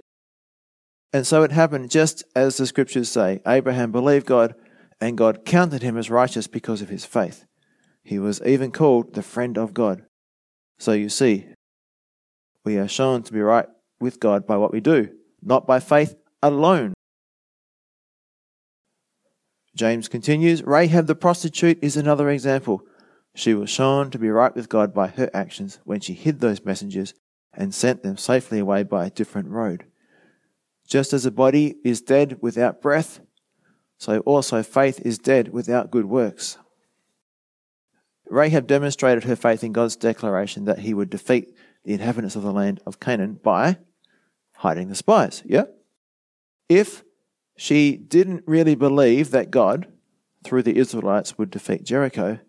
And 1.12 1.28
so 1.28 1.44
it 1.44 1.52
happened 1.52 1.92
just 1.92 2.24
as 2.34 2.56
the 2.56 2.66
scriptures 2.66 3.12
say 3.12 3.42
Abraham 3.46 3.92
believed 3.92 4.26
God, 4.26 4.56
and 5.02 5.18
God 5.18 5.44
counted 5.44 5.82
him 5.82 5.98
as 5.98 6.10
righteous 6.10 6.48
because 6.48 6.82
of 6.82 6.88
his 6.88 7.04
faith. 7.04 7.44
He 8.02 8.18
was 8.18 8.42
even 8.44 8.72
called 8.72 9.16
the 9.16 9.22
friend 9.22 9.58
of 9.58 9.74
God. 9.74 10.06
So 10.78 10.94
you 10.94 11.10
see, 11.10 11.48
we 12.64 12.78
are 12.78 12.88
shown 12.88 13.24
to 13.24 13.34
be 13.34 13.42
right 13.42 13.68
with 14.00 14.22
God 14.22 14.48
by 14.48 14.56
what 14.56 14.72
we 14.72 14.80
do, 14.80 15.10
not 15.42 15.68
by 15.68 15.82
faith 15.82 16.16
alone. 16.42 16.94
James 19.76 20.08
continues 20.08 20.64
Rahab 20.64 21.08
the 21.08 21.16
prostitute 21.16 21.80
is 21.82 21.98
another 21.98 22.30
example. 22.30 22.82
She 23.36 23.54
was 23.54 23.70
shown 23.70 24.10
to 24.12 24.18
be 24.18 24.30
right 24.30 24.56
with 24.56 24.70
God 24.70 24.94
by 24.94 25.08
her 25.08 25.30
actions 25.34 25.80
when 25.84 26.00
she 26.00 26.14
hid 26.14 26.40
those 26.40 26.64
messengers 26.64 27.14
and 27.60 27.76
sent 27.76 28.02
them 28.02 28.18
safely 28.18 28.58
away 28.58 28.82
by 28.84 29.06
a 29.06 29.12
different 29.12 29.50
road. 29.50 29.86
Just 30.88 31.14
as 31.14 31.26
a 31.26 31.32
body 31.32 31.76
is 31.84 32.02
dead 32.02 32.38
without 32.42 32.82
breath, 32.82 33.20
so 33.98 34.20
also 34.22 34.64
faith 34.64 35.02
is 35.06 35.20
dead 35.20 35.50
without 35.50 35.92
good 35.92 36.06
works. 36.06 36.58
Rahab 38.30 38.66
demonstrated 38.66 39.26
her 39.26 39.36
faith 39.36 39.64
in 39.64 39.74
God's 39.74 39.98
declaration 39.98 40.66
that 40.66 40.80
he 40.80 40.94
would 40.94 41.10
defeat 41.10 41.54
the 41.84 41.94
inhabitants 41.94 42.36
of 42.36 42.44
the 42.44 42.54
land 42.54 42.80
of 42.86 43.00
Canaan 43.00 43.34
by 43.44 43.78
hiding 44.56 44.88
the 44.88 44.96
spies. 44.96 45.44
Yeah? 45.46 45.66
If 46.70 47.04
she 47.58 47.98
didn't 47.98 48.44
really 48.48 48.76
believe 48.76 49.32
that 49.32 49.52
God, 49.52 49.88
through 50.46 50.64
the 50.64 50.78
Israelites, 50.78 51.38
would 51.38 51.52
defeat 51.52 51.84
Jericho, 51.84 52.40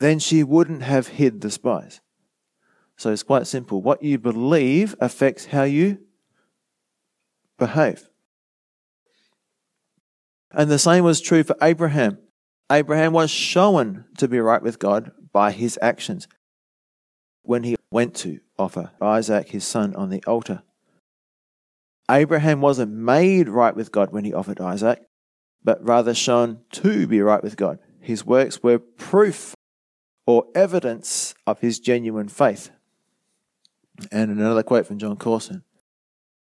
then 0.00 0.18
she 0.18 0.42
wouldn't 0.42 0.82
have 0.82 1.08
hid 1.08 1.40
the 1.40 1.50
spies. 1.50 2.00
So 2.96 3.10
it's 3.10 3.22
quite 3.22 3.46
simple. 3.46 3.82
What 3.82 4.02
you 4.02 4.18
believe 4.18 4.94
affects 5.00 5.46
how 5.46 5.64
you 5.64 5.98
behave. 7.58 8.08
And 10.52 10.70
the 10.70 10.78
same 10.78 11.04
was 11.04 11.20
true 11.20 11.42
for 11.42 11.56
Abraham. 11.60 12.18
Abraham 12.70 13.12
was 13.12 13.30
shown 13.30 14.04
to 14.18 14.28
be 14.28 14.38
right 14.38 14.62
with 14.62 14.78
God 14.78 15.10
by 15.32 15.50
his 15.50 15.78
actions 15.82 16.28
when 17.42 17.64
he 17.64 17.76
went 17.90 18.14
to 18.14 18.40
offer 18.58 18.92
Isaac, 19.00 19.48
his 19.48 19.64
son, 19.64 19.94
on 19.94 20.10
the 20.10 20.22
altar. 20.26 20.62
Abraham 22.10 22.60
wasn't 22.60 22.92
made 22.92 23.48
right 23.48 23.74
with 23.74 23.90
God 23.90 24.12
when 24.12 24.24
he 24.24 24.32
offered 24.32 24.60
Isaac, 24.60 25.02
but 25.62 25.84
rather 25.84 26.14
shown 26.14 26.60
to 26.72 27.06
be 27.06 27.20
right 27.20 27.42
with 27.42 27.56
God. 27.56 27.78
His 28.00 28.24
works 28.24 28.62
were 28.62 28.78
proof 28.78 29.54
or 30.26 30.46
evidence 30.54 31.34
of 31.46 31.60
his 31.60 31.78
genuine 31.78 32.28
faith. 32.28 32.70
And 34.10 34.30
another 34.30 34.62
quote 34.62 34.86
from 34.86 34.98
Jon 34.98 35.16
Courson 35.16 35.62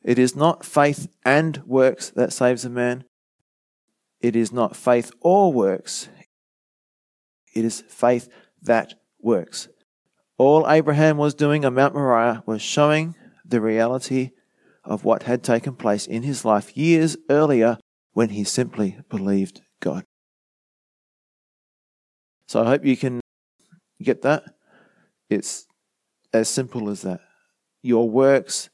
It 0.03 0.19
is 0.19 0.37
not 0.37 0.65
faith 0.65 1.09
and 1.25 1.63
works 1.67 2.11
that 2.11 2.33
saves 2.33 2.65
a 2.65 2.71
man. 2.71 3.05
It 4.21 4.35
is 4.35 4.53
not 4.53 4.77
faith 4.77 5.13
or 5.21 5.53
works. 5.53 6.09
It 7.55 7.65
is 7.65 7.83
faith 7.89 8.29
that 8.63 8.95
works. 9.21 9.69
All 10.37 10.69
Abraham 10.71 11.17
was 11.17 11.35
doing 11.35 11.65
on 11.65 11.75
Mount 11.75 11.95
Moriah 11.95 12.43
was 12.47 12.63
showing 12.63 13.15
the 13.45 13.61
reality 13.61 14.31
of 14.85 15.05
what 15.05 15.25
had 15.25 15.43
taken 15.43 15.75
place 15.75 16.07
in 16.07 16.23
his 16.23 16.45
life 16.45 16.77
years 16.77 17.17
earlier 17.29 17.79
when 18.13 18.31
he 18.31 18.45
simply 18.45 18.99
believed 19.09 19.61
God. 19.81 20.05
So 22.47 22.63
I 22.63 22.67
hope 22.67 22.85
you 22.85 22.97
can 22.97 23.21
get 24.03 24.23
that. 24.23 24.45
It's 25.29 25.67
as 26.33 26.49
simple 26.49 26.89
as 26.89 27.03
that. 27.03 27.21
Your 27.89 28.11
works 28.11 28.69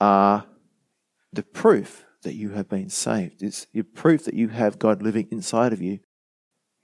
are 0.00 0.46
the 1.32 1.44
proof 1.44 2.04
that 2.24 2.34
you 2.34 2.50
have 2.50 2.68
been 2.68 2.88
saved. 2.88 3.40
It's 3.40 3.68
your 3.72 3.84
proof 3.84 4.24
that 4.24 4.34
you 4.34 4.48
have 4.48 4.80
God 4.80 5.00
living 5.00 5.28
inside 5.30 5.72
of 5.72 5.80
you, 5.80 6.00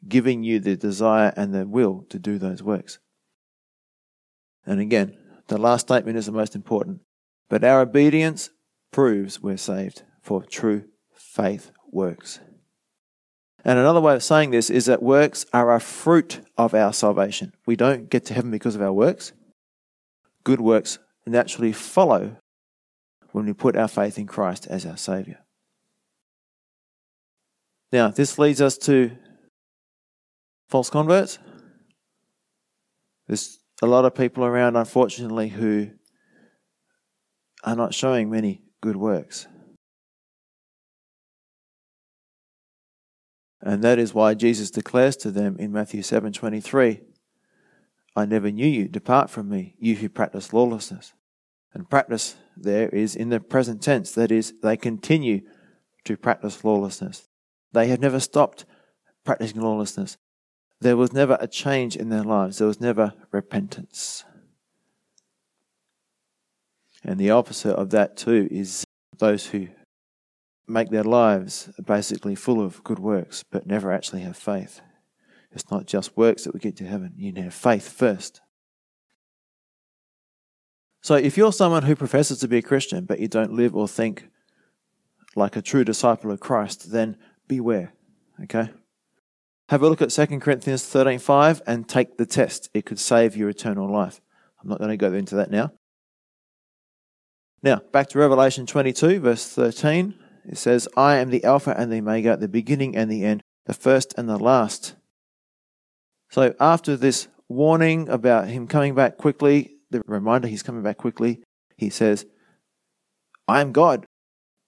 giving 0.07 0.45
you 0.45 0.61
the 0.61 0.77
desire 0.77 1.33
and 1.37 1.53
the 1.53 1.67
will 1.67 2.05
to 2.11 2.19
do 2.21 2.39
those 2.39 2.63
works. 2.63 3.01
And 4.67 4.79
again, 4.79 5.19
the 5.49 5.59
last 5.59 5.89
statement 5.89 6.17
is 6.17 6.27
the 6.27 6.33
most 6.33 6.55
important. 6.55 7.01
But 7.51 7.65
our 7.65 7.81
obedience 7.81 8.51
proves 8.93 9.43
we're 9.43 9.57
saved, 9.57 10.05
for 10.23 10.45
true 10.45 10.85
faith 11.13 11.73
works. 11.91 12.39
And 13.65 13.81
another 13.81 14.01
way 14.01 14.15
of 14.15 14.23
saying 14.23 14.53
this 14.53 14.71
is 14.71 14.87
that 14.87 15.03
works 15.03 15.45
are 15.53 15.75
a 15.75 15.81
fruit 15.81 16.41
of 16.57 16.73
our 16.73 16.93
salvation. 16.93 17.53
We 17.67 17.75
don't 17.75 18.09
get 18.09 18.27
to 18.27 18.35
heaven 18.35 18.53
because 18.53 18.77
of 18.77 18.83
our 18.83 18.93
works. 18.93 19.33
Good 20.45 20.61
works 20.61 21.01
naturally 21.29 21.73
follow 21.73 22.37
when 23.33 23.47
we 23.47 23.53
put 23.53 23.77
our 23.77 23.89
faith 23.89 24.19
in 24.19 24.27
Christ 24.27 24.67
as 24.67 24.87
our 24.87 24.97
Saviour. 24.97 25.39
Now, 27.93 28.09
this 28.09 28.39
leads 28.39 28.61
us 28.61 28.77
to 28.79 29.13
false 30.69 30.91
converts. 30.91 31.39
There's 33.27 33.59
a 33.83 33.87
lot 33.87 34.05
of 34.05 34.15
people 34.15 34.45
around, 34.45 34.77
unfortunately, 34.77 35.49
who 35.49 35.91
are 37.65 37.77
not 37.77 37.95
showing 37.95 38.31
many 38.31 38.63
good 38.81 38.97
works. 38.97 39.47
And 43.61 43.83
that 43.83 43.99
is 43.99 44.15
why 44.15 44.35
Jesus 44.35 44.71
declares 44.71 45.17
to 45.19 45.31
them 45.31 45.57
in 45.59 45.73
Matthew 45.73 46.03
7:23, 46.03 47.01
I 48.15 48.25
never 48.25 48.51
knew 48.51 48.67
you, 48.67 48.89
depart 48.89 49.31
from 49.31 49.49
me, 49.49 49.75
you 49.79 49.97
who 49.97 50.09
practice 50.09 50.53
lawlessness. 50.53 51.13
And 51.75 51.89
practice 51.89 52.37
there 52.57 52.89
is 52.89 53.15
in 53.15 53.29
the 53.29 53.41
present 53.41 53.83
tense, 53.83 54.13
that 54.13 54.33
is, 54.33 54.55
they 54.63 54.77
continue 54.77 55.43
to 56.05 56.17
practice 56.17 56.65
lawlessness. 56.65 57.29
They 57.73 57.89
have 57.89 58.01
never 58.01 58.21
stopped 58.21 58.65
practicing 59.25 59.61
lawlessness. 59.61 60.17
There 60.81 60.97
was 60.97 61.13
never 61.13 61.37
a 61.41 61.49
change 61.49 61.97
in 61.97 62.09
their 62.09 62.23
lives, 62.23 62.59
there 62.59 62.69
was 62.69 62.81
never 62.81 63.13
repentance. 63.33 64.25
And 67.05 67.19
the 67.19 67.31
opposite 67.31 67.75
of 67.75 67.91
that, 67.91 68.17
too, 68.17 68.49
is 68.51 68.85
those 69.19 69.47
who 69.47 69.69
make 70.67 70.91
their 70.91 71.05
lives 71.05 71.71
basically 71.85 72.35
full 72.35 72.61
of 72.61 72.83
good 72.85 72.99
works, 72.99 73.43
but 73.51 73.67
never 73.67 73.93
actually 73.93 74.23
have 74.23 74.37
faith. 74.37 74.81
It's 75.53 75.71
not 75.71 75.87
just 75.87 76.17
works 76.17 76.45
that 76.45 76.55
we 76.55 76.61
get 76.61 76.77
to 76.77 76.87
heaven, 76.87 77.15
you 77.17 77.27
need 77.27 77.37
to 77.37 77.43
have 77.43 77.55
faith 77.55 77.89
first. 77.89 78.41
So 81.09 81.15
if 81.15 81.39
you're 81.39 81.55
someone 81.55 81.85
who 81.85 81.97
professes 81.97 82.39
to 82.41 82.49
be 82.49 82.59
a 82.59 82.63
Christian, 82.63 83.07
but 83.07 83.19
you 83.19 83.29
don't 83.29 83.55
live 83.55 83.75
or 83.75 83.89
think 83.89 84.29
like 85.35 85.57
a 85.57 85.63
true 85.63 85.83
disciple 85.83 86.31
of 86.31 86.39
Christ, 86.39 86.93
then 86.93 87.17
beware. 87.47 87.95
Okay? 88.43 88.69
Have 89.71 89.83
a 89.83 89.89
look 89.89 90.03
at 90.03 90.11
2 90.11 90.39
Corinthians 90.39 90.83
13:5 90.85 91.63
and 91.67 91.89
take 91.89 92.19
the 92.19 92.27
test. 92.27 92.69
It 92.75 92.85
could 92.85 92.99
save 92.99 93.39
your 93.39 93.49
eternal 93.49 93.91
life. 93.91 94.21
I'm 94.61 94.69
not 94.69 94.81
going 94.81 94.91
to 94.91 94.99
go 94.99 95.15
into 95.15 95.35
that 95.37 95.51
now. 95.51 95.73
Now, 97.63 97.77
back 97.91 98.11
to 98.11 98.19
Revelation 98.19 98.67
22, 98.67 99.21
verse 99.21 99.49
13. 99.49 100.13
It 100.45 100.59
says, 100.59 100.89
I 100.95 101.17
am 101.17 101.31
the 101.31 101.43
Alpha 101.43 101.75
and 101.75 101.91
the 101.91 102.01
Omega, 102.01 102.37
the 102.37 102.49
beginning 102.49 102.95
and 102.95 103.11
the 103.11 103.25
end, 103.25 103.41
the 103.65 103.73
first 103.73 104.13
and 104.19 104.29
the 104.29 104.37
last. 104.37 104.95
So, 106.29 106.55
after 106.61 106.99
this 106.99 107.29
warning 107.49 108.11
about 108.11 108.49
him 108.49 108.67
coming 108.67 108.95
back 108.95 109.17
quickly, 109.17 109.78
the 109.91 110.03
reminder 110.07 110.49
he's 110.49 110.63
coming 110.63 110.83
back 110.83 110.97
quickly, 110.97 111.43
he 111.77 111.91
says, 111.91 112.27
I 113.47 113.61
am 113.61 113.73
God. 113.73 114.07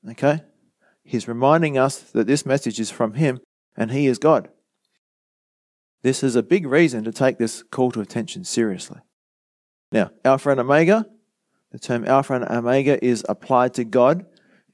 Okay? 0.09 0.43
He's 1.05 1.29
reminding 1.29 1.77
us 1.77 1.99
that 1.99 2.27
this 2.27 2.47
message 2.47 2.81
is 2.81 2.91
from 2.91 3.15
him 3.15 3.41
and 3.77 3.91
he 3.91 4.07
is 4.07 4.19
God. 4.19 4.49
This 6.03 6.23
is 6.23 6.37
a 6.37 6.43
big 6.43 6.67
reason 6.67 7.05
to 7.05 7.13
take 7.13 7.39
this 7.39 7.63
call 7.63 7.91
to 7.93 8.01
attention 8.01 8.45
seriously. 8.45 9.01
Now, 9.93 10.11
Alpha 10.25 10.51
and 10.51 10.61
Omega, 10.61 11.07
the 11.73 11.79
term 11.79 12.07
Alpha 12.07 12.35
and 12.35 12.45
Omega 12.45 13.05
is 13.05 13.25
applied 13.29 13.75
to 13.75 13.85
God 13.85 14.25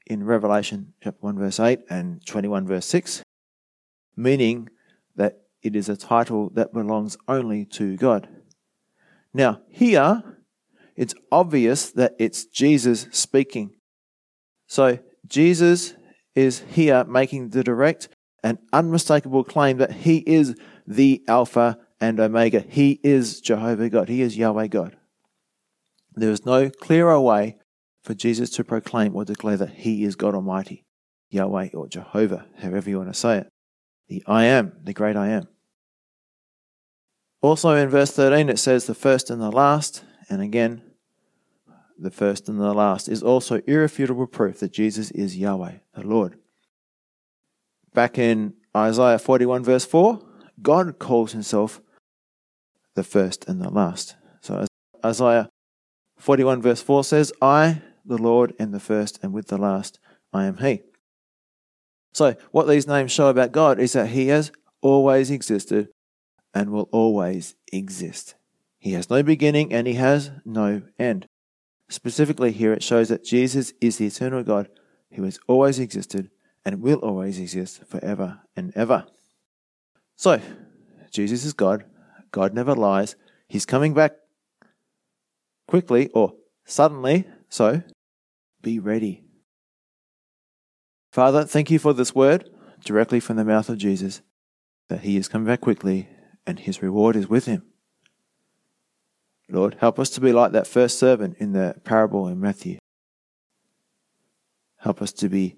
in 0.05 0.23
Revelation 0.23 0.93
chapter 1.03 1.19
1 1.19 1.37
verse 1.37 1.59
8 1.59 1.79
and 1.89 2.25
21 2.25 2.65
verse 2.65 2.85
6, 2.85 3.23
meaning 4.15 4.69
that 5.15 5.41
it 5.61 5.75
is 5.75 5.89
a 5.89 5.97
title 5.97 6.49
that 6.51 6.73
belongs 6.73 7.17
only 7.27 7.65
to 7.65 7.97
God. 7.97 8.29
Now, 9.33 9.61
here, 9.67 10.23
it's 10.97 11.13
obvious 11.31 11.91
that 11.91 12.15
it's 12.19 12.45
Jesus 12.45 13.07
speaking. 13.11 13.75
So, 14.67 14.99
Jesus 15.27 15.93
is 16.35 16.63
here 16.69 17.03
making 17.05 17.49
the 17.49 17.63
direct 17.63 18.09
and 18.43 18.57
unmistakable 18.73 19.43
claim 19.43 19.77
that 19.77 19.91
he 19.91 20.17
is 20.19 20.55
the 20.85 21.23
Alpha 21.27 21.77
and 21.99 22.19
Omega. 22.19 22.59
He 22.59 22.99
is 23.03 23.41
Jehovah 23.41 23.89
God. 23.89 24.09
He 24.09 24.21
is 24.21 24.37
Yahweh 24.37 24.67
God. 24.67 24.97
There 26.15 26.31
is 26.31 26.45
no 26.45 26.69
clearer 26.69 27.19
way 27.19 27.57
for 28.03 28.13
Jesus 28.13 28.49
to 28.51 28.63
proclaim 28.63 29.15
or 29.15 29.25
declare 29.25 29.57
that 29.57 29.69
he 29.69 30.03
is 30.03 30.15
God 30.15 30.33
Almighty, 30.33 30.85
Yahweh 31.29 31.69
or 31.73 31.87
Jehovah, 31.87 32.45
however 32.59 32.89
you 32.89 32.97
want 32.97 33.13
to 33.13 33.19
say 33.19 33.39
it. 33.39 33.47
The 34.07 34.23
I 34.25 34.45
am, 34.45 34.73
the 34.83 34.93
great 34.93 35.15
I 35.15 35.29
am. 35.29 35.47
Also 37.41 37.69
in 37.75 37.89
verse 37.89 38.11
13 38.11 38.49
it 38.49 38.57
says 38.57 38.85
the 38.85 38.95
first 38.95 39.29
and 39.29 39.41
the 39.41 39.51
last, 39.51 40.03
and 40.29 40.41
again, 40.41 40.81
the 41.97 42.11
first 42.11 42.47
and 42.47 42.59
the 42.59 42.73
last 42.73 43.07
is 43.07 43.23
also 43.23 43.61
irrefutable 43.67 44.27
proof 44.27 44.59
that 44.59 44.71
Jesus 44.71 45.11
is 45.11 45.37
Yahweh, 45.37 45.77
the 45.95 46.05
Lord. 46.05 46.37
Back 47.93 48.17
in 48.17 48.53
Isaiah 48.75 49.19
41, 49.19 49.63
verse 49.63 49.85
4, 49.85 50.19
God 50.61 50.99
calls 50.99 51.31
himself 51.31 51.81
the 52.95 53.03
first 53.03 53.47
and 53.47 53.61
the 53.61 53.69
last. 53.69 54.15
So 54.41 54.65
Isaiah 55.03 55.49
41, 56.17 56.61
verse 56.61 56.81
4 56.81 57.03
says, 57.03 57.31
I, 57.41 57.81
the 58.05 58.17
Lord, 58.17 58.53
am 58.59 58.71
the 58.71 58.79
first, 58.79 59.19
and 59.21 59.33
with 59.33 59.47
the 59.47 59.57
last, 59.57 59.99
I 60.33 60.45
am 60.45 60.57
He. 60.57 60.81
So, 62.13 62.35
what 62.51 62.67
these 62.67 62.87
names 62.87 63.11
show 63.11 63.27
about 63.27 63.51
God 63.51 63.79
is 63.79 63.93
that 63.93 64.09
He 64.09 64.27
has 64.27 64.51
always 64.81 65.29
existed 65.29 65.89
and 66.53 66.71
will 66.71 66.89
always 66.91 67.55
exist. 67.71 68.35
He 68.79 68.93
has 68.93 69.09
no 69.09 69.21
beginning 69.21 69.73
and 69.73 69.85
He 69.85 69.93
has 69.93 70.31
no 70.43 70.81
end. 70.97 71.27
Specifically, 71.89 72.51
here 72.51 72.73
it 72.73 72.83
shows 72.83 73.09
that 73.09 73.23
Jesus 73.23 73.73
is 73.79 73.97
the 73.97 74.07
eternal 74.07 74.43
God 74.43 74.69
who 75.13 75.23
has 75.23 75.39
always 75.47 75.79
existed 75.79 76.29
and 76.65 76.81
will 76.81 76.99
always 76.99 77.39
exist 77.39 77.85
forever 77.85 78.41
and 78.55 78.73
ever. 78.75 79.05
So, 80.15 80.41
Jesus 81.11 81.45
is 81.45 81.53
God. 81.53 81.85
God 82.31 82.53
never 82.53 82.75
lies. 82.75 83.15
He's 83.47 83.65
coming 83.65 83.93
back 83.93 84.13
quickly 85.67 86.09
or 86.09 86.33
suddenly. 86.65 87.25
So, 87.47 87.83
be 88.61 88.79
ready. 88.79 89.23
Father, 91.11 91.45
thank 91.45 91.71
you 91.71 91.79
for 91.79 91.93
this 91.93 92.13
word 92.13 92.49
directly 92.83 93.19
from 93.19 93.37
the 93.37 93.45
mouth 93.45 93.69
of 93.69 93.77
Jesus 93.77 94.21
that 94.89 95.01
he 95.01 95.17
is 95.17 95.27
coming 95.27 95.47
back 95.47 95.61
quickly 95.61 96.09
and 96.45 96.59
his 96.59 96.81
reward 96.81 97.15
is 97.15 97.29
with 97.29 97.45
him. 97.45 97.63
Lord, 99.49 99.77
help 99.79 99.97
us 99.97 100.09
to 100.11 100.21
be 100.21 100.33
like 100.33 100.51
that 100.51 100.67
first 100.67 100.99
servant 100.99 101.37
in 101.39 101.53
the 101.53 101.75
parable 101.83 102.27
in 102.27 102.39
Matthew. 102.39 102.79
Help 104.77 105.01
us 105.01 105.13
to 105.13 105.29
be 105.29 105.55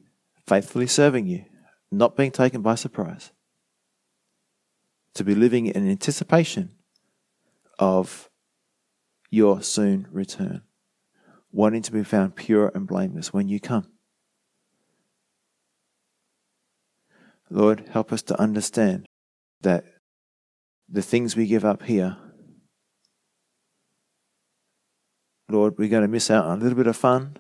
faithfully 0.48 0.88
serving 0.88 1.26
you, 1.26 1.46
not 1.92 2.16
being 2.16 2.32
taken 2.32 2.62
by 2.62 2.76
surprise, 2.76 3.32
to 5.16 5.24
be 5.24 5.36
living 5.36 5.68
in 5.68 5.90
anticipation 5.90 6.72
of 7.80 8.30
your 9.30 9.62
soon 9.62 10.08
return, 10.12 10.62
wanting 11.52 11.82
to 11.82 11.92
be 11.92 12.04
found 12.04 12.36
pure 12.36 12.72
and 12.76 12.88
blameless 12.88 13.34
when 13.34 13.48
you 13.48 13.60
come. 13.60 13.88
Lord, 17.50 17.90
help 17.92 18.14
us 18.14 18.22
to 18.24 18.40
understand 18.40 19.08
that 19.62 19.84
the 20.88 21.02
things 21.02 21.36
we 21.36 21.48
give 21.48 21.66
up 21.66 21.84
here 21.84 22.18
Lord, 25.50 25.78
we're 25.78 25.90
going 25.90 26.04
to 26.04 26.08
miss 26.08 26.30
out 26.30 26.46
on 26.46 26.60
a 26.60 26.62
little 26.62 26.78
bit 26.78 26.88
of 26.88 26.96
fun, 26.96 27.38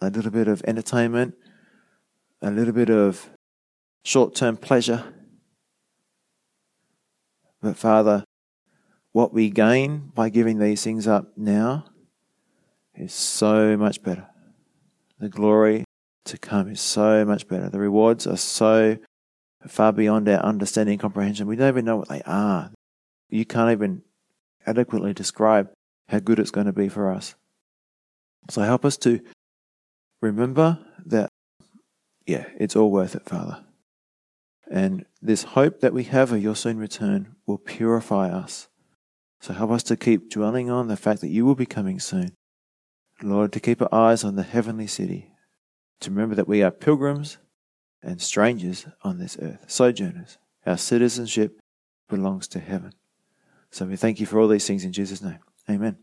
a 0.00 0.10
little 0.10 0.30
bit 0.30 0.46
of 0.46 0.62
entertainment, 0.66 1.34
a 2.42 2.50
little 2.50 2.74
bit 2.74 2.90
of 2.90 3.30
short 4.04 4.34
term 4.34 4.56
pleasure. 4.56 5.04
But 7.62 7.76
Father, 7.76 8.24
what 9.12 9.32
we 9.32 9.50
gain 9.50 10.12
by 10.14 10.28
giving 10.28 10.58
these 10.58 10.84
things 10.84 11.06
up 11.06 11.32
now 11.36 11.86
is 12.94 13.14
so 13.14 13.76
much 13.76 14.02
better. 14.02 14.28
The 15.18 15.30
glory 15.30 15.84
to 16.26 16.36
come 16.36 16.68
is 16.68 16.80
so 16.80 17.24
much 17.24 17.48
better. 17.48 17.70
The 17.70 17.78
rewards 17.78 18.26
are 18.26 18.36
so 18.36 18.98
far 19.66 19.92
beyond 19.92 20.28
our 20.28 20.40
understanding 20.40 20.94
and 20.94 21.00
comprehension. 21.00 21.46
We 21.46 21.56
don't 21.56 21.68
even 21.68 21.86
know 21.86 21.96
what 21.96 22.08
they 22.08 22.22
are. 22.26 22.70
You 23.30 23.46
can't 23.46 23.72
even 23.72 24.02
adequately 24.66 25.14
describe 25.14 25.70
how 26.08 26.18
good 26.18 26.38
it's 26.38 26.50
going 26.50 26.66
to 26.66 26.72
be 26.72 26.88
for 26.88 27.10
us. 27.10 27.34
So 28.48 28.62
help 28.62 28.84
us 28.84 28.96
to 28.98 29.20
remember 30.22 30.78
that, 31.04 31.28
yeah, 32.26 32.46
it's 32.58 32.76
all 32.76 32.90
worth 32.90 33.14
it, 33.14 33.24
Father. 33.24 33.64
And 34.70 35.06
this 35.22 35.44
hope 35.44 35.80
that 35.80 35.92
we 35.92 36.04
have 36.04 36.32
of 36.32 36.42
your 36.42 36.56
soon 36.56 36.78
return 36.78 37.36
will 37.46 37.58
purify 37.58 38.28
us. 38.28 38.68
So 39.40 39.52
help 39.52 39.70
us 39.70 39.82
to 39.84 39.96
keep 39.96 40.30
dwelling 40.30 40.70
on 40.70 40.88
the 40.88 40.96
fact 40.96 41.20
that 41.20 41.28
you 41.28 41.44
will 41.44 41.54
be 41.54 41.66
coming 41.66 42.00
soon. 42.00 42.32
Lord, 43.22 43.52
to 43.52 43.60
keep 43.60 43.80
our 43.80 43.94
eyes 43.94 44.24
on 44.24 44.36
the 44.36 44.42
heavenly 44.42 44.86
city, 44.86 45.32
to 46.00 46.10
remember 46.10 46.34
that 46.34 46.48
we 46.48 46.62
are 46.62 46.70
pilgrims 46.70 47.38
and 48.02 48.20
strangers 48.20 48.86
on 49.02 49.18
this 49.18 49.38
earth, 49.40 49.64
sojourners. 49.66 50.38
Our 50.66 50.76
citizenship 50.76 51.58
belongs 52.08 52.48
to 52.48 52.58
heaven. 52.58 52.92
So 53.70 53.86
we 53.86 53.96
thank 53.96 54.20
you 54.20 54.26
for 54.26 54.40
all 54.40 54.48
these 54.48 54.66
things 54.66 54.84
in 54.84 54.92
Jesus' 54.92 55.22
name. 55.22 55.38
Amen. 55.70 55.96